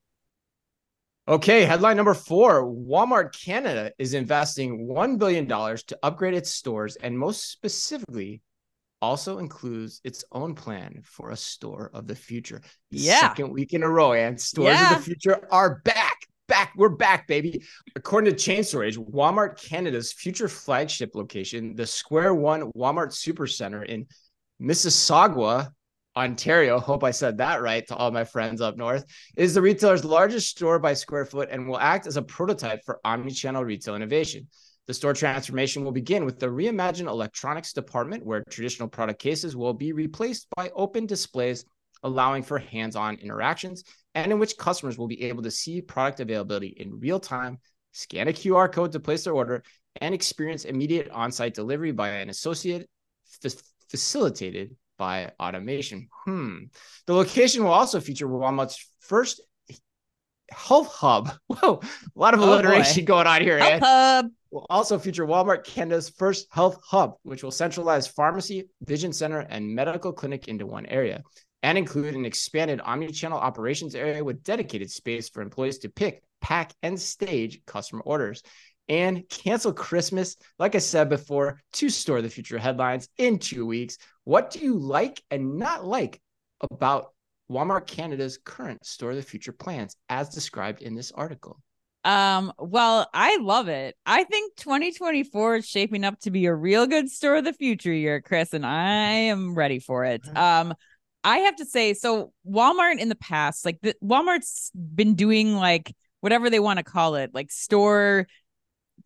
Okay, 1.26 1.64
headline 1.64 1.96
number 1.96 2.14
four 2.14 2.66
Walmart 2.66 3.32
Canada 3.32 3.94
is 3.98 4.14
investing 4.14 4.86
$1 4.86 5.18
billion 5.18 5.48
to 5.48 5.98
upgrade 6.04 6.34
its 6.34 6.50
stores 6.50 6.98
and, 6.98 7.18
most 7.18 7.52
specifically, 7.52 8.42
also 9.02 9.38
includes 9.38 10.02
its 10.04 10.26
own 10.34 10.56
plan 10.56 11.02
for 11.06 11.32
a 11.32 11.38
store 11.38 11.90
of 11.94 12.08
the 12.08 12.16
future. 12.16 12.62
Yeah. 12.92 13.22
Second 13.22 13.52
week 13.52 13.74
in 13.74 13.84
a 13.84 13.90
row, 13.90 14.12
and 14.12 14.40
stores 14.40 14.76
yeah. 14.76 14.92
of 14.92 14.98
the 14.98 15.04
future 15.04 15.48
are 15.52 15.82
back 15.86 16.07
back. 16.48 16.74
We're 16.76 16.90
back, 16.90 17.28
baby. 17.28 17.64
According 17.96 18.32
to 18.34 18.38
Chain 18.38 18.64
Store 18.64 18.84
Age, 18.84 18.98
Walmart 18.98 19.62
Canada's 19.62 20.14
future 20.14 20.48
flagship 20.48 21.14
location, 21.14 21.76
the 21.76 21.86
Square 21.86 22.36
One 22.36 22.72
Walmart 22.72 23.12
Supercenter 23.12 23.86
in 23.86 24.08
Mississauga, 24.62 25.72
Ontario, 26.16 26.80
hope 26.80 27.04
I 27.04 27.12
said 27.12 27.38
that 27.38 27.62
right 27.62 27.86
to 27.88 27.96
all 27.96 28.12
my 28.12 28.24
friends 28.24 28.62
up 28.62 28.78
north, 28.78 29.06
is 29.36 29.54
the 29.54 29.62
retailer's 29.62 30.06
largest 30.06 30.50
store 30.50 30.80
by 30.80 30.94
square 30.94 31.26
foot 31.26 31.50
and 31.52 31.68
will 31.68 31.80
act 31.80 32.08
as 32.08 32.18
a 32.18 32.22
prototype 32.22 32.80
for 32.86 33.00
omnichannel 33.06 33.66
retail 33.66 33.96
innovation. 33.96 34.48
The 34.88 34.94
store 34.94 35.14
transformation 35.14 35.84
will 35.84 35.92
begin 35.92 36.24
with 36.24 36.40
the 36.40 36.48
reimagined 36.48 37.10
electronics 37.10 37.74
department, 37.74 38.26
where 38.26 38.44
traditional 38.50 38.88
product 38.88 39.20
cases 39.20 39.56
will 39.56 39.74
be 39.74 39.92
replaced 39.92 40.48
by 40.56 40.72
open 40.74 41.06
displays, 41.06 41.66
allowing 42.04 42.42
for 42.42 42.58
hands 42.58 42.96
on 42.96 43.16
interactions 43.16 43.84
and 44.18 44.32
in 44.32 44.40
which 44.40 44.58
customers 44.58 44.98
will 44.98 45.08
be 45.08 45.24
able 45.26 45.44
to 45.44 45.52
see 45.52 45.80
product 45.80 46.20
availability 46.20 46.70
in 46.70 47.00
real 47.00 47.20
time, 47.20 47.60
scan 47.92 48.28
a 48.28 48.34
QR 48.34 48.70
code 48.72 48.92
to 48.94 49.00
place 49.00 49.24
their 49.24 49.34
order, 49.34 49.64
and 50.02 50.14
experience 50.14 50.66
immediate 50.66 51.08
on 51.12 51.32
site 51.32 51.54
delivery 51.54 51.92
by 51.92 52.10
an 52.10 52.30
associate 52.30 52.90
f- 53.46 53.54
facilitated 53.90 54.76
by 54.98 55.32
automation. 55.40 56.08
Hmm. 56.26 56.64
The 57.06 57.14
location 57.14 57.64
will 57.64 57.72
also 57.72 58.00
feature 58.00 58.28
Walmart's 58.28 58.90
first 59.02 59.40
health 60.50 60.88
hub. 60.88 61.32
Whoa, 61.48 61.80
a 61.84 62.20
lot 62.20 62.34
of 62.34 62.42
oh 62.42 62.46
alliteration 62.46 63.06
going 63.06 63.28
on 63.28 63.42
here. 63.42 63.60
Health 63.60 63.84
hub 63.84 64.28
will 64.50 64.66
also 64.68 64.98
feature 64.98 65.28
Walmart 65.28 65.64
Canada's 65.64 66.10
first 66.10 66.48
health 66.50 66.80
hub, 66.84 67.18
which 67.22 67.44
will 67.44 67.52
centralize 67.52 68.08
pharmacy, 68.08 68.68
vision 68.82 69.14
center, 69.14 69.42
and 69.42 69.76
medical 69.76 70.12
clinic 70.12 70.48
into 70.48 70.66
one 70.66 70.88
area 70.88 71.22
and 71.68 71.78
include 71.78 72.16
an 72.16 72.24
expanded 72.24 72.80
omni-channel 72.80 73.38
operations 73.38 73.94
area 73.94 74.24
with 74.24 74.42
dedicated 74.42 74.90
space 74.90 75.28
for 75.28 75.42
employees 75.42 75.80
to 75.80 75.90
pick, 75.90 76.24
pack, 76.40 76.72
and 76.82 76.98
stage 76.98 77.60
customer 77.66 78.02
orders. 78.06 78.42
And 78.88 79.28
cancel 79.28 79.74
Christmas, 79.74 80.38
like 80.60 80.76
I 80.76 80.80
said 80.80 81.10
before, 81.10 81.60
to 81.74 81.90
store 81.90 82.22
the 82.22 82.30
future 82.30 82.58
headlines 82.58 83.10
in 83.18 83.38
two 83.38 83.66
weeks. 83.66 83.98
What 84.24 84.50
do 84.50 84.60
you 84.60 84.80
like 84.80 85.22
and 85.30 85.58
not 85.58 85.86
like 85.86 86.22
about 86.72 87.12
Walmart 87.52 87.86
Canada's 87.86 88.40
current 88.46 88.86
store 88.86 89.10
of 89.10 89.18
the 89.18 89.22
future 89.22 89.52
plans 89.52 89.98
as 90.08 90.30
described 90.30 90.82
in 90.82 90.96
this 90.96 91.12
article? 91.12 91.60
Um, 92.06 92.54
well, 92.58 93.10
I 93.14 93.40
love 93.42 93.68
it. 93.68 93.98
I 94.06 94.24
think 94.24 94.56
2024 94.56 95.58
is 95.58 95.68
shaping 95.68 96.06
up 96.06 96.18
to 96.22 96.32
be 96.32 96.46
a 96.46 96.56
real 96.56 96.88
good 96.88 97.10
store 97.10 97.36
of 97.36 97.44
the 97.44 97.52
future 97.52 97.92
year, 97.92 98.22
Chris, 98.22 98.54
and 98.54 98.66
I 98.66 99.10
am 99.28 99.54
ready 99.54 99.80
for 99.80 100.06
it. 100.06 100.22
Um, 100.34 100.74
I 101.28 101.40
have 101.40 101.58
to 101.58 101.66
say, 101.66 101.94
so 101.94 102.32
Walmart 102.50 103.00
in 103.00 103.10
the 103.10 103.16
past, 103.16 103.66
like 103.66 103.80
the, 103.82 103.94
Walmart's 104.02 104.72
been 104.74 105.16
doing 105.16 105.58
like 105.58 105.94
whatever 106.22 106.50
they 106.50 106.62
want 106.62 106.78
to 106.78 106.84
call 106.84 107.16
it, 107.16 107.32
like 107.34 107.52
store 107.52 108.28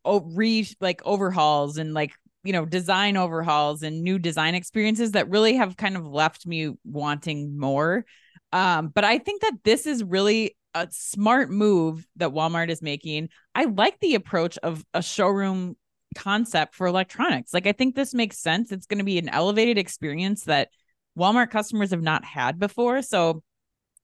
oh, 0.05 0.21
re 0.21 0.67
like 0.79 1.01
overhauls 1.03 1.77
and 1.77 1.95
like 1.95 2.13
you 2.43 2.53
know 2.53 2.63
design 2.63 3.17
overhauls 3.17 3.81
and 3.81 4.03
new 4.03 4.19
design 4.19 4.53
experiences 4.53 5.13
that 5.13 5.31
really 5.31 5.55
have 5.55 5.77
kind 5.77 5.97
of 5.97 6.05
left 6.05 6.45
me 6.45 6.71
wanting 6.85 7.57
more. 7.57 8.05
Um, 8.53 8.89
but 8.89 9.03
I 9.03 9.17
think 9.17 9.41
that 9.41 9.57
this 9.63 9.87
is 9.87 10.03
really 10.03 10.55
a 10.75 10.87
smart 10.91 11.49
move 11.49 12.05
that 12.17 12.29
Walmart 12.29 12.69
is 12.69 12.83
making. 12.83 13.29
I 13.55 13.63
like 13.63 13.99
the 13.99 14.13
approach 14.13 14.59
of 14.59 14.85
a 14.93 15.01
showroom 15.01 15.75
concept 16.15 16.75
for 16.75 16.85
electronics. 16.85 17.51
Like 17.51 17.65
I 17.65 17.71
think 17.71 17.95
this 17.95 18.13
makes 18.13 18.37
sense. 18.37 18.71
It's 18.71 18.85
going 18.85 18.99
to 18.99 19.03
be 19.03 19.17
an 19.17 19.29
elevated 19.29 19.79
experience 19.79 20.43
that 20.43 20.69
Walmart 21.17 21.49
customers 21.49 21.91
have 21.91 22.01
not 22.01 22.23
had 22.23 22.59
before. 22.59 23.01
So 23.01 23.43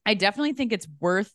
I 0.05 0.13
definitely 0.13 0.53
think 0.53 0.73
it's 0.73 0.87
worth 0.99 1.33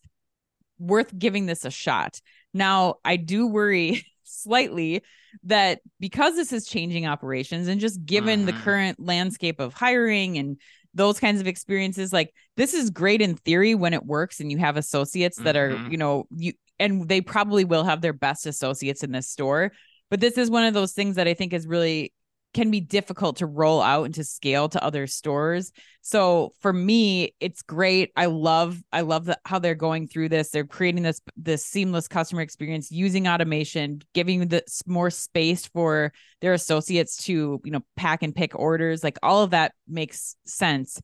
worth 0.79 1.17
giving 1.17 1.47
this 1.47 1.65
a 1.65 1.71
shot. 1.71 2.21
Now, 2.53 2.97
I 3.05 3.17
do 3.17 3.47
worry 3.47 4.05
slightly 4.25 5.03
that 5.45 5.81
because 6.01 6.35
this 6.35 6.53
is 6.53 6.67
changing 6.67 7.07
operations 7.07 7.69
and 7.69 7.81
just 7.81 8.05
given 8.05 8.41
mm-hmm. 8.41 8.47
the 8.47 8.63
current 8.65 9.01
landscape 9.01 9.61
of 9.61 9.73
hiring 9.73 10.39
and 10.39 10.59
those 10.95 11.19
kinds 11.19 11.41
of 11.41 11.47
experiences 11.47 12.13
like 12.13 12.35
this 12.57 12.75
is 12.75 12.91
great 12.91 13.23
in 13.23 13.35
theory 13.35 13.75
when 13.75 13.95
it 13.95 14.05
works 14.05 14.41
and 14.41 14.53
you 14.53 14.59
have 14.59 14.77
associates 14.77 15.39
that 15.39 15.55
mm-hmm. 15.55 15.87
are 15.87 15.91
you 15.91 15.97
know 15.97 16.27
you 16.37 16.53
and 16.79 17.09
they 17.09 17.23
probably 17.23 17.65
will 17.65 17.85
have 17.85 18.03
their 18.03 18.13
best 18.13 18.47
associates 18.47 19.03
in 19.03 19.11
this 19.11 19.29
store 19.29 19.73
but 20.11 20.21
this 20.21 20.37
is 20.37 20.51
one 20.51 20.65
of 20.65 20.75
those 20.75 20.93
things 20.93 21.17
that 21.17 21.27
i 21.27 21.33
think 21.33 21.55
is 21.55 21.67
really 21.67 22.13
can 22.55 22.71
be 22.71 22.81
difficult 22.81 23.37
to 23.37 23.47
roll 23.47 23.81
out 23.81 24.05
and 24.05 24.15
to 24.15 24.25
scale 24.25 24.69
to 24.69 24.85
other 24.85 25.07
stores. 25.07 25.73
So 26.03 26.53
for 26.61 26.73
me, 26.73 27.35
it's 27.41 27.63
great. 27.63 28.13
I 28.17 28.27
love 28.27 28.83
I 28.93 29.03
love 29.03 29.25
the, 29.27 29.39
how 29.45 29.59
they're 29.59 29.75
going 29.75 30.07
through 30.07 30.29
this. 30.29 30.51
They're 30.51 30.67
creating 30.67 31.03
this 31.03 31.21
this 31.37 31.65
seamless 31.65 32.09
customer 32.09 32.43
experience 32.43 32.91
using 32.91 33.27
automation, 33.27 34.03
giving 34.13 34.49
the 34.49 34.63
more 34.87 35.11
space 35.11 35.67
for 35.67 36.13
their 36.41 36.53
associates 36.53 37.17
to, 37.25 37.61
you 37.65 37.71
know, 37.71 37.85
pack 37.97 38.23
and 38.23 38.35
pick 38.35 38.59
orders. 38.59 39.03
Like 39.03 39.19
all 39.23 39.43
of 39.43 39.51
that 39.51 39.73
makes 39.89 40.37
sense. 40.45 41.01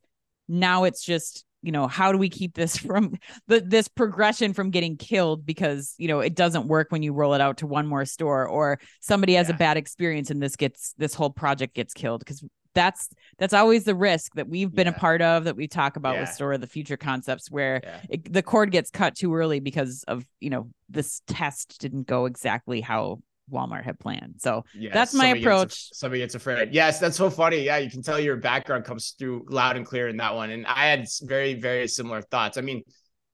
Now 0.49 0.85
it's 0.85 1.03
just 1.03 1.45
you 1.63 1.73
know 1.73 1.87
how 1.87 2.13
do 2.13 2.19
we 2.19 2.29
keep 2.29 2.55
this 2.55 2.77
from 2.77 3.15
the, 3.47 3.61
this 3.61 3.89
progression 3.89 4.53
from 4.53 4.71
getting 4.71 4.97
killed 4.97 5.45
because 5.45 5.95
you 5.99 6.09
know 6.09 6.21
it 6.21 6.35
doesn't 6.35 6.69
work 6.69 6.89
when 6.91 7.03
you 7.03 7.13
roll 7.13 7.35
it 7.35 7.41
out 7.41 7.59
to 7.59 7.67
one 7.67 7.87
more 7.87 8.05
store 8.05 8.47
or 8.47 8.79
somebody 9.01 9.35
has 9.35 9.49
yeah. 9.49 9.55
a 9.55 9.59
bad 9.59 9.77
experience 9.77 10.31
and 10.31 10.43
this 10.43 10.57
gets 10.57 10.95
this 10.99 11.15
whole 11.15 11.31
project 11.31 11.75
gets 11.75 11.93
killed 11.95 12.21
because 12.21 12.45
that's 12.75 13.09
that's 13.39 13.55
always 13.55 13.85
the 13.85 13.95
risk 13.95 14.35
that 14.35 14.49
we've 14.49 14.73
been 14.73 14.87
yeah. 14.87 14.95
a 14.95 14.99
part 14.99 15.21
of 15.21 15.45
that 15.45 15.57
we 15.57 15.67
talk 15.67 15.97
about 15.97 16.15
yeah. 16.15 16.21
with 16.21 16.31
store 16.31 16.53
of 16.53 16.61
the 16.61 16.67
future 16.67 16.97
concepts 16.97 17.51
where 17.51 17.83
it, 18.09 18.33
the 18.33 18.43
cord 18.43 18.71
gets 18.71 18.91
cut 18.91 19.17
too 19.17 19.35
early 19.35 19.59
because 19.59 20.05
of 20.07 20.25
you 20.39 20.51
know 20.51 20.69
this 20.89 21.23
test 21.27 21.81
didn't 21.81 22.07
go 22.07 22.27
exactly 22.27 22.81
how 22.81 23.19
Walmart 23.53 23.85
had 23.85 23.99
planned. 23.99 24.37
So 24.39 24.65
yes, 24.75 24.93
that's 24.95 25.15
my 25.15 25.29
approach. 25.29 25.69
Gets, 25.69 25.91
somebody 25.95 26.21
gets 26.21 26.35
afraid. 26.35 26.73
Yes, 26.73 26.99
that's 26.99 27.17
so 27.17 27.31
funny. 27.31 27.63
Yeah, 27.63 27.79
you 27.79 27.91
can 27.91 28.03
tell 28.03 28.19
your 28.19 28.37
background 28.37 28.85
comes 28.85 29.15
through 29.19 29.47
loud 29.49 29.77
and 29.77 29.87
clear 29.87 30.09
in 30.09 30.17
that 30.19 30.35
one. 30.35 30.51
And 30.51 30.67
I 30.67 30.87
had 30.87 31.07
very, 31.23 31.55
very 31.55 31.89
similar 31.89 32.23
thoughts. 32.23 32.59
I 32.59 32.61
mean, 32.61 32.83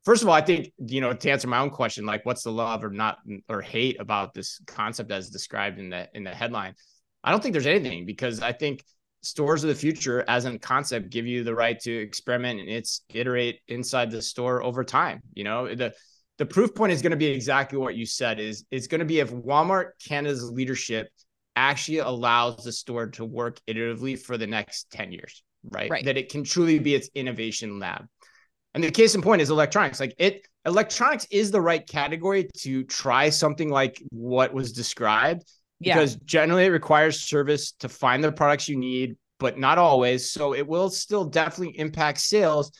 first 0.04 0.22
of 0.22 0.28
all, 0.28 0.34
I 0.34 0.40
think, 0.40 0.72
you 0.78 1.00
know, 1.00 1.12
to 1.12 1.30
answer 1.30 1.48
my 1.48 1.58
own 1.58 1.70
question, 1.70 2.06
like 2.06 2.24
what's 2.24 2.42
the 2.42 2.52
love 2.52 2.84
or 2.84 2.90
not 2.90 3.18
or 3.48 3.60
hate 3.60 4.00
about 4.00 4.34
this 4.34 4.60
concept 4.66 5.10
as 5.10 5.30
described 5.30 5.78
in 5.78 5.90
the 5.90 6.08
in 6.14 6.24
the 6.24 6.30
headline? 6.30 6.74
I 7.22 7.30
don't 7.30 7.42
think 7.42 7.52
there's 7.52 7.66
anything 7.66 8.04
because 8.04 8.40
I 8.40 8.52
think 8.52 8.84
stores 9.22 9.64
of 9.64 9.68
the 9.68 9.74
future 9.74 10.22
as 10.28 10.44
a 10.44 10.58
concept 10.58 11.08
give 11.08 11.26
you 11.26 11.42
the 11.42 11.54
right 11.54 11.80
to 11.80 11.90
experiment 11.90 12.60
and 12.60 12.68
it's 12.68 13.00
iterate 13.08 13.60
inside 13.68 14.10
the 14.10 14.20
store 14.20 14.62
over 14.62 14.84
time. 14.84 15.22
You 15.32 15.44
know, 15.44 15.74
the 15.74 15.94
the 16.38 16.46
proof 16.46 16.74
point 16.74 16.92
is 16.92 17.02
going 17.02 17.12
to 17.12 17.16
be 17.16 17.26
exactly 17.26 17.78
what 17.78 17.94
you 17.94 18.06
said 18.06 18.40
is 18.40 18.64
it's 18.70 18.86
going 18.86 18.98
to 18.98 19.04
be 19.04 19.20
if 19.20 19.32
Walmart 19.32 19.90
Canada's 20.06 20.50
leadership 20.50 21.08
actually 21.56 21.98
allows 21.98 22.64
the 22.64 22.72
store 22.72 23.06
to 23.08 23.24
work 23.24 23.60
iteratively 23.68 24.18
for 24.18 24.36
the 24.36 24.46
next 24.46 24.90
10 24.90 25.12
years, 25.12 25.42
right? 25.70 25.90
right? 25.90 26.04
That 26.04 26.16
it 26.16 26.30
can 26.30 26.42
truly 26.42 26.78
be 26.78 26.94
its 26.94 27.08
innovation 27.14 27.78
lab. 27.78 28.06
And 28.74 28.82
the 28.82 28.90
case 28.90 29.14
in 29.14 29.22
point 29.22 29.40
is 29.40 29.50
electronics. 29.50 30.00
Like 30.00 30.14
it 30.18 30.46
electronics 30.66 31.26
is 31.30 31.52
the 31.52 31.60
right 31.60 31.86
category 31.86 32.48
to 32.58 32.82
try 32.84 33.30
something 33.30 33.70
like 33.70 34.02
what 34.10 34.52
was 34.52 34.72
described 34.72 35.44
yeah. 35.78 35.94
because 35.94 36.16
generally 36.16 36.64
it 36.64 36.70
requires 36.70 37.20
service 37.20 37.72
to 37.80 37.88
find 37.88 38.24
the 38.24 38.32
products 38.32 38.68
you 38.68 38.76
need, 38.76 39.16
but 39.38 39.58
not 39.58 39.78
always. 39.78 40.32
So 40.32 40.54
it 40.54 40.66
will 40.66 40.90
still 40.90 41.24
definitely 41.24 41.78
impact 41.78 42.18
sales 42.18 42.72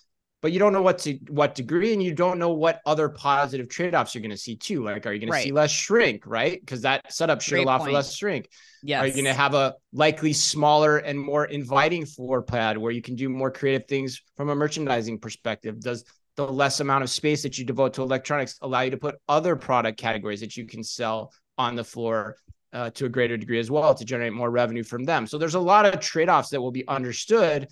but 0.44 0.52
you 0.52 0.58
don't 0.58 0.74
know 0.74 0.82
what 0.82 0.98
to 0.98 1.14
what 1.30 1.54
degree 1.54 1.94
and 1.94 2.02
you 2.02 2.12
don't 2.12 2.38
know 2.38 2.52
what 2.52 2.82
other 2.84 3.08
positive 3.08 3.66
trade-offs 3.66 4.14
you're 4.14 4.20
going 4.20 4.30
to 4.30 4.36
see 4.36 4.54
too 4.54 4.84
like 4.84 5.06
are 5.06 5.14
you 5.14 5.18
going 5.18 5.32
right. 5.32 5.38
to 5.38 5.44
see 5.44 5.52
less 5.52 5.70
shrink 5.70 6.26
right 6.26 6.60
because 6.60 6.82
that 6.82 7.10
setup 7.10 7.40
should 7.40 7.52
Great 7.52 7.62
allow 7.64 7.78
point. 7.78 7.88
for 7.88 7.94
less 7.94 8.14
shrink 8.14 8.50
yes. 8.82 9.02
are 9.02 9.06
you 9.06 9.14
going 9.14 9.24
to 9.24 9.32
have 9.32 9.54
a 9.54 9.74
likely 9.94 10.34
smaller 10.34 10.98
and 10.98 11.18
more 11.18 11.46
inviting 11.46 12.04
floor 12.04 12.42
pad 12.42 12.76
where 12.76 12.92
you 12.92 13.00
can 13.00 13.14
do 13.14 13.30
more 13.30 13.50
creative 13.50 13.88
things 13.88 14.20
from 14.36 14.50
a 14.50 14.54
merchandising 14.54 15.18
perspective 15.18 15.80
does 15.80 16.04
the 16.36 16.46
less 16.46 16.80
amount 16.80 17.02
of 17.02 17.08
space 17.08 17.42
that 17.42 17.56
you 17.56 17.64
devote 17.64 17.94
to 17.94 18.02
electronics 18.02 18.58
allow 18.60 18.82
you 18.82 18.90
to 18.90 18.98
put 18.98 19.14
other 19.30 19.56
product 19.56 19.98
categories 19.98 20.40
that 20.40 20.58
you 20.58 20.66
can 20.66 20.84
sell 20.84 21.32
on 21.56 21.74
the 21.74 21.84
floor 21.84 22.36
uh, 22.74 22.90
to 22.90 23.06
a 23.06 23.08
greater 23.08 23.38
degree 23.38 23.60
as 23.60 23.70
well 23.70 23.94
to 23.94 24.04
generate 24.04 24.34
more 24.34 24.50
revenue 24.50 24.82
from 24.82 25.04
them. 25.04 25.26
So 25.26 25.38
there's 25.38 25.54
a 25.54 25.60
lot 25.60 25.86
of 25.86 26.00
trade 26.00 26.28
offs 26.28 26.50
that 26.50 26.60
will 26.60 26.72
be 26.72 26.86
understood 26.88 27.68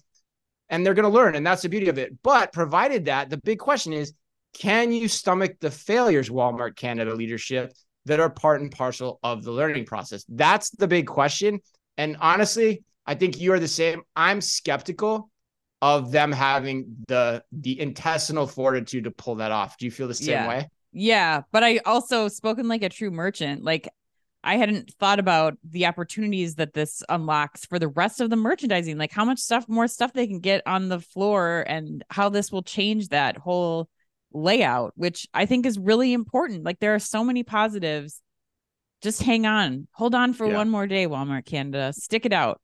and 0.73 0.85
they're 0.85 0.95
going 0.95 1.05
to 1.05 1.17
learn. 1.17 1.37
And 1.37 1.47
that's 1.47 1.63
the 1.63 1.69
beauty 1.69 1.89
of 1.89 1.99
it. 1.99 2.21
But 2.25 2.53
provided 2.53 3.05
that, 3.05 3.31
the 3.31 3.37
big 3.37 3.61
question 3.61 3.93
is 3.93 4.15
can 4.55 4.93
you 4.93 5.07
stomach 5.07 5.61
the 5.61 5.71
failures, 5.71 6.29
Walmart 6.29 6.77
Canada 6.77 7.15
leadership, 7.15 7.73
that 8.07 8.21
are 8.21 8.29
part 8.29 8.61
and 8.61 8.73
parcel 8.73 9.21
of 9.23 9.45
the 9.45 9.53
learning 9.53 9.87
process? 9.87 10.25
That's 10.29 10.71
the 10.71 10.89
big 10.89 11.07
question. 11.07 11.61
And 11.97 12.17
honestly, 12.21 12.83
I 13.07 13.15
think 13.15 13.41
you 13.41 13.53
are 13.53 13.61
the 13.61 13.69
same. 13.69 14.03
I'm 14.17 14.41
skeptical 14.41 15.31
of 15.81 16.13
them 16.13 16.33
having 16.33 16.97
the 17.09 17.43
the 17.53 17.79
intestinal 17.81 18.47
fortitude 18.47 19.05
to 19.05 19.11
pull 19.11 19.37
that 19.37 19.53
off. 19.53 19.77
Do 19.77 19.85
you 19.85 19.91
feel 19.91 20.09
the 20.09 20.15
same 20.15 20.31
yeah. 20.31 20.49
way? 20.49 20.69
Yeah, 20.93 21.43
but 21.51 21.65
I 21.65 21.79
also 21.85 22.29
spoken 22.29 22.69
like 22.69 22.83
a 22.83 22.89
true 22.89 23.11
merchant. 23.11 23.65
Like 23.65 23.89
I 24.45 24.57
hadn't 24.57 24.93
thought 24.99 25.19
about 25.19 25.57
the 25.63 25.87
opportunities 25.87 26.57
that 26.57 26.75
this 26.75 27.03
unlocks 27.09 27.65
for 27.65 27.79
the 27.79 27.89
rest 27.89 28.21
of 28.21 28.29
the 28.29 28.37
merchandising, 28.37 28.99
like 28.99 29.13
how 29.13 29.25
much 29.25 29.39
stuff, 29.39 29.69
more 29.69 29.87
stuff 29.87 30.13
they 30.13 30.27
can 30.27 30.41
get 30.41 30.63
on 30.67 30.89
the 30.89 31.01
floor 31.01 31.65
and 31.69 32.05
how 32.11 32.29
this 32.29 32.51
will 32.51 32.63
change 32.63 33.09
that 33.09 33.37
whole 33.37 33.89
layout, 34.33 34.93
which 34.97 35.29
I 35.33 35.47
think 35.47 35.65
is 35.65 35.79
really 35.79 36.13
important. 36.13 36.65
Like 36.65 36.81
there 36.81 36.95
are 36.95 37.01
so 37.01 37.23
many 37.23 37.45
positives. 37.45 38.21
Just 39.01 39.23
hang 39.23 39.47
on, 39.47 39.89
hold 39.93 40.15
on 40.15 40.33
for 40.33 40.47
yeah. 40.47 40.57
one 40.57 40.71
more 40.71 40.87
day, 40.87 41.07
Walmart 41.07 41.45
Canada. 41.45 41.93
Stick 41.93 42.25
it 42.25 42.33
out. 42.33 42.61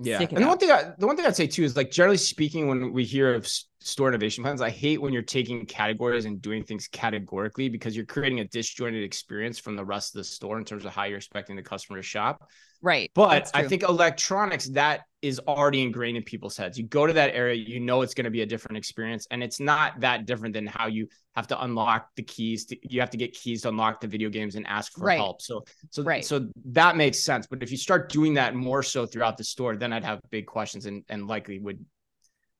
Yeah. 0.00 0.20
And 0.20 0.36
the 0.38 0.46
one 0.46 0.58
thing 0.58 0.70
I, 0.70 0.92
the 0.98 1.06
one 1.06 1.16
thing 1.16 1.26
I'd 1.26 1.36
say 1.36 1.46
too 1.46 1.64
is 1.64 1.76
like 1.76 1.90
generally 1.90 2.16
speaking, 2.16 2.66
when 2.68 2.92
we 2.92 3.04
hear 3.04 3.34
of 3.34 3.46
store 3.80 4.08
innovation 4.08 4.42
plans, 4.42 4.60
I 4.60 4.70
hate 4.70 5.00
when 5.00 5.12
you're 5.12 5.22
taking 5.22 5.64
categories 5.66 6.24
and 6.24 6.40
doing 6.40 6.64
things 6.64 6.88
categorically 6.88 7.68
because 7.68 7.94
you're 7.94 8.06
creating 8.06 8.40
a 8.40 8.44
disjointed 8.44 9.02
experience 9.02 9.58
from 9.58 9.76
the 9.76 9.84
rest 9.84 10.14
of 10.14 10.20
the 10.20 10.24
store 10.24 10.58
in 10.58 10.64
terms 10.64 10.84
of 10.84 10.92
how 10.92 11.04
you're 11.04 11.18
expecting 11.18 11.56
the 11.56 11.62
customer 11.62 11.98
to 11.98 12.02
shop. 12.02 12.48
Right. 12.80 13.10
But 13.14 13.50
I 13.54 13.68
think 13.68 13.82
electronics 13.82 14.68
that 14.70 15.02
is 15.22 15.40
already 15.46 15.80
ingrained 15.82 16.16
in 16.16 16.22
people's 16.24 16.56
heads. 16.56 16.76
You 16.76 16.84
go 16.84 17.06
to 17.06 17.12
that 17.12 17.34
area, 17.34 17.54
you 17.54 17.78
know 17.80 18.02
it's 18.02 18.12
going 18.12 18.24
to 18.24 18.30
be 18.30 18.42
a 18.42 18.46
different 18.46 18.76
experience, 18.76 19.26
and 19.30 19.42
it's 19.42 19.60
not 19.60 20.00
that 20.00 20.26
different 20.26 20.52
than 20.52 20.66
how 20.66 20.88
you 20.88 21.06
have 21.36 21.46
to 21.46 21.62
unlock 21.62 22.08
the 22.16 22.22
keys. 22.22 22.66
To, 22.66 22.76
you 22.82 23.00
have 23.00 23.10
to 23.10 23.16
get 23.16 23.32
keys 23.32 23.62
to 23.62 23.68
unlock 23.68 24.00
the 24.00 24.08
video 24.08 24.28
games 24.28 24.56
and 24.56 24.66
ask 24.66 24.92
for 24.92 25.04
right. 25.04 25.18
help. 25.18 25.40
So, 25.40 25.64
so, 25.90 26.02
right. 26.02 26.24
so 26.24 26.48
that 26.66 26.96
makes 26.96 27.20
sense. 27.20 27.46
But 27.46 27.62
if 27.62 27.70
you 27.70 27.76
start 27.76 28.10
doing 28.10 28.34
that 28.34 28.54
more 28.54 28.82
so 28.82 29.06
throughout 29.06 29.36
the 29.36 29.44
store, 29.44 29.76
then 29.76 29.92
I'd 29.92 30.04
have 30.04 30.20
big 30.30 30.46
questions 30.46 30.86
and 30.86 31.04
and 31.08 31.26
likely 31.26 31.58
would 31.60 31.84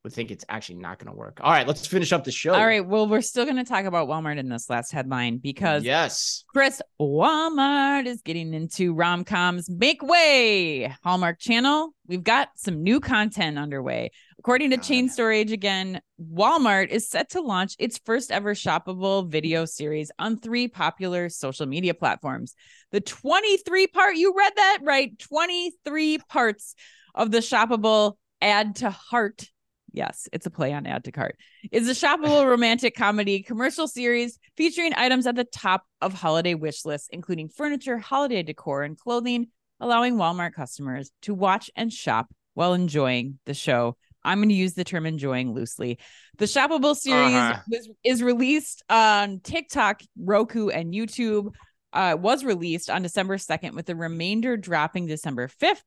would 0.05 0.13
think 0.13 0.31
it's 0.33 0.45
actually 0.49 0.77
not 0.77 0.99
going 0.99 1.13
to 1.13 1.17
work. 1.17 1.41
All 1.43 1.53
right, 1.53 1.67
let's 1.67 1.87
finish 1.87 2.13
up 2.13 2.25
the 2.25 2.33
show. 2.33 2.53
All 2.53 2.67
right, 2.67 2.85
well, 2.85 3.07
we're 3.07 3.21
still 3.21 3.45
going 3.45 3.57
to 3.57 3.65
talk 3.65 3.85
about 3.85 4.09
Walmart 4.09 4.37
in 4.39 4.49
this 4.49 4.69
last 4.69 4.91
headline 4.91 5.39
because 5.39 5.85
yes, 5.85 6.45
Chris, 6.49 6.83
Walmart 7.01 8.07
is 8.07 8.21
getting 8.23 8.53
into 8.53 8.95
rom 8.95 9.25
coms. 9.25 9.71
Make 9.71 10.03
way, 10.03 10.93
Hallmark 11.05 11.39
Channel. 11.39 11.95
We've 12.09 12.25
got 12.25 12.49
some 12.57 12.83
new 12.83 12.99
content 12.99 13.59
underway. 13.59 14.11
According 14.41 14.71
to 14.71 14.77
God. 14.77 14.83
Chain 14.83 15.09
Store 15.09 15.31
Age, 15.31 15.53
again, 15.53 16.01
Walmart 16.21 16.89
is 16.89 17.09
set 17.09 17.31
to 17.31 17.41
launch 17.41 17.77
its 17.79 18.01
first 18.05 18.33
ever 18.33 18.55
shoppable 18.55 19.31
video 19.31 19.65
series 19.65 20.11
on 20.19 20.37
three 20.37 20.67
popular 20.67 21.29
social 21.29 21.67
media 21.67 21.95
platforms. 21.95 22.55
The 22.91 23.01
23 23.01 23.87
part, 23.87 24.17
you 24.17 24.35
read 24.37 24.53
that 24.57 24.79
right, 24.83 25.17
23 25.21 26.19
parts 26.29 26.75
of 27.15 27.31
the 27.31 27.39
shoppable 27.39 28.15
add 28.41 28.77
to 28.77 28.91
heart 28.91 29.49
Yes, 29.93 30.29
it's 30.33 30.47
a 30.47 30.51
play 30.51 30.73
on 30.73 30.87
add 30.87 31.05
to 31.05 31.13
cart. 31.13 31.37
It's 31.71 31.89
a 31.89 32.07
shoppable 32.07 32.47
romantic 32.47 32.97
comedy 32.97 33.43
commercial 33.43 33.87
series 33.87 34.39
featuring 34.57 34.95
items 34.97 35.27
at 35.27 35.37
the 35.37 35.45
top 35.45 35.85
of 36.01 36.15
holiday 36.15 36.55
wish 36.55 36.85
lists, 36.85 37.09
including 37.13 37.49
furniture, 37.49 37.99
holiday 37.99 38.43
decor, 38.43 38.83
and 38.83 38.99
clothing, 38.99 39.49
allowing 39.81 40.17
Walmart 40.17 40.55
customers 40.55 41.11
to 41.23 41.35
watch 41.35 41.71
and 41.77 41.93
shop 41.93 42.33
while 42.55 42.73
enjoying 42.73 43.39
the 43.45 43.55
show. 43.55 43.97
I'm 44.25 44.39
going 44.39 44.49
to 44.49 44.55
use 44.55 44.75
the 44.75 44.85
term 44.85 45.05
enjoying 45.05 45.53
loosely. 45.53 45.99
The 46.39 46.45
shoppable 46.47 46.97
series 46.97 47.35
uh-huh. 47.35 47.61
was, 47.69 47.91
is 48.05 48.23
released 48.23 48.83
on 48.89 49.41
TikTok, 49.41 50.01
Roku, 50.19 50.69
and 50.69 50.95
YouTube. 50.95 51.53
Uh, 51.93 52.17
was 52.19 52.43
released 52.43 52.89
on 52.89 53.03
December 53.03 53.37
2nd, 53.37 53.75
with 53.75 53.85
the 53.85 53.95
remainder 53.95 54.57
dropping 54.57 55.07
December 55.07 55.47
5th 55.49 55.83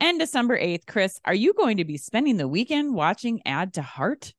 and 0.00 0.18
December 0.18 0.58
8th. 0.58 0.86
Chris, 0.86 1.20
are 1.24 1.34
you 1.34 1.52
going 1.52 1.76
to 1.76 1.84
be 1.84 1.96
spending 1.96 2.36
the 2.36 2.48
weekend 2.48 2.94
watching 2.94 3.40
Add 3.44 3.74
to 3.74 3.82
Heart? 3.82 4.34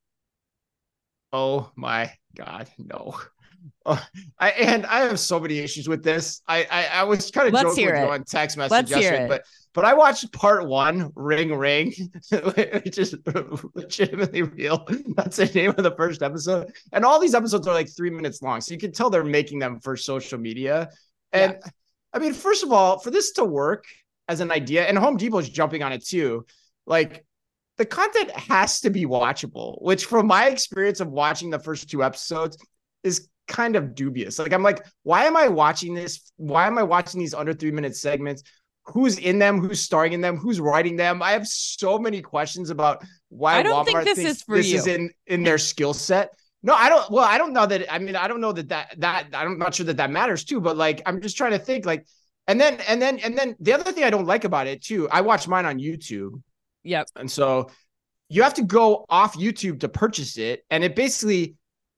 Oh 1.33 1.71
my 1.75 2.11
God, 2.35 2.69
no. 2.77 3.17
Oh, 3.85 4.03
I 4.39 4.49
and 4.51 4.85
I 4.85 5.01
have 5.01 5.19
so 5.19 5.39
many 5.39 5.59
issues 5.59 5.87
with 5.87 6.03
this. 6.03 6.41
I 6.47 6.67
I, 6.69 6.85
I 6.85 7.03
was 7.03 7.31
kind 7.31 7.47
of 7.47 7.53
joking 7.53 7.85
with 7.85 7.95
it. 7.95 7.99
you 7.99 8.11
on 8.11 8.23
text 8.23 8.57
message 8.57 8.71
Let's 8.71 8.91
yesterday, 8.91 9.27
but 9.27 9.43
but 9.73 9.85
I 9.85 9.93
watched 9.93 10.31
part 10.33 10.67
one, 10.67 11.11
Ring 11.15 11.55
Ring, 11.55 11.93
which 12.31 12.97
is 12.97 13.15
legitimately 13.73 14.43
real. 14.43 14.85
That's 15.15 15.37
the 15.37 15.45
name 15.45 15.69
of 15.69 15.83
the 15.83 15.95
first 15.95 16.21
episode. 16.21 16.73
And 16.91 17.05
all 17.05 17.19
these 17.19 17.33
episodes 17.33 17.67
are 17.67 17.73
like 17.73 17.89
three 17.89 18.09
minutes 18.09 18.41
long. 18.41 18.61
So 18.61 18.73
you 18.73 18.79
can 18.79 18.91
tell 18.91 19.09
they're 19.09 19.23
making 19.23 19.59
them 19.59 19.79
for 19.79 19.95
social 19.95 20.37
media. 20.37 20.89
And 21.31 21.53
yeah. 21.53 21.71
I 22.13 22.19
mean, 22.19 22.33
first 22.33 22.63
of 22.63 22.73
all, 22.73 22.99
for 22.99 23.11
this 23.11 23.31
to 23.33 23.45
work, 23.45 23.85
as 24.27 24.39
an 24.39 24.51
idea, 24.51 24.85
and 24.85 24.97
Home 24.97 25.17
Depot 25.17 25.39
is 25.39 25.49
jumping 25.49 25.83
on 25.83 25.91
it 25.91 26.05
too. 26.05 26.45
Like 26.85 27.25
the 27.77 27.85
content 27.85 28.31
has 28.31 28.81
to 28.81 28.89
be 28.89 29.05
watchable, 29.05 29.81
which 29.81 30.05
from 30.05 30.27
my 30.27 30.47
experience 30.47 30.99
of 30.99 31.09
watching 31.09 31.49
the 31.49 31.59
first 31.59 31.89
two 31.89 32.03
episodes 32.03 32.57
is 33.03 33.27
kind 33.47 33.75
of 33.75 33.95
dubious. 33.95 34.39
Like 34.39 34.53
I'm 34.53 34.63
like, 34.63 34.85
why 35.03 35.25
am 35.25 35.35
I 35.35 35.47
watching 35.47 35.93
this? 35.93 36.31
Why 36.37 36.67
am 36.67 36.77
I 36.77 36.83
watching 36.83 37.19
these 37.19 37.33
under 37.33 37.53
three 37.53 37.71
minute 37.71 37.95
segments? 37.95 38.43
Who's 38.85 39.19
in 39.19 39.39
them? 39.39 39.59
Who's 39.59 39.79
starring 39.79 40.13
in 40.13 40.21
them? 40.21 40.37
Who's 40.37 40.59
writing 40.59 40.95
them? 40.95 41.21
I 41.21 41.31
have 41.31 41.47
so 41.47 41.99
many 41.99 42.21
questions 42.21 42.69
about 42.69 43.03
why 43.29 43.55
I 43.55 43.63
don't 43.63 43.85
Walmart 43.85 44.03
think 44.03 44.15
this 44.15 44.17
is 44.17 44.41
for 44.41 44.57
this 44.57 44.69
you. 44.69 44.77
is 44.77 44.87
in 44.87 45.11
in 45.27 45.43
their 45.43 45.57
skill 45.57 45.93
set. 45.93 46.31
No, 46.63 46.73
I 46.73 46.89
don't. 46.89 47.09
Well, 47.09 47.25
I 47.25 47.37
don't 47.37 47.53
know 47.53 47.65
that. 47.65 47.91
I 47.91 47.99
mean, 47.99 48.15
I 48.15 48.27
don't 48.27 48.41
know 48.41 48.51
that 48.51 48.69
that 48.69 48.95
that 48.99 49.27
I'm 49.33 49.57
not 49.57 49.75
sure 49.75 49.85
that 49.87 49.97
that 49.97 50.11
matters 50.11 50.43
too. 50.43 50.61
But 50.61 50.77
like, 50.77 51.01
I'm 51.05 51.21
just 51.21 51.37
trying 51.37 51.51
to 51.51 51.59
think. 51.59 51.85
Like, 51.85 52.05
and 52.47 52.59
then 52.59 52.79
and 52.87 53.01
then 53.01 53.19
and 53.19 53.37
then 53.37 53.55
the 53.59 53.73
other 53.73 53.91
thing 53.91 54.03
I 54.03 54.09
don't 54.09 54.25
like 54.25 54.43
about 54.43 54.67
it 54.67 54.83
too, 54.83 55.09
I 55.09 55.21
watch 55.21 55.47
mine 55.47 55.65
on 55.65 55.79
YouTube. 55.79 56.41
Yep. 56.83 57.07
And 57.15 57.29
so 57.29 57.69
you 58.29 58.43
have 58.43 58.53
to 58.55 58.63
go 58.63 59.05
off 59.09 59.35
YouTube 59.37 59.81
to 59.81 59.89
purchase 59.89 60.37
it. 60.37 60.63
And 60.69 60.83
it 60.83 60.95
basically 60.95 61.55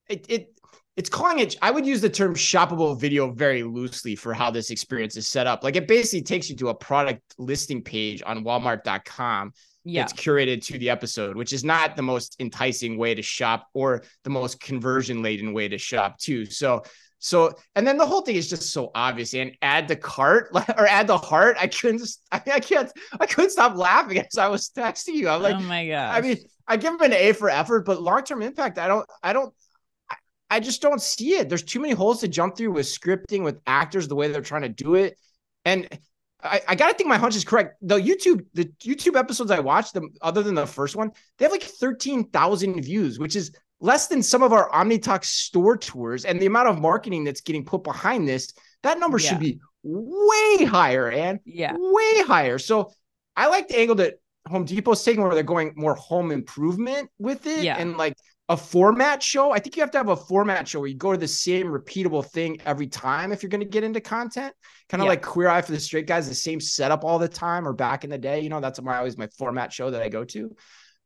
it 0.10 0.26
it 0.30 0.54
it's 0.96 1.10
calling 1.10 1.40
it 1.40 1.56
i 1.62 1.72
would 1.72 1.86
use 1.86 2.02
the 2.02 2.10
term 2.10 2.36
shoppable 2.36 3.00
video 3.00 3.32
very 3.32 3.64
loosely 3.64 4.16
for 4.16 4.34
how 4.34 4.52
this 4.52 4.70
experience 4.70 5.18
is 5.18 5.28
set 5.28 5.48
up 5.48 5.64
like 5.64 5.76
it 5.76 5.88
basically 5.88 6.22
takes 6.22 6.50
you 6.50 6.56
to 6.56 6.70
a 6.70 6.74
product 6.74 7.22
listing 7.38 7.82
page 7.82 8.22
on 8.26 8.44
walmart.com 8.44 9.52
yeah. 9.84 10.04
it's 10.04 10.14
curated 10.14 10.64
to 10.64 10.78
the 10.78 10.90
episode 10.90 11.36
which 11.36 11.54
is 11.54 11.64
not 11.64 11.96
the 11.96 12.02
most 12.02 12.36
enticing 12.40 12.98
way 12.98 13.16
to 13.16 13.22
shop 13.22 13.68
or 13.74 14.04
the 14.24 14.30
most 14.30 14.60
conversion 14.60 15.22
laden 15.22 15.54
way 15.54 15.68
to 15.68 15.78
shop 15.78 16.18
too 16.20 16.46
so 16.46 16.84
so, 17.24 17.54
and 17.78 17.88
then 17.88 17.96
the 17.96 18.06
whole 18.06 18.20
thing 18.20 18.36
is 18.36 18.50
just 18.50 18.74
so 18.74 18.92
obvious. 18.94 19.34
And 19.34 19.54
add 19.62 19.88
the 19.88 19.96
cart 19.96 20.50
or 20.54 20.86
add 20.86 21.08
the 21.08 21.18
heart. 21.18 21.56
I 21.58 21.68
couldn't 21.68 22.00
just, 22.00 22.22
I, 22.34 22.42
I 22.54 22.60
can't, 22.60 22.92
I 23.18 23.26
couldn't 23.26 23.52
stop 23.52 23.78
laughing 23.78 24.18
as 24.20 24.38
I 24.38 24.50
was 24.50 24.70
texting 24.70 25.14
you. 25.14 25.30
I'm 25.30 25.42
like, 25.42 25.56
oh 25.56 25.62
my 25.62 25.88
god. 25.88 26.16
I 26.16 26.20
mean, 26.20 26.38
I 26.68 26.76
give 26.76 26.94
him 26.94 27.00
an 27.00 27.14
A 27.14 27.32
for 27.32 27.50
effort, 27.50 27.86
but 27.86 28.02
long 28.02 28.26
term 28.26 28.42
impact, 28.42 28.78
I 28.78 28.90
don't, 28.90 29.10
I 29.24 29.32
don't, 29.32 29.54
I 30.50 30.60
just 30.60 30.82
don't 30.82 31.02
see 31.02 31.36
it. 31.36 31.48
There's 31.48 31.64
too 31.64 31.80
many 31.80 31.94
holes 31.94 32.20
to 32.20 32.28
jump 32.28 32.58
through 32.58 32.74
with 32.74 32.88
scripting, 32.88 33.42
with 33.42 33.62
actors, 33.66 34.10
the 34.10 34.16
way 34.16 34.28
they're 34.28 34.42
trying 34.42 34.64
to 34.64 34.70
do 34.70 34.96
it. 34.96 35.18
And 35.64 35.88
I, 36.44 36.62
I 36.68 36.76
gotta 36.76 36.94
think 36.94 37.08
my 37.08 37.18
hunch 37.18 37.38
is 37.38 37.46
correct. 37.46 37.78
The 37.82 38.00
YouTube, 38.00 38.46
the 38.54 38.66
YouTube 38.84 39.18
episodes 39.18 39.50
I 39.50 39.62
watched, 39.62 39.94
them 39.94 40.10
other 40.22 40.44
than 40.44 40.56
the 40.56 40.68
first 40.68 40.98
one, 40.98 41.12
they 41.38 41.46
have 41.46 41.54
like 41.54 41.64
13,000 41.64 42.82
views, 42.84 43.18
which 43.18 43.38
is 43.38 43.54
less 43.84 44.08
than 44.08 44.24
some 44.24 44.42
of 44.42 44.54
our 44.54 44.70
OmniTalk 44.72 45.26
store 45.26 45.76
tours 45.76 46.24
and 46.24 46.40
the 46.40 46.46
amount 46.46 46.70
of 46.70 46.80
marketing 46.80 47.26
that's 47.26 47.42
getting 47.42 47.66
put 47.66 47.84
behind 47.84 48.28
this, 48.28 48.54
that 48.82 48.98
number 48.98 49.20
yeah. 49.20 49.30
should 49.30 49.40
be 49.40 49.60
way 49.84 50.64
higher, 50.66 51.12
and 51.12 51.40
yeah, 51.46 51.74
way 51.76 52.24
higher. 52.24 52.58
So 52.58 52.94
I 53.36 53.48
like 53.48 53.68
the 53.68 53.78
angle 53.78 53.98
that 53.98 54.16
Home 54.48 54.66
Depot's 54.66 55.04
taking 55.04 55.22
where 55.22 55.34
they're 55.34 55.44
going 55.44 55.74
more 55.76 55.96
home 55.96 56.32
improvement 56.32 57.10
with 57.20 57.46
it 57.46 57.64
yeah. 57.64 57.78
and 57.78 57.98
like 57.98 58.16
a 58.48 58.56
format 58.56 59.22
show. 59.22 59.52
I 59.52 59.60
think 59.60 59.76
you 59.76 59.82
have 59.82 59.92
to 59.92 59.98
have 59.98 60.10
a 60.10 60.16
format 60.16 60.68
show 60.68 60.80
where 60.80 60.88
you 60.88 60.96
go 60.96 61.12
to 61.12 61.18
the 61.18 61.28
same 61.28 61.68
repeatable 61.68 62.26
thing 62.26 62.62
every 62.66 62.88
time 62.88 63.34
if 63.34 63.44
you're 63.44 63.50
going 63.50 63.62
to 63.62 63.68
get 63.68 63.84
into 63.84 64.00
content. 64.00 64.54
Kind 64.88 65.02
of 65.02 65.06
yeah. 65.06 65.12
like 65.12 65.22
Queer 65.22 65.50
Eye 65.50 65.62
for 65.62 65.74
the 65.74 65.80
Straight 65.80 66.08
Guys, 66.08 66.30
the 66.30 66.36
same 66.36 66.62
setup 66.62 67.04
all 67.04 67.20
the 67.20 67.28
time, 67.28 67.68
or 67.68 67.74
back 67.74 68.06
in 68.06 68.10
the 68.10 68.18
day, 68.18 68.40
you 68.40 68.50
know, 68.50 68.62
that's 68.62 68.82
my 68.82 68.98
always 68.98 69.18
my 69.18 69.28
format 69.38 69.74
show 69.74 69.92
that 69.92 70.02
I 70.02 70.08
go 70.08 70.24
to. 70.24 70.56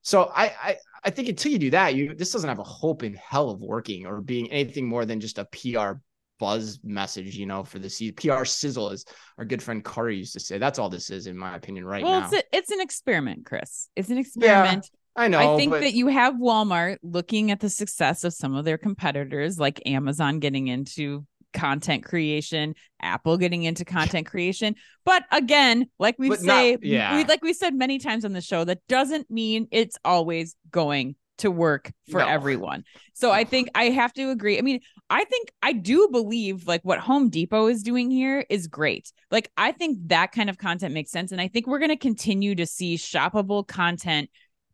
So 0.07 0.31
I, 0.33 0.53
I 0.63 0.77
I 1.03 1.09
think 1.09 1.27
until 1.27 1.51
you 1.51 1.59
do 1.59 1.69
that, 1.71 1.93
you 1.93 2.15
this 2.15 2.31
doesn't 2.31 2.47
have 2.47 2.59
a 2.59 2.63
hope 2.63 3.03
in 3.03 3.13
hell 3.15 3.49
of 3.49 3.59
working 3.59 4.05
or 4.05 4.21
being 4.21 4.49
anything 4.53 4.87
more 4.87 5.03
than 5.03 5.19
just 5.19 5.37
a 5.37 5.43
PR 5.43 5.99
buzz 6.39 6.79
message, 6.81 7.35
you 7.35 7.45
know, 7.45 7.65
for 7.65 7.79
the 7.79 7.89
season. 7.89 8.15
PR 8.15 8.45
sizzle, 8.45 8.91
as 8.91 9.03
our 9.37 9.43
good 9.43 9.61
friend 9.61 9.83
Kari 9.83 10.15
used 10.15 10.31
to 10.31 10.39
say. 10.39 10.59
That's 10.59 10.79
all 10.79 10.87
this 10.87 11.09
is, 11.09 11.27
in 11.27 11.37
my 11.37 11.57
opinion, 11.57 11.83
right 11.83 12.05
well, 12.05 12.21
now. 12.21 12.27
it's 12.27 12.35
a, 12.37 12.43
it's 12.55 12.71
an 12.71 12.79
experiment, 12.79 13.45
Chris. 13.45 13.89
It's 13.97 14.09
an 14.09 14.17
experiment. 14.17 14.89
Yeah, 15.17 15.23
I 15.23 15.27
know. 15.27 15.55
I 15.55 15.57
think 15.57 15.71
but... 15.71 15.81
that 15.81 15.93
you 15.93 16.07
have 16.07 16.35
Walmart 16.35 16.99
looking 17.03 17.51
at 17.51 17.59
the 17.59 17.69
success 17.69 18.23
of 18.23 18.33
some 18.33 18.55
of 18.55 18.63
their 18.63 18.77
competitors, 18.77 19.59
like 19.59 19.81
Amazon 19.85 20.39
getting 20.39 20.67
into 20.67 21.25
content 21.53 22.03
creation, 22.03 22.75
Apple 23.01 23.37
getting 23.37 23.63
into 23.63 23.85
content 23.85 24.27
creation. 24.27 24.75
But 25.05 25.23
again, 25.31 25.87
like 25.99 26.15
we 26.17 26.35
say, 26.35 26.71
not, 26.71 26.83
yeah. 26.83 27.17
we, 27.17 27.23
like 27.25 27.43
we 27.43 27.53
said 27.53 27.73
many 27.73 27.99
times 27.99 28.25
on 28.25 28.33
the 28.33 28.41
show, 28.41 28.63
that 28.63 28.79
doesn't 28.87 29.29
mean 29.29 29.67
it's 29.71 29.97
always 30.03 30.55
going 30.71 31.15
to 31.39 31.51
work 31.51 31.91
for 32.09 32.19
no. 32.19 32.27
everyone. 32.27 32.83
So. 33.13 33.31
I 33.31 33.43
think 33.43 33.69
I 33.75 33.85
have 33.85 34.11
to 34.13 34.31
agree. 34.31 34.57
I 34.57 34.61
mean, 34.61 34.79
I 35.09 35.23
think 35.25 35.51
I 35.61 35.73
do 35.73 36.09
believe 36.11 36.67
like 36.67 36.81
what 36.83 36.99
Home 36.99 37.29
Depot 37.29 37.67
is 37.67 37.83
doing 37.83 38.09
here 38.09 38.45
is 38.49 38.67
great. 38.67 39.11
Like 39.31 39.51
I 39.55 39.71
think 39.71 39.99
that 40.07 40.31
kind 40.31 40.49
of 40.49 40.57
content 40.57 40.93
makes 40.93 41.11
sense 41.11 41.31
and 41.31 41.39
I 41.39 41.47
think 41.47 41.67
we're 41.67 41.79
going 41.79 41.89
to 41.89 41.97
continue 41.97 42.55
to 42.55 42.65
see 42.65 42.97
shoppable 42.97 43.65
content 43.65 44.29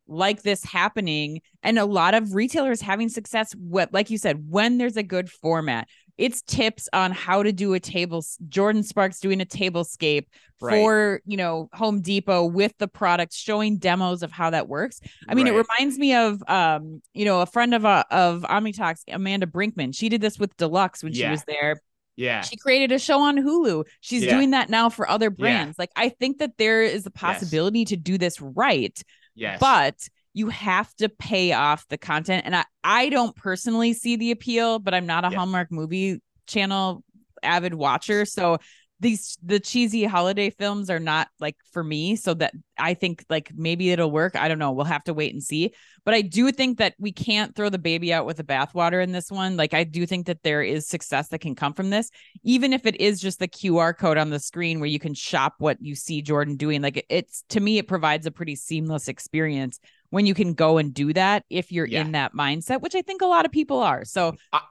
like 0.07 0.41
this 0.43 0.63
happening 0.63 1.41
and 1.61 1.79
a 1.79 1.85
lot 1.85 2.13
of 2.13 2.35
retailers 2.35 2.81
having 2.81 3.07
success 3.07 3.53
what 3.53 3.93
like 3.93 4.09
you 4.09 4.17
said 4.17 4.49
when 4.49 4.77
there's 4.77 4.97
a 4.97 5.03
good 5.03 5.29
format 5.29 5.87
it's 6.17 6.41
tips 6.43 6.87
on 6.93 7.11
how 7.11 7.43
to 7.43 7.51
do 7.51 7.73
a 7.73 7.79
table 7.79 8.23
jordan 8.47 8.83
sparks 8.83 9.19
doing 9.19 9.41
a 9.41 9.45
tablescape 9.45 10.25
right. 10.61 10.71
for 10.71 11.21
you 11.25 11.37
know 11.37 11.69
home 11.73 12.01
depot 12.01 12.45
with 12.45 12.73
the 12.77 12.87
products 12.87 13.35
showing 13.35 13.77
demos 13.77 14.23
of 14.23 14.31
how 14.31 14.49
that 14.49 14.67
works 14.67 14.99
i 15.27 15.33
mean 15.33 15.45
right. 15.47 15.55
it 15.55 15.65
reminds 15.79 15.97
me 15.97 16.13
of 16.13 16.41
um 16.47 17.01
you 17.13 17.25
know 17.25 17.41
a 17.41 17.45
friend 17.45 17.73
of 17.73 17.85
uh, 17.85 18.03
of 18.11 18.41
omnitalks 18.43 19.01
amanda 19.07 19.45
brinkman 19.45 19.95
she 19.95 20.09
did 20.09 20.21
this 20.21 20.37
with 20.37 20.55
deluxe 20.57 21.03
when 21.03 21.13
yeah. 21.13 21.27
she 21.27 21.31
was 21.31 21.43
there 21.45 21.79
yeah. 22.15 22.41
She 22.41 22.57
created 22.57 22.91
a 22.91 22.99
show 22.99 23.21
on 23.21 23.37
Hulu. 23.37 23.85
She's 24.01 24.23
yeah. 24.23 24.35
doing 24.35 24.51
that 24.51 24.69
now 24.69 24.89
for 24.89 25.09
other 25.09 25.29
brands. 25.29 25.75
Yeah. 25.77 25.81
Like 25.81 25.91
I 25.95 26.09
think 26.09 26.39
that 26.39 26.57
there 26.57 26.83
is 26.83 27.05
a 27.05 27.11
possibility 27.11 27.79
yes. 27.79 27.89
to 27.89 27.97
do 27.97 28.17
this 28.17 28.39
right. 28.39 28.95
Yes. 29.35 29.59
But 29.59 29.95
you 30.33 30.49
have 30.49 30.93
to 30.95 31.09
pay 31.09 31.53
off 31.53 31.87
the 31.89 31.97
content. 31.97 32.43
And 32.45 32.55
I, 32.55 32.65
I 32.83 33.09
don't 33.09 33.35
personally 33.35 33.93
see 33.93 34.15
the 34.15 34.31
appeal, 34.31 34.79
but 34.79 34.93
I'm 34.93 35.05
not 35.05 35.25
a 35.25 35.29
yeah. 35.29 35.37
Hallmark 35.37 35.71
movie 35.71 36.21
channel 36.47 37.03
avid 37.43 37.73
watcher. 37.73 38.25
So 38.25 38.57
these 39.03 39.37
the 39.43 39.59
cheesy 39.59 40.05
holiday 40.05 40.49
films 40.49 40.89
are 40.89 40.99
not 40.99 41.27
like 41.39 41.57
for 41.71 41.83
me 41.83 42.15
so 42.15 42.33
that 42.33 42.53
i 42.77 42.93
think 42.93 43.25
like 43.29 43.51
maybe 43.53 43.91
it'll 43.91 44.09
work 44.09 44.35
i 44.35 44.47
don't 44.47 44.59
know 44.59 44.71
we'll 44.71 44.85
have 44.85 45.03
to 45.03 45.13
wait 45.13 45.33
and 45.33 45.43
see 45.43 45.73
but 46.05 46.13
i 46.13 46.21
do 46.21 46.51
think 46.51 46.77
that 46.77 46.95
we 46.97 47.11
can't 47.11 47.53
throw 47.53 47.69
the 47.69 47.77
baby 47.77 48.13
out 48.13 48.25
with 48.25 48.37
the 48.37 48.43
bathwater 48.43 49.03
in 49.03 49.11
this 49.11 49.29
one 49.29 49.57
like 49.57 49.73
i 49.73 49.83
do 49.83 50.05
think 50.05 50.25
that 50.27 50.41
there 50.43 50.63
is 50.63 50.87
success 50.87 51.27
that 51.27 51.41
can 51.41 51.53
come 51.53 51.73
from 51.73 51.89
this 51.89 52.09
even 52.43 52.71
if 52.71 52.85
it 52.85 52.95
is 52.95 53.19
just 53.19 53.39
the 53.39 53.47
qr 53.47 53.95
code 53.95 54.17
on 54.17 54.29
the 54.29 54.39
screen 54.39 54.79
where 54.79 54.89
you 54.89 54.99
can 54.99 55.13
shop 55.13 55.55
what 55.57 55.77
you 55.81 55.95
see 55.95 56.21
jordan 56.21 56.55
doing 56.55 56.81
like 56.81 57.05
it's 57.09 57.43
to 57.49 57.59
me 57.59 57.77
it 57.77 57.89
provides 57.89 58.25
a 58.25 58.31
pretty 58.31 58.55
seamless 58.55 59.09
experience 59.09 59.79
when 60.13 60.25
you 60.25 60.33
can 60.33 60.53
go 60.53 60.77
and 60.77 60.93
do 60.93 61.11
that 61.11 61.43
if 61.49 61.71
you're 61.71 61.87
yeah. 61.87 62.01
in 62.01 62.11
that 62.11 62.33
mindset 62.33 62.81
which 62.81 62.95
i 62.95 63.01
think 63.01 63.21
a 63.21 63.25
lot 63.25 63.45
of 63.45 63.51
people 63.51 63.79
are 63.79 64.05
so 64.05 64.33
I- 64.51 64.61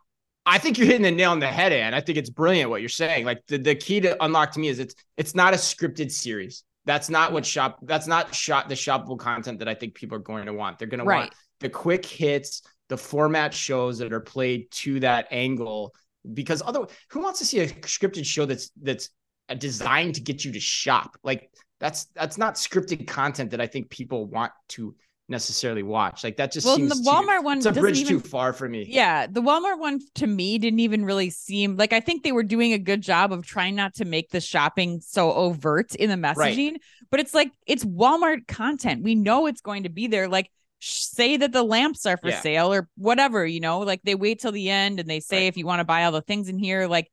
I 0.45 0.59
think 0.59 0.77
you're 0.77 0.87
hitting 0.87 1.03
the 1.03 1.11
nail 1.11 1.31
on 1.31 1.39
the 1.39 1.47
head, 1.47 1.73
and 1.73 1.95
I 1.95 2.01
think 2.01 2.19
it's 2.19 2.31
brilliant 2.31 2.69
what 2.69 2.81
you're 2.81 2.89
saying. 2.89 3.25
Like 3.25 3.47
the, 3.47 3.59
the 3.59 3.75
key 3.77 4.01
to 4.01 4.23
unlock 4.25 4.51
to 4.53 4.61
me 4.61 4.69
is 4.69 4.81
it's 4.81 4.95
it's 5.17 5.35
not 5.35 5.55
a 5.55 5.57
scripted 5.57 6.11
series. 6.11 6.65
That's 6.85 7.09
not 7.09 7.33
what 7.33 7.47
shop. 7.47 7.79
That's 7.83 8.09
not 8.09 8.35
shot 8.35 8.69
the 8.69 8.75
shoppable 8.75 9.19
content 9.19 9.61
that 9.61 9.69
I 9.69 9.75
think 9.75 9.95
people 9.95 10.17
are 10.17 10.21
going 10.21 10.47
to 10.47 10.53
want. 10.53 10.79
They're 10.79 10.89
going 10.89 11.05
right. 11.05 11.17
to 11.17 11.21
want 11.27 11.35
the 11.61 11.69
quick 11.69 12.05
hits, 12.05 12.63
the 12.89 12.97
format 12.97 13.55
shows 13.55 13.99
that 13.99 14.13
are 14.13 14.21
played 14.21 14.71
to 14.73 15.01
that 15.01 15.29
angle. 15.31 15.95
Because 16.35 16.61
other, 16.65 16.87
who 17.11 17.21
wants 17.21 17.39
to 17.39 17.45
see 17.45 17.61
a 17.61 17.69
scripted 17.69 18.27
show 18.27 18.45
that's 18.45 18.71
that's 18.83 19.11
designed 19.59 20.17
to 20.17 20.21
get 20.21 20.45
you 20.45 20.53
to 20.53 20.61
shop? 20.61 21.17
Like 21.23 21.51
that's 21.79 22.07
that's 22.17 22.37
not 22.37 22.57
scripted 22.57 23.07
content 23.07 23.53
that 23.53 23.61
I 23.61 23.69
think 23.69 23.91
people 23.91 24.27
want 24.27 24.53
to 24.71 24.97
necessarily 25.33 25.83
watch. 25.83 26.23
Like 26.23 26.37
that 26.37 26.53
just 26.53 26.65
well, 26.65 26.77
seems 26.77 27.03
the 27.03 27.11
Walmart 27.11 27.39
too, 27.39 27.43
one. 27.43 27.57
It's 27.57 27.67
a 27.67 27.73
bridge 27.73 27.99
even, 27.99 28.21
too 28.21 28.21
far 28.21 28.53
for 28.53 28.69
me. 28.69 28.87
Yeah, 28.89 29.27
the 29.27 29.43
Walmart 29.43 29.81
one 29.81 29.99
to 30.17 30.27
me 30.29 30.59
didn't 30.59 30.79
even 30.79 31.05
really 31.05 31.31
seem 31.31 31.77
like 31.77 31.93
I 31.93 31.99
think 31.99 32.23
they 32.23 32.31
were 32.31 32.45
doing 32.45 32.73
a 32.73 32.79
good 32.79 33.01
job 33.01 33.33
of 33.33 33.45
trying 33.45 33.75
not 33.75 33.95
to 33.95 34.05
make 34.05 34.31
the 34.31 34.41
shopping 34.41 35.01
so 35.01 35.33
overt 35.33 35.97
in 35.97 36.09
the 36.09 36.17
messaging. 36.17 36.73
Right. 36.73 36.83
But 37.11 37.19
it's 37.19 37.35
like 37.35 37.51
it's 37.67 37.85
Walmart 37.85 38.47
content. 38.47 39.03
We 39.03 39.17
know 39.17 39.47
it's 39.47 39.61
going 39.61 39.83
to 39.83 39.89
be 39.89 40.07
there. 40.07 40.29
Like 40.29 40.49
say 40.79 41.37
that 41.37 41.53
the 41.53 41.63
lamps 41.63 42.07
are 42.07 42.17
for 42.17 42.29
yeah. 42.29 42.41
sale 42.41 42.73
or 42.73 42.89
whatever. 42.97 43.45
You 43.45 43.61
know, 43.61 43.81
like 43.81 44.03
they 44.05 44.15
wait 44.15 44.41
till 44.41 44.53
the 44.53 44.71
end 44.71 45.01
and 45.01 45.09
they 45.09 45.21
say 45.21 45.39
right. 45.39 45.49
if 45.49 45.57
you 45.57 45.67
want 45.67 45.81
to 45.81 45.85
buy 45.85 46.05
all 46.05 46.13
the 46.13 46.23
things 46.23 46.49
in 46.49 46.59
here, 46.59 46.87
like 46.87 47.11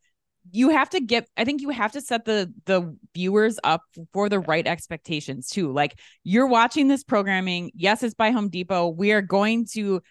you 0.51 0.69
have 0.69 0.89
to 0.89 0.99
get 0.99 1.27
i 1.37 1.45
think 1.45 1.61
you 1.61 1.69
have 1.69 1.91
to 1.91 2.01
set 2.01 2.25
the 2.25 2.51
the 2.65 2.95
viewers 3.13 3.59
up 3.63 3.81
for 4.13 4.29
the 4.29 4.39
right 4.39 4.67
expectations 4.67 5.49
too. 5.49 5.71
Like 5.71 5.99
you're 6.23 6.47
watching 6.47 6.87
this 6.87 7.03
programming. 7.03 7.71
Yes 7.75 8.03
it's 8.03 8.13
by 8.13 8.31
home 8.31 8.49
depot. 8.49 8.87
We 8.89 9.11
are 9.11 9.21
going 9.21 9.65
to 9.73 10.01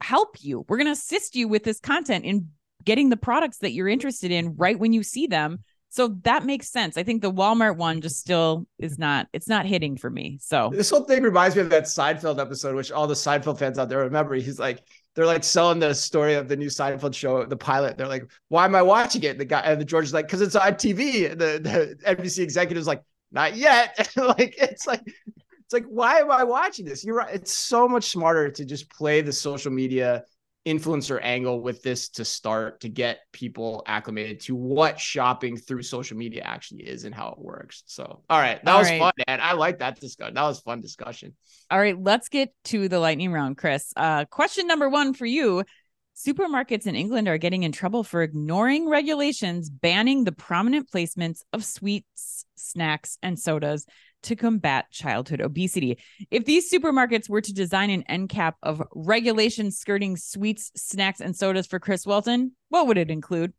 help 0.00 0.36
you. 0.40 0.64
We're 0.68 0.76
going 0.76 0.86
to 0.86 0.92
assist 0.92 1.34
you 1.34 1.48
with 1.48 1.64
this 1.64 1.80
content 1.80 2.24
in 2.24 2.48
getting 2.84 3.08
the 3.08 3.16
products 3.16 3.58
that 3.58 3.72
you're 3.72 3.88
interested 3.88 4.30
in 4.30 4.56
right 4.56 4.78
when 4.78 4.92
you 4.92 5.02
see 5.02 5.26
them. 5.26 5.64
So 5.88 6.08
that 6.22 6.44
makes 6.44 6.68
sense. 6.70 6.96
I 6.96 7.04
think 7.04 7.22
the 7.22 7.32
walmart 7.32 7.76
one 7.76 8.00
just 8.00 8.18
still 8.18 8.66
is 8.78 8.98
not 8.98 9.28
it's 9.32 9.48
not 9.48 9.64
hitting 9.66 9.96
for 9.96 10.10
me 10.10 10.38
so. 10.40 10.70
This 10.72 10.90
whole 10.90 11.04
thing 11.04 11.22
reminds 11.22 11.56
me 11.56 11.62
of 11.62 11.70
that 11.70 11.84
seinfeld 11.84 12.40
episode 12.40 12.74
which 12.74 12.90
all 12.92 13.06
the 13.06 13.14
seinfeld 13.14 13.58
fans 13.58 13.78
out 13.78 13.88
there 13.88 14.00
remember. 14.00 14.34
He's 14.34 14.58
like 14.58 14.82
they're 15.14 15.26
like 15.26 15.44
selling 15.44 15.78
the 15.78 15.94
story 15.94 16.34
of 16.34 16.48
the 16.48 16.56
new 16.56 16.66
Seinfeld 16.66 17.14
show, 17.14 17.44
the 17.44 17.56
pilot. 17.56 17.96
They're 17.96 18.08
like, 18.08 18.26
"Why 18.48 18.64
am 18.64 18.74
I 18.74 18.82
watching 18.82 19.22
it?" 19.22 19.38
The 19.38 19.44
guy 19.44 19.60
and 19.60 19.80
the 19.80 19.84
George 19.84 20.06
is 20.06 20.14
like, 20.14 20.26
"Because 20.26 20.40
it's 20.40 20.56
on 20.56 20.74
TV." 20.74 21.28
The, 21.30 21.60
the 21.60 21.96
NBC 22.06 22.42
executive's 22.42 22.86
like, 22.86 23.02
"Not 23.32 23.56
yet." 23.56 24.10
like 24.16 24.54
it's 24.58 24.86
like 24.86 25.02
it's 25.64 25.72
like, 25.72 25.86
why 25.86 26.18
am 26.18 26.30
I 26.30 26.44
watching 26.44 26.84
this? 26.84 27.04
You're 27.04 27.16
right. 27.16 27.34
It's 27.34 27.52
so 27.52 27.88
much 27.88 28.10
smarter 28.10 28.50
to 28.50 28.64
just 28.64 28.90
play 28.90 29.22
the 29.22 29.32
social 29.32 29.72
media 29.72 30.24
influencer 30.66 31.20
angle 31.22 31.60
with 31.60 31.82
this 31.82 32.08
to 32.08 32.24
start 32.24 32.80
to 32.80 32.88
get 32.88 33.20
people 33.32 33.82
acclimated 33.86 34.40
to 34.40 34.54
what 34.54 34.98
shopping 34.98 35.56
through 35.56 35.82
social 35.82 36.16
media 36.16 36.42
actually 36.42 36.82
is 36.82 37.04
and 37.04 37.14
how 37.14 37.28
it 37.28 37.38
works. 37.38 37.82
So, 37.86 38.22
all 38.30 38.38
right, 38.38 38.64
that 38.64 38.72
all 38.72 38.78
was 38.78 38.88
right. 38.88 38.98
fun, 38.98 39.12
man. 39.28 39.40
I 39.40 39.52
like 39.52 39.80
that 39.80 40.00
discussion. 40.00 40.34
That 40.34 40.44
was 40.44 40.60
fun 40.60 40.80
discussion. 40.80 41.34
All 41.70 41.78
right, 41.78 42.00
let's 42.00 42.28
get 42.28 42.52
to 42.64 42.88
the 42.88 42.98
lightning 42.98 43.30
round, 43.32 43.58
Chris. 43.58 43.92
Uh, 43.96 44.24
question 44.24 44.66
number 44.66 44.88
one 44.88 45.12
for 45.12 45.26
you. 45.26 45.64
Supermarkets 46.16 46.86
in 46.86 46.94
England 46.94 47.26
are 47.28 47.38
getting 47.38 47.64
in 47.64 47.72
trouble 47.72 48.04
for 48.04 48.22
ignoring 48.22 48.88
regulations 48.88 49.68
banning 49.68 50.24
the 50.24 50.32
prominent 50.32 50.88
placements 50.90 51.40
of 51.52 51.64
sweets, 51.64 52.46
snacks, 52.54 53.18
and 53.20 53.38
sodas 53.38 53.84
to 54.24 54.36
combat 54.36 54.90
childhood 54.90 55.40
obesity. 55.40 55.98
If 56.30 56.44
these 56.44 56.70
supermarkets 56.70 57.28
were 57.28 57.40
to 57.40 57.52
design 57.52 57.90
an 57.90 58.02
end 58.08 58.28
cap 58.28 58.56
of 58.62 58.82
regulations 58.94 59.78
skirting 59.78 60.16
sweets, 60.16 60.70
snacks, 60.76 61.20
and 61.20 61.36
sodas 61.36 61.66
for 61.66 61.78
Chris 61.78 62.06
Walton, 62.06 62.52
what 62.68 62.86
would 62.86 62.98
it 62.98 63.10
include? 63.10 63.52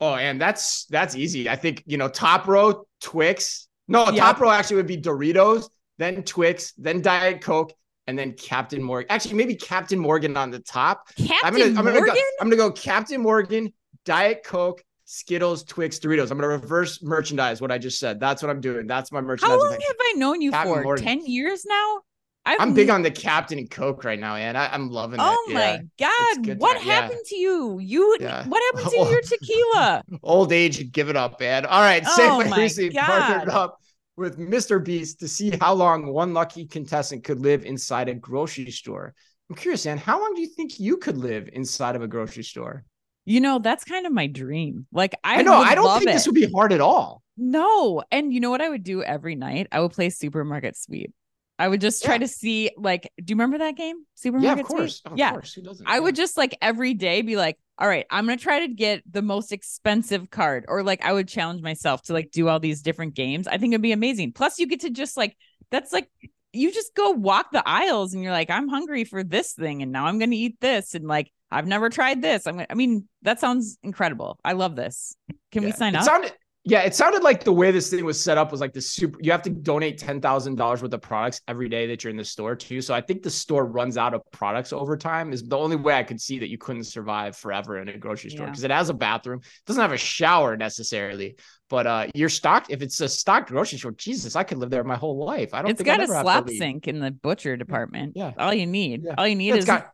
Oh, 0.00 0.14
and 0.14 0.40
that's 0.40 0.86
that's 0.86 1.16
easy. 1.16 1.48
I 1.48 1.56
think 1.56 1.82
you 1.86 1.96
know 1.96 2.08
top 2.08 2.46
row 2.46 2.86
Twix. 3.00 3.68
No, 3.88 4.06
yep. 4.10 4.16
top 4.16 4.40
row 4.40 4.50
actually 4.50 4.76
would 4.76 4.86
be 4.86 4.98
Doritos, 4.98 5.68
then 5.98 6.22
Twix, 6.22 6.72
then 6.76 7.02
Diet 7.02 7.40
Coke, 7.40 7.72
and 8.06 8.18
then 8.18 8.32
Captain 8.34 8.82
Morgan. 8.82 9.06
Actually, 9.10 9.34
maybe 9.34 9.54
Captain 9.54 9.98
Morgan 9.98 10.36
on 10.36 10.50
the 10.50 10.60
top. 10.60 11.08
Captain 11.16 11.36
I'm 11.42 11.52
gonna, 11.52 11.64
Morgan. 11.64 11.78
I'm 11.78 11.84
gonna, 11.84 12.06
go, 12.06 12.20
I'm 12.40 12.50
gonna 12.50 12.56
go 12.56 12.70
Captain 12.70 13.20
Morgan, 13.20 13.72
Diet 14.04 14.42
Coke, 14.44 14.82
Skittles, 15.10 15.64
Twix, 15.64 15.98
Doritos. 15.98 16.30
I'm 16.30 16.36
gonna 16.36 16.48
reverse 16.48 17.02
merchandise 17.02 17.62
what 17.62 17.72
I 17.72 17.78
just 17.78 17.98
said. 17.98 18.20
That's 18.20 18.42
what 18.42 18.50
I'm 18.50 18.60
doing. 18.60 18.86
That's 18.86 19.10
my 19.10 19.22
merchandise. 19.22 19.56
How 19.56 19.58
long 19.58 19.72
have 19.72 19.96
I 19.98 20.12
known 20.16 20.42
you 20.42 20.50
Captain 20.50 20.74
for? 20.74 20.82
Morgan. 20.82 21.02
Ten 21.02 21.24
years 21.24 21.64
now. 21.64 22.00
i 22.44 22.56
am 22.60 22.74
big 22.74 22.90
on 22.90 23.00
the 23.00 23.10
Captain 23.10 23.58
and 23.58 23.70
Coke 23.70 24.04
right 24.04 24.20
now, 24.20 24.34
man. 24.34 24.54
I, 24.54 24.74
am 24.74 24.90
loving 24.90 25.18
it. 25.18 25.22
Oh 25.24 25.50
my 25.50 25.80
god, 25.98 26.58
what 26.58 26.78
happened 26.82 27.20
yeah. 27.24 27.28
to 27.30 27.36
you? 27.36 27.78
You 27.78 28.18
yeah. 28.20 28.46
what 28.48 28.62
happened 28.74 28.92
to 28.92 28.98
your 29.10 29.22
tequila? 29.22 30.02
Old 30.22 30.52
age, 30.52 30.92
give 30.92 31.08
it 31.08 31.16
up, 31.16 31.40
man. 31.40 31.64
All 31.64 31.80
right, 31.80 32.02
oh 32.06 32.18
Safeway 32.44 32.54
recently 32.54 32.90
partnered 32.90 33.48
up 33.48 33.80
with 34.18 34.38
Mr. 34.38 34.84
Beast 34.84 35.20
to 35.20 35.28
see 35.28 35.56
how 35.58 35.72
long 35.72 36.12
one 36.12 36.34
lucky 36.34 36.66
contestant 36.66 37.24
could 37.24 37.40
live 37.40 37.64
inside 37.64 38.10
a 38.10 38.14
grocery 38.14 38.70
store. 38.70 39.14
I'm 39.48 39.56
curious, 39.56 39.86
Anne, 39.86 39.96
how 39.96 40.20
long 40.20 40.34
do 40.34 40.42
you 40.42 40.48
think 40.48 40.78
you 40.78 40.98
could 40.98 41.16
live 41.16 41.48
inside 41.54 41.96
of 41.96 42.02
a 42.02 42.06
grocery 42.06 42.44
store? 42.44 42.84
You 43.28 43.40
know, 43.40 43.58
that's 43.58 43.84
kind 43.84 44.06
of 44.06 44.12
my 44.12 44.26
dream. 44.26 44.86
Like 44.90 45.14
I, 45.22 45.40
I 45.40 45.42
know 45.42 45.54
I 45.54 45.74
don't 45.74 45.98
think 45.98 46.10
it. 46.10 46.14
this 46.14 46.26
would 46.26 46.34
be 46.34 46.50
hard 46.50 46.72
at 46.72 46.80
all. 46.80 47.22
No. 47.36 48.02
And 48.10 48.32
you 48.32 48.40
know 48.40 48.50
what 48.50 48.62
I 48.62 48.68
would 48.68 48.82
do 48.82 49.02
every 49.02 49.34
night? 49.34 49.68
I 49.70 49.80
would 49.80 49.92
play 49.92 50.08
supermarket 50.10 50.76
sweep. 50.76 51.12
I 51.58 51.68
would 51.68 51.80
just 51.80 52.04
try 52.04 52.14
yeah. 52.14 52.18
to 52.18 52.28
see 52.28 52.70
like, 52.76 53.12
do 53.22 53.32
you 53.32 53.34
remember 53.34 53.58
that 53.58 53.76
game? 53.76 53.96
Supermarket 54.14 54.66
sweep? 54.66 54.68
yeah, 54.68 54.74
of 54.74 54.78
course. 54.78 55.02
Of 55.04 55.18
yeah. 55.18 55.30
Course. 55.32 55.54
Who 55.54 55.62
doesn't? 55.62 55.86
I 55.86 56.00
would 56.00 56.16
just 56.16 56.36
like 56.36 56.56
every 56.62 56.94
day 56.94 57.20
be 57.22 57.36
like, 57.36 57.58
all 57.76 57.86
right, 57.86 58.06
I'm 58.10 58.24
gonna 58.24 58.38
try 58.38 58.60
to 58.60 58.68
get 58.68 59.02
the 59.10 59.22
most 59.22 59.52
expensive 59.52 60.30
card. 60.30 60.64
Or 60.66 60.82
like 60.82 61.04
I 61.04 61.12
would 61.12 61.28
challenge 61.28 61.60
myself 61.60 62.02
to 62.04 62.14
like 62.14 62.30
do 62.30 62.48
all 62.48 62.60
these 62.60 62.80
different 62.80 63.14
games. 63.14 63.46
I 63.46 63.58
think 63.58 63.72
it'd 63.72 63.82
be 63.82 63.92
amazing. 63.92 64.32
Plus, 64.32 64.58
you 64.58 64.66
get 64.66 64.80
to 64.80 64.90
just 64.90 65.16
like 65.16 65.36
that's 65.70 65.92
like 65.92 66.08
you 66.52 66.72
just 66.72 66.94
go 66.94 67.10
walk 67.10 67.52
the 67.52 67.62
aisles 67.68 68.14
and 68.14 68.22
you're 68.22 68.32
like, 68.32 68.48
I'm 68.48 68.68
hungry 68.68 69.04
for 69.04 69.22
this 69.22 69.52
thing, 69.52 69.82
and 69.82 69.92
now 69.92 70.06
I'm 70.06 70.18
going 70.18 70.30
to 70.30 70.36
eat 70.36 70.60
this, 70.60 70.94
and 70.94 71.06
like 71.06 71.30
I've 71.50 71.66
never 71.66 71.88
tried 71.88 72.22
this. 72.22 72.46
I'm. 72.46 72.64
I 72.68 72.74
mean, 72.74 73.08
that 73.22 73.40
sounds 73.40 73.78
incredible. 73.82 74.38
I 74.44 74.52
love 74.52 74.76
this. 74.76 75.16
Can 75.52 75.62
yeah. 75.62 75.68
we 75.68 75.72
sign 75.72 75.94
it 75.94 75.98
up? 75.98 76.04
Sounded, 76.04 76.32
yeah, 76.64 76.82
it 76.82 76.94
sounded 76.94 77.22
like 77.22 77.44
the 77.44 77.52
way 77.52 77.70
this 77.70 77.88
thing 77.88 78.04
was 78.04 78.22
set 78.22 78.36
up 78.36 78.52
was 78.52 78.60
like 78.60 78.74
the 78.74 78.82
super. 78.82 79.18
You 79.22 79.32
have 79.32 79.40
to 79.42 79.50
donate 79.50 79.96
ten 79.96 80.20
thousand 80.20 80.56
dollars 80.56 80.82
worth 80.82 80.92
of 80.92 81.00
products 81.00 81.40
every 81.48 81.70
day 81.70 81.86
that 81.86 82.04
you're 82.04 82.10
in 82.10 82.18
the 82.18 82.24
store 82.24 82.54
too. 82.54 82.82
So 82.82 82.92
I 82.92 83.00
think 83.00 83.22
the 83.22 83.30
store 83.30 83.64
runs 83.64 83.96
out 83.96 84.12
of 84.12 84.20
products 84.32 84.74
over 84.74 84.94
time. 84.94 85.32
Is 85.32 85.42
the 85.42 85.56
only 85.56 85.76
way 85.76 85.94
I 85.94 86.02
could 86.02 86.20
see 86.20 86.38
that 86.40 86.50
you 86.50 86.58
couldn't 86.58 86.84
survive 86.84 87.36
forever 87.36 87.78
in 87.78 87.88
a 87.88 87.96
grocery 87.96 88.28
store 88.28 88.46
because 88.46 88.62
yeah. 88.62 88.66
it 88.66 88.72
has 88.72 88.90
a 88.90 88.94
bathroom, 88.94 89.38
it 89.38 89.66
doesn't 89.66 89.80
have 89.80 89.92
a 89.92 89.96
shower 89.96 90.58
necessarily, 90.58 91.36
but 91.70 91.86
uh, 91.86 92.06
you're 92.14 92.28
stocked. 92.28 92.70
If 92.70 92.82
it's 92.82 93.00
a 93.00 93.08
stocked 93.08 93.48
grocery 93.48 93.78
store, 93.78 93.92
Jesus, 93.92 94.36
I 94.36 94.42
could 94.42 94.58
live 94.58 94.68
there 94.68 94.84
my 94.84 94.96
whole 94.96 95.24
life. 95.24 95.54
I 95.54 95.62
don't. 95.62 95.70
It's 95.70 95.82
got 95.82 96.02
a 96.02 96.06
slop 96.06 96.50
sink 96.50 96.86
in 96.86 97.00
the 97.00 97.12
butcher 97.12 97.56
department. 97.56 98.12
Yeah, 98.14 98.32
all 98.36 98.52
you 98.52 98.66
need. 98.66 99.04
Yeah. 99.04 99.14
All 99.16 99.26
you 99.26 99.36
need 99.36 99.48
yeah, 99.48 99.54
is 99.54 99.64
got 99.64 99.90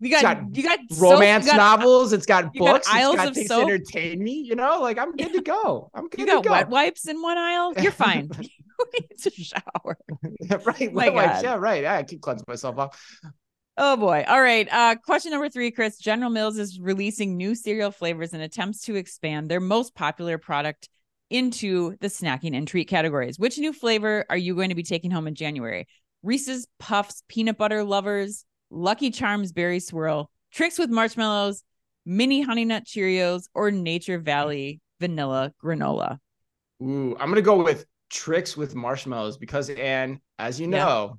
you 0.00 0.10
got, 0.10 0.22
got, 0.22 0.56
you 0.56 0.62
got 0.62 0.78
romance 0.98 1.46
soap, 1.46 1.54
you 1.54 1.58
got, 1.58 1.78
novels. 1.78 2.12
It's 2.12 2.26
got 2.26 2.52
books. 2.52 2.86
Got 2.86 2.96
aisles 2.96 3.14
it's 3.14 3.22
got 3.22 3.28
of 3.28 3.34
things 3.34 3.48
soap. 3.48 3.68
to 3.68 3.74
entertain 3.74 4.22
me. 4.22 4.42
You 4.42 4.54
know, 4.54 4.80
like 4.80 4.98
I'm 4.98 5.12
good 5.12 5.32
to 5.32 5.42
go. 5.42 5.90
I'm 5.94 6.08
good 6.08 6.20
you 6.20 6.26
got 6.26 6.44
go. 6.44 6.50
wet 6.50 6.68
wipes 6.68 7.08
in 7.08 7.22
one 7.22 7.38
aisle. 7.38 7.74
You're 7.78 7.92
fine. 7.92 8.30
you 8.40 8.84
need 8.92 9.18
to 9.18 9.30
shower. 9.30 9.98
right. 10.64 10.92
My 10.92 11.08
wet 11.08 11.14
wipes. 11.14 11.42
Yeah, 11.42 11.56
right. 11.56 11.82
Yeah, 11.82 11.96
I 11.96 12.02
can 12.02 12.18
cleanse 12.18 12.46
myself 12.46 12.78
off. 12.78 13.20
Oh 13.78 13.96
boy. 13.96 14.24
All 14.26 14.40
right. 14.40 14.68
Uh, 14.70 14.96
question 14.96 15.32
number 15.32 15.48
three, 15.48 15.70
Chris. 15.70 15.98
General 15.98 16.30
Mills 16.30 16.58
is 16.58 16.80
releasing 16.80 17.36
new 17.36 17.54
cereal 17.54 17.90
flavors 17.90 18.32
and 18.32 18.42
attempts 18.42 18.82
to 18.82 18.96
expand 18.96 19.50
their 19.50 19.60
most 19.60 19.94
popular 19.94 20.38
product 20.38 20.88
into 21.28 21.96
the 22.00 22.06
snacking 22.06 22.56
and 22.56 22.66
treat 22.66 22.88
categories. 22.88 23.38
Which 23.38 23.58
new 23.58 23.72
flavor 23.72 24.24
are 24.30 24.36
you 24.36 24.54
going 24.54 24.70
to 24.70 24.74
be 24.74 24.82
taking 24.82 25.10
home 25.10 25.26
in 25.26 25.34
January? 25.34 25.86
Reese's 26.22 26.66
Puffs 26.78 27.22
Peanut 27.28 27.58
Butter 27.58 27.84
Lovers, 27.84 28.45
Lucky 28.70 29.10
Charms 29.10 29.52
Berry 29.52 29.80
Swirl, 29.80 30.30
Trix 30.52 30.78
with 30.78 30.90
marshmallows, 30.90 31.62
mini 32.04 32.42
honey 32.42 32.64
nut 32.64 32.84
Cheerios, 32.84 33.44
or 33.54 33.70
Nature 33.70 34.18
Valley 34.18 34.80
vanilla 35.00 35.52
granola. 35.62 36.18
Ooh, 36.82 37.16
I'm 37.18 37.28
gonna 37.28 37.42
go 37.42 37.62
with 37.62 37.86
Tricks 38.10 38.56
with 38.56 38.74
marshmallows 38.74 39.38
because 39.38 39.70
Anne, 39.70 40.20
as 40.38 40.60
you 40.60 40.66
know, 40.66 41.08
yeah. 41.10 41.16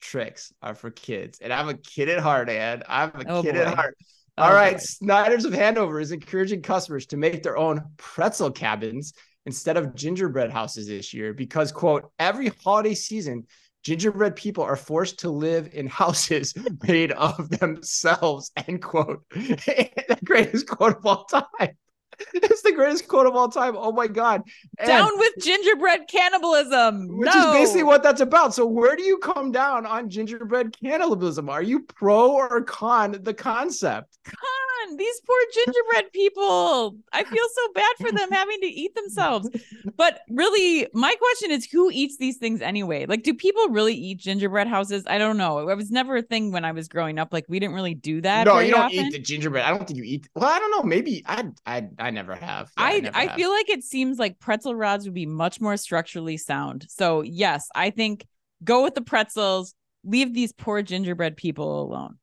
Trix 0.00 0.52
are 0.62 0.74
for 0.74 0.90
kids, 0.90 1.38
and 1.40 1.52
I'm 1.52 1.68
a 1.68 1.74
kid 1.74 2.08
at 2.08 2.20
heart, 2.20 2.48
Anne. 2.48 2.82
I'm 2.88 3.10
a 3.14 3.24
oh, 3.28 3.42
kid 3.42 3.54
boy. 3.54 3.60
at 3.60 3.74
heart. 3.74 3.96
Oh, 4.38 4.44
All 4.44 4.54
right, 4.54 4.74
boy. 4.74 4.78
Snyder's 4.78 5.44
of 5.44 5.52
Hanover 5.52 6.00
is 6.00 6.12
encouraging 6.12 6.62
customers 6.62 7.06
to 7.06 7.16
make 7.16 7.42
their 7.42 7.56
own 7.56 7.84
pretzel 7.96 8.50
cabins 8.50 9.12
instead 9.46 9.76
of 9.76 9.94
gingerbread 9.94 10.50
houses 10.50 10.86
this 10.86 11.14
year 11.14 11.32
because 11.32 11.72
quote 11.72 12.10
every 12.18 12.48
holiday 12.62 12.94
season 12.94 13.46
gingerbread 13.82 14.36
people 14.36 14.64
are 14.64 14.76
forced 14.76 15.20
to 15.20 15.30
live 15.30 15.68
in 15.72 15.86
houses 15.86 16.54
made 16.86 17.12
of 17.12 17.48
themselves 17.50 18.50
end 18.66 18.82
quote 18.82 19.22
the 19.30 20.18
greatest 20.24 20.66
quote 20.66 20.96
of 20.96 21.06
all 21.06 21.24
time 21.24 21.76
it's 22.34 22.62
the 22.62 22.72
greatest 22.72 23.08
quote 23.08 23.26
of 23.26 23.34
all 23.34 23.48
time. 23.48 23.74
Oh 23.76 23.92
my 23.92 24.06
god! 24.06 24.42
And, 24.78 24.88
down 24.88 25.10
with 25.16 25.32
gingerbread 25.40 26.08
cannibalism. 26.08 27.08
Which 27.16 27.34
no. 27.34 27.48
is 27.48 27.52
basically 27.52 27.84
what 27.84 28.02
that's 28.02 28.20
about. 28.20 28.54
So 28.54 28.66
where 28.66 28.96
do 28.96 29.02
you 29.02 29.18
come 29.18 29.52
down 29.52 29.86
on 29.86 30.10
gingerbread 30.10 30.76
cannibalism? 30.78 31.48
Are 31.48 31.62
you 31.62 31.80
pro 31.80 32.32
or 32.32 32.62
con 32.62 33.16
the 33.22 33.34
concept? 33.34 34.18
Con 34.24 34.59
on. 34.88 34.96
These 34.96 35.20
poor 35.26 35.36
gingerbread 35.54 36.12
people. 36.12 36.96
I 37.12 37.24
feel 37.24 37.44
so 37.54 37.72
bad 37.74 37.92
for 38.00 38.12
them 38.12 38.30
having 38.30 38.60
to 38.60 38.66
eat 38.66 38.94
themselves. 38.94 39.48
But 39.96 40.20
really, 40.30 40.88
my 40.94 41.14
question 41.14 41.50
is 41.50 41.66
who 41.66 41.90
eats 41.92 42.16
these 42.16 42.38
things 42.38 42.62
anyway? 42.62 43.04
Like, 43.06 43.22
do 43.22 43.34
people 43.34 43.68
really 43.68 43.94
eat 43.94 44.18
gingerbread 44.18 44.66
houses? 44.66 45.04
I 45.06 45.18
don't 45.18 45.36
know. 45.36 45.68
It 45.68 45.76
was 45.76 45.90
never 45.90 46.16
a 46.16 46.22
thing 46.22 46.52
when 46.52 46.64
I 46.64 46.72
was 46.72 46.88
growing 46.88 47.18
up. 47.18 47.32
Like, 47.32 47.44
we 47.48 47.58
didn't 47.58 47.74
really 47.74 47.94
do 47.94 48.20
that. 48.22 48.46
No, 48.46 48.60
you 48.60 48.70
don't 48.70 48.80
often. 48.84 48.98
eat 48.98 49.12
the 49.12 49.18
gingerbread. 49.18 49.64
I 49.64 49.70
don't 49.70 49.86
think 49.86 49.98
you 49.98 50.04
eat. 50.04 50.28
Well, 50.34 50.48
I 50.48 50.58
don't 50.58 50.70
know. 50.70 50.82
Maybe 50.82 51.22
I 51.26 51.48
I 51.66 51.88
I 51.98 52.10
never 52.10 52.34
have. 52.34 52.70
Yeah, 52.78 52.84
I 52.84 52.92
I, 52.94 53.00
never 53.00 53.16
I 53.16 53.26
have. 53.26 53.36
feel 53.36 53.50
like 53.50 53.68
it 53.68 53.84
seems 53.84 54.18
like 54.18 54.38
pretzel 54.38 54.74
rods 54.74 55.04
would 55.04 55.14
be 55.14 55.26
much 55.26 55.60
more 55.60 55.76
structurally 55.76 56.36
sound. 56.38 56.86
So 56.88 57.20
yes, 57.22 57.68
I 57.74 57.90
think 57.90 58.26
go 58.64 58.82
with 58.82 58.94
the 58.94 59.02
pretzels. 59.02 59.74
Leave 60.02 60.32
these 60.32 60.52
poor 60.52 60.80
gingerbread 60.80 61.36
people 61.36 61.82
alone. 61.82 62.16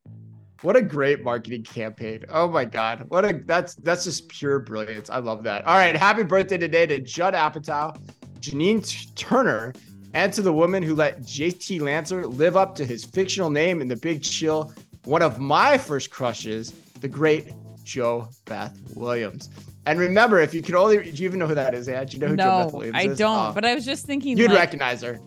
What 0.61 0.75
a 0.75 0.81
great 0.81 1.23
marketing 1.23 1.63
campaign. 1.63 2.25
Oh 2.29 2.47
my 2.47 2.65
God. 2.65 3.05
What 3.09 3.25
a 3.25 3.41
that's 3.45 3.75
that's 3.75 4.03
just 4.03 4.27
pure 4.29 4.59
brilliance. 4.59 5.09
I 5.09 5.19
love 5.19 5.43
that. 5.43 5.65
All 5.65 5.77
right. 5.77 5.95
Happy 5.95 6.23
birthday 6.23 6.57
today 6.57 6.85
to 6.87 6.99
Judd 6.99 7.35
Apatow, 7.35 7.99
Janine 8.39 9.15
Turner, 9.15 9.73
and 10.13 10.33
to 10.33 10.41
the 10.41 10.53
woman 10.53 10.81
who 10.81 10.95
let 10.95 11.21
JT 11.21 11.81
Lancer 11.81 12.25
live 12.25 12.57
up 12.57 12.73
to 12.75 12.85
his 12.85 13.05
fictional 13.05 13.49
name 13.49 13.81
in 13.81 13.87
the 13.87 13.97
big 13.97 14.23
chill. 14.23 14.73
One 15.03 15.21
of 15.21 15.39
my 15.39 15.77
first 15.77 16.09
crushes, 16.09 16.71
the 17.01 17.07
great 17.07 17.53
Joe 17.83 18.27
Beth 18.45 18.77
Williams. 18.95 19.49
And 19.85 19.99
remember, 19.99 20.41
if 20.41 20.53
you 20.53 20.61
could 20.61 20.75
only, 20.75 20.97
do 20.97 21.23
you 21.23 21.29
even 21.29 21.39
know 21.39 21.47
who 21.47 21.55
that 21.55 21.73
is? 21.73 21.87
Yeah, 21.87 22.03
do 22.03 22.17
you 22.17 22.19
know 22.19 22.27
who 22.27 22.35
no, 22.35 22.43
JoBeth 22.43 22.73
Williams 22.73 22.95
I 22.97 23.01
is? 23.03 23.11
I 23.11 23.15
don't. 23.15 23.47
Oh. 23.47 23.51
But 23.53 23.63
I 23.63 23.73
was 23.73 23.85
just 23.85 24.05
thinking, 24.05 24.37
you'd 24.37 24.49
like, 24.49 24.59
recognize 24.59 25.01
her. 25.01 25.19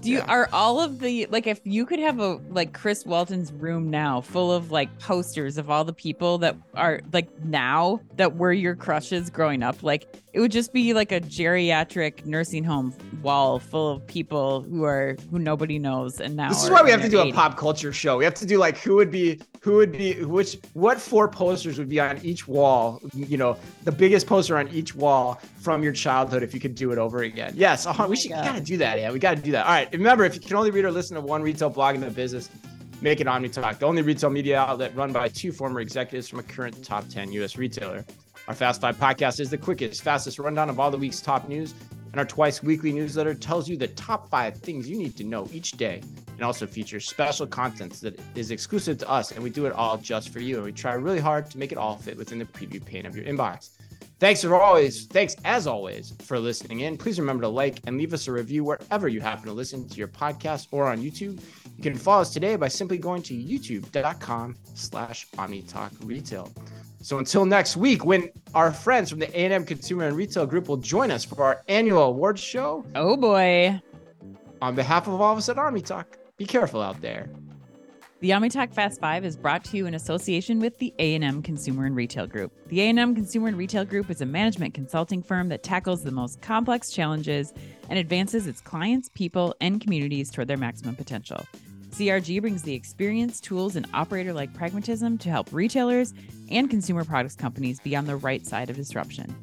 Do 0.00 0.10
you 0.10 0.18
yeah. 0.18 0.24
are 0.28 0.48
all 0.52 0.80
of 0.80 1.00
the 1.00 1.26
like 1.26 1.46
if 1.46 1.60
you 1.64 1.84
could 1.84 1.98
have 1.98 2.20
a 2.20 2.40
like 2.48 2.72
Chris 2.72 3.04
Walton's 3.04 3.52
room 3.52 3.90
now 3.90 4.20
full 4.20 4.50
of 4.50 4.70
like 4.70 4.98
posters 4.98 5.58
of 5.58 5.70
all 5.70 5.84
the 5.84 5.92
people 5.92 6.38
that 6.38 6.56
are 6.74 7.00
like 7.12 7.28
now 7.44 8.00
that 8.16 8.36
were 8.36 8.52
your 8.52 8.74
crushes 8.74 9.28
growing 9.28 9.62
up, 9.62 9.82
like 9.82 10.06
it 10.32 10.40
would 10.40 10.52
just 10.52 10.72
be 10.72 10.94
like 10.94 11.12
a 11.12 11.20
geriatric 11.20 12.24
nursing 12.24 12.62
home 12.64 12.94
wall 13.22 13.58
full 13.58 13.90
of 13.90 14.06
people 14.06 14.62
who 14.62 14.84
are 14.84 15.16
who 15.30 15.38
nobody 15.38 15.78
knows 15.78 16.20
and 16.20 16.36
now 16.36 16.48
This 16.48 16.62
is 16.64 16.70
why 16.70 16.82
we 16.82 16.90
have 16.90 17.02
to 17.02 17.08
do 17.08 17.18
80s. 17.18 17.30
a 17.30 17.34
pop 17.34 17.56
culture 17.56 17.92
show. 17.92 18.16
We 18.16 18.24
have 18.24 18.34
to 18.34 18.46
do 18.46 18.58
like 18.58 18.78
who 18.78 18.94
would 18.96 19.10
be 19.10 19.40
who 19.60 19.74
would 19.76 19.92
be 19.92 20.24
which 20.24 20.56
what 20.74 21.00
four 21.00 21.28
posters 21.28 21.78
would 21.78 21.88
be 21.88 22.00
on 22.00 22.18
each 22.24 22.46
wall, 22.48 23.00
you 23.14 23.36
know, 23.36 23.56
the 23.84 23.92
biggest 23.92 24.26
poster 24.26 24.56
on 24.56 24.68
each 24.68 24.94
wall 24.94 25.40
from 25.60 25.82
your 25.82 25.92
childhood 25.92 26.42
if 26.42 26.54
you 26.54 26.60
could 26.60 26.74
do 26.74 26.92
it 26.92 26.98
over 26.98 27.22
again. 27.22 27.52
Yes, 27.56 27.86
uh, 27.86 27.94
oh 27.98 28.08
we 28.08 28.16
should 28.16 28.30
got 28.30 28.54
to 28.54 28.60
do 28.62 28.76
that. 28.78 28.98
Yeah, 28.98 29.12
we 29.12 29.18
got 29.18 29.36
to 29.36 29.42
do 29.42 29.52
that. 29.52 29.66
All 29.66 29.72
right. 29.72 29.90
Remember, 29.92 30.24
if 30.24 30.34
you 30.34 30.40
can 30.40 30.56
only 30.56 30.70
read 30.70 30.84
or 30.84 30.90
listen 30.90 31.14
to 31.16 31.20
one 31.20 31.42
retail 31.42 31.68
blog 31.70 31.94
in 31.94 32.00
the 32.00 32.10
business, 32.10 32.48
make 33.02 33.20
it 33.20 33.26
OmniTalk, 33.26 33.78
the 33.78 33.86
only 33.86 34.02
retail 34.02 34.30
media 34.30 34.58
outlet 34.60 34.94
run 34.96 35.12
by 35.12 35.28
two 35.28 35.52
former 35.52 35.80
executives 35.80 36.28
from 36.28 36.38
a 36.38 36.42
current 36.42 36.82
top 36.84 37.06
10 37.08 37.32
U.S. 37.32 37.56
retailer. 37.56 38.04
Our 38.50 38.56
Fast 38.56 38.80
Five 38.80 38.96
podcast 38.96 39.38
is 39.38 39.48
the 39.48 39.56
quickest, 39.56 40.02
fastest 40.02 40.40
rundown 40.40 40.68
of 40.68 40.80
all 40.80 40.90
the 40.90 40.98
week's 40.98 41.20
top 41.20 41.48
news, 41.48 41.72
and 42.10 42.18
our 42.18 42.24
twice 42.24 42.64
weekly 42.64 42.90
newsletter 42.90 43.32
tells 43.32 43.68
you 43.68 43.76
the 43.76 43.86
top 43.86 44.28
five 44.28 44.56
things 44.56 44.88
you 44.88 44.98
need 44.98 45.16
to 45.18 45.22
know 45.22 45.48
each 45.52 45.70
day 45.70 46.02
and 46.34 46.42
also 46.42 46.66
features 46.66 47.08
special 47.08 47.46
content 47.46 48.00
that 48.00 48.18
is 48.34 48.50
exclusive 48.50 48.98
to 48.98 49.08
us, 49.08 49.30
and 49.30 49.40
we 49.40 49.50
do 49.50 49.66
it 49.66 49.72
all 49.74 49.96
just 49.98 50.30
for 50.30 50.40
you. 50.40 50.56
And 50.56 50.64
we 50.64 50.72
try 50.72 50.94
really 50.94 51.20
hard 51.20 51.48
to 51.52 51.58
make 51.58 51.70
it 51.70 51.78
all 51.78 51.94
fit 51.94 52.16
within 52.16 52.40
the 52.40 52.44
preview 52.44 52.84
pane 52.84 53.06
of 53.06 53.14
your 53.14 53.24
inbox. 53.24 53.70
Thanks 54.20 54.42
for 54.42 54.54
always, 54.54 55.06
thanks 55.06 55.34
as 55.46 55.66
always 55.66 56.12
for 56.20 56.38
listening 56.38 56.80
in. 56.80 56.98
Please 56.98 57.18
remember 57.18 57.40
to 57.40 57.48
like 57.48 57.80
and 57.86 57.96
leave 57.96 58.12
us 58.12 58.28
a 58.28 58.32
review 58.32 58.62
wherever 58.62 59.08
you 59.08 59.18
happen 59.18 59.46
to 59.46 59.52
listen 59.54 59.88
to 59.88 59.96
your 59.96 60.08
podcast 60.08 60.66
or 60.72 60.88
on 60.88 60.98
YouTube. 60.98 61.40
You 61.78 61.82
can 61.82 61.94
follow 61.94 62.20
us 62.20 62.30
today 62.30 62.56
by 62.56 62.68
simply 62.68 62.98
going 62.98 63.22
to 63.22 63.34
youtube.com 63.34 64.56
slash 64.74 65.26
omnitalk 65.38 65.92
retail. 66.04 66.52
So 67.00 67.16
until 67.16 67.46
next 67.46 67.78
week, 67.78 68.04
when 68.04 68.28
our 68.54 68.70
friends 68.72 69.08
from 69.08 69.20
the 69.20 69.30
A&M 69.30 69.64
Consumer 69.64 70.04
and 70.04 70.14
Retail 70.14 70.44
Group 70.44 70.68
will 70.68 70.76
join 70.76 71.10
us 71.10 71.24
for 71.24 71.42
our 71.42 71.62
annual 71.68 72.02
awards 72.02 72.42
show. 72.42 72.84
Oh 72.94 73.16
boy. 73.16 73.80
On 74.60 74.74
behalf 74.74 75.08
of 75.08 75.18
all 75.18 75.32
of 75.32 75.38
us 75.38 75.48
at 75.48 75.56
OmniTalk, 75.56 76.04
be 76.36 76.44
careful 76.44 76.82
out 76.82 77.00
there. 77.00 77.30
The 78.20 78.32
OmniTalk 78.32 78.74
Fast 78.74 79.00
Five 79.00 79.24
is 79.24 79.34
brought 79.34 79.64
to 79.64 79.78
you 79.78 79.86
in 79.86 79.94
association 79.94 80.60
with 80.60 80.76
the 80.76 80.92
A&M 80.98 81.40
Consumer 81.40 81.86
and 81.86 81.96
Retail 81.96 82.26
Group. 82.26 82.52
The 82.68 82.82
A&M 82.82 83.14
Consumer 83.14 83.48
and 83.48 83.56
Retail 83.56 83.86
Group 83.86 84.10
is 84.10 84.20
a 84.20 84.26
management 84.26 84.74
consulting 84.74 85.22
firm 85.22 85.48
that 85.48 85.62
tackles 85.62 86.04
the 86.04 86.10
most 86.10 86.42
complex 86.42 86.90
challenges 86.90 87.54
and 87.88 87.98
advances 87.98 88.46
its 88.46 88.60
clients, 88.60 89.08
people, 89.08 89.54
and 89.62 89.80
communities 89.80 90.30
toward 90.30 90.48
their 90.48 90.58
maximum 90.58 90.96
potential. 90.96 91.46
CRG 91.92 92.42
brings 92.42 92.62
the 92.62 92.74
experience, 92.74 93.40
tools, 93.40 93.74
and 93.74 93.86
operator 93.94 94.34
like 94.34 94.52
pragmatism 94.52 95.16
to 95.16 95.30
help 95.30 95.48
retailers 95.50 96.12
and 96.50 96.68
consumer 96.68 97.06
products 97.06 97.36
companies 97.36 97.80
be 97.80 97.96
on 97.96 98.04
the 98.04 98.16
right 98.16 98.46
side 98.46 98.68
of 98.68 98.76
disruption. 98.76 99.34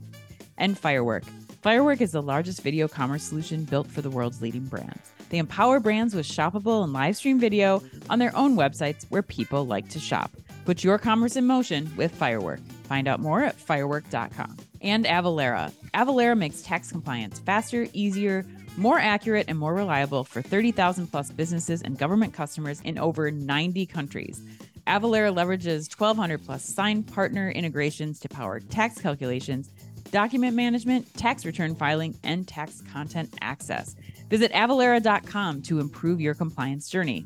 And 0.60 0.78
Firework. 0.78 1.24
Firework 1.64 2.00
is 2.00 2.12
the 2.12 2.22
largest 2.22 2.62
video 2.62 2.88
commerce 2.88 3.24
solution 3.24 3.64
built 3.64 3.88
for 3.88 4.04
the 4.04 4.12
world's 4.12 4.40
leading 4.40 4.66
brands. 4.66 5.14
They 5.30 5.38
empower 5.38 5.80
brands 5.80 6.16
with 6.16 6.26
shoppable 6.26 6.84
and 6.84 6.94
live 6.94 7.18
stream 7.18 7.40
video 7.40 7.84
on 8.10 8.20
their 8.20 8.36
own 8.36 8.56
websites 8.56 9.06
where 9.10 9.22
people 9.22 9.66
like 9.66 9.90
to 9.90 10.00
shop. 10.00 10.32
Put 10.66 10.84
your 10.84 10.98
commerce 10.98 11.36
in 11.36 11.46
motion 11.48 11.92
with 11.96 12.14
Firework. 12.14 12.60
Find 12.84 13.08
out 13.08 13.20
more 13.20 13.44
at 13.44 13.56
firework.com. 13.56 14.58
And 14.82 15.06
Avalara. 15.06 15.72
Avalara 15.94 16.38
makes 16.38 16.62
tax 16.62 16.92
compliance 16.92 17.40
faster, 17.40 17.88
easier, 17.94 18.46
more 18.78 19.00
accurate, 19.00 19.46
and 19.48 19.58
more 19.58 19.74
reliable 19.74 20.24
for 20.24 20.42
30,000 20.42 21.08
plus 21.08 21.32
businesses 21.32 21.82
and 21.82 21.98
government 21.98 22.34
customers 22.34 22.80
in 22.82 22.98
over 22.98 23.32
90 23.32 23.86
countries. 23.88 24.42
Avalara 24.86 25.34
leverages 25.34 26.00
1,200 26.00 26.46
plus 26.46 26.64
signed 26.64 27.08
partner 27.08 27.50
integrations 27.50 28.20
to 28.20 28.30
power 28.30 28.60
tax 28.60 29.02
calculations, 29.02 29.70
document 30.12 30.56
management, 30.56 31.14
tax 31.16 31.46
return 31.46 31.76
filing, 31.76 32.18
and 32.24 32.48
tax 32.48 32.82
content 32.94 33.34
access. 33.42 33.96
Visit 34.30 34.52
Avalara.com 34.52 35.62
to 35.64 35.80
improve 35.80 36.20
your 36.20 36.34
compliance 36.34 36.90
journey. 36.90 37.26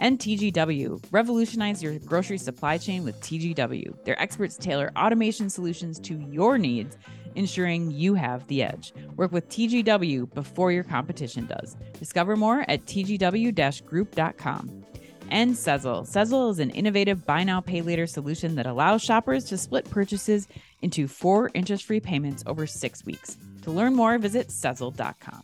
And 0.00 0.18
TGW. 0.18 1.02
Revolutionize 1.10 1.82
your 1.82 1.98
grocery 2.00 2.38
supply 2.38 2.78
chain 2.78 3.04
with 3.04 3.20
TGW. 3.20 4.04
Their 4.04 4.20
experts 4.20 4.56
tailor 4.56 4.90
automation 4.96 5.48
solutions 5.48 6.00
to 6.00 6.18
your 6.30 6.58
needs, 6.58 6.96
ensuring 7.36 7.90
you 7.90 8.14
have 8.14 8.46
the 8.48 8.62
edge. 8.62 8.92
Work 9.16 9.32
with 9.32 9.48
TGW 9.48 10.34
before 10.34 10.72
your 10.72 10.84
competition 10.84 11.46
does. 11.46 11.76
Discover 11.98 12.36
more 12.36 12.64
at 12.68 12.84
tgw 12.84 13.84
group.com. 13.86 14.84
And 15.30 15.54
Sezzle. 15.54 16.06
Sezzle 16.06 16.50
is 16.50 16.58
an 16.58 16.70
innovative 16.70 17.24
buy 17.24 17.42
now, 17.42 17.60
pay 17.62 17.80
later 17.80 18.06
solution 18.06 18.56
that 18.56 18.66
allows 18.66 19.02
shoppers 19.02 19.44
to 19.44 19.56
split 19.56 19.88
purchases 19.88 20.46
into 20.82 21.08
four 21.08 21.50
interest 21.54 21.84
free 21.84 22.00
payments 22.00 22.42
over 22.46 22.66
six 22.66 23.04
weeks. 23.06 23.38
To 23.62 23.70
learn 23.70 23.94
more, 23.94 24.18
visit 24.18 24.48
Sezzle.com. 24.48 25.42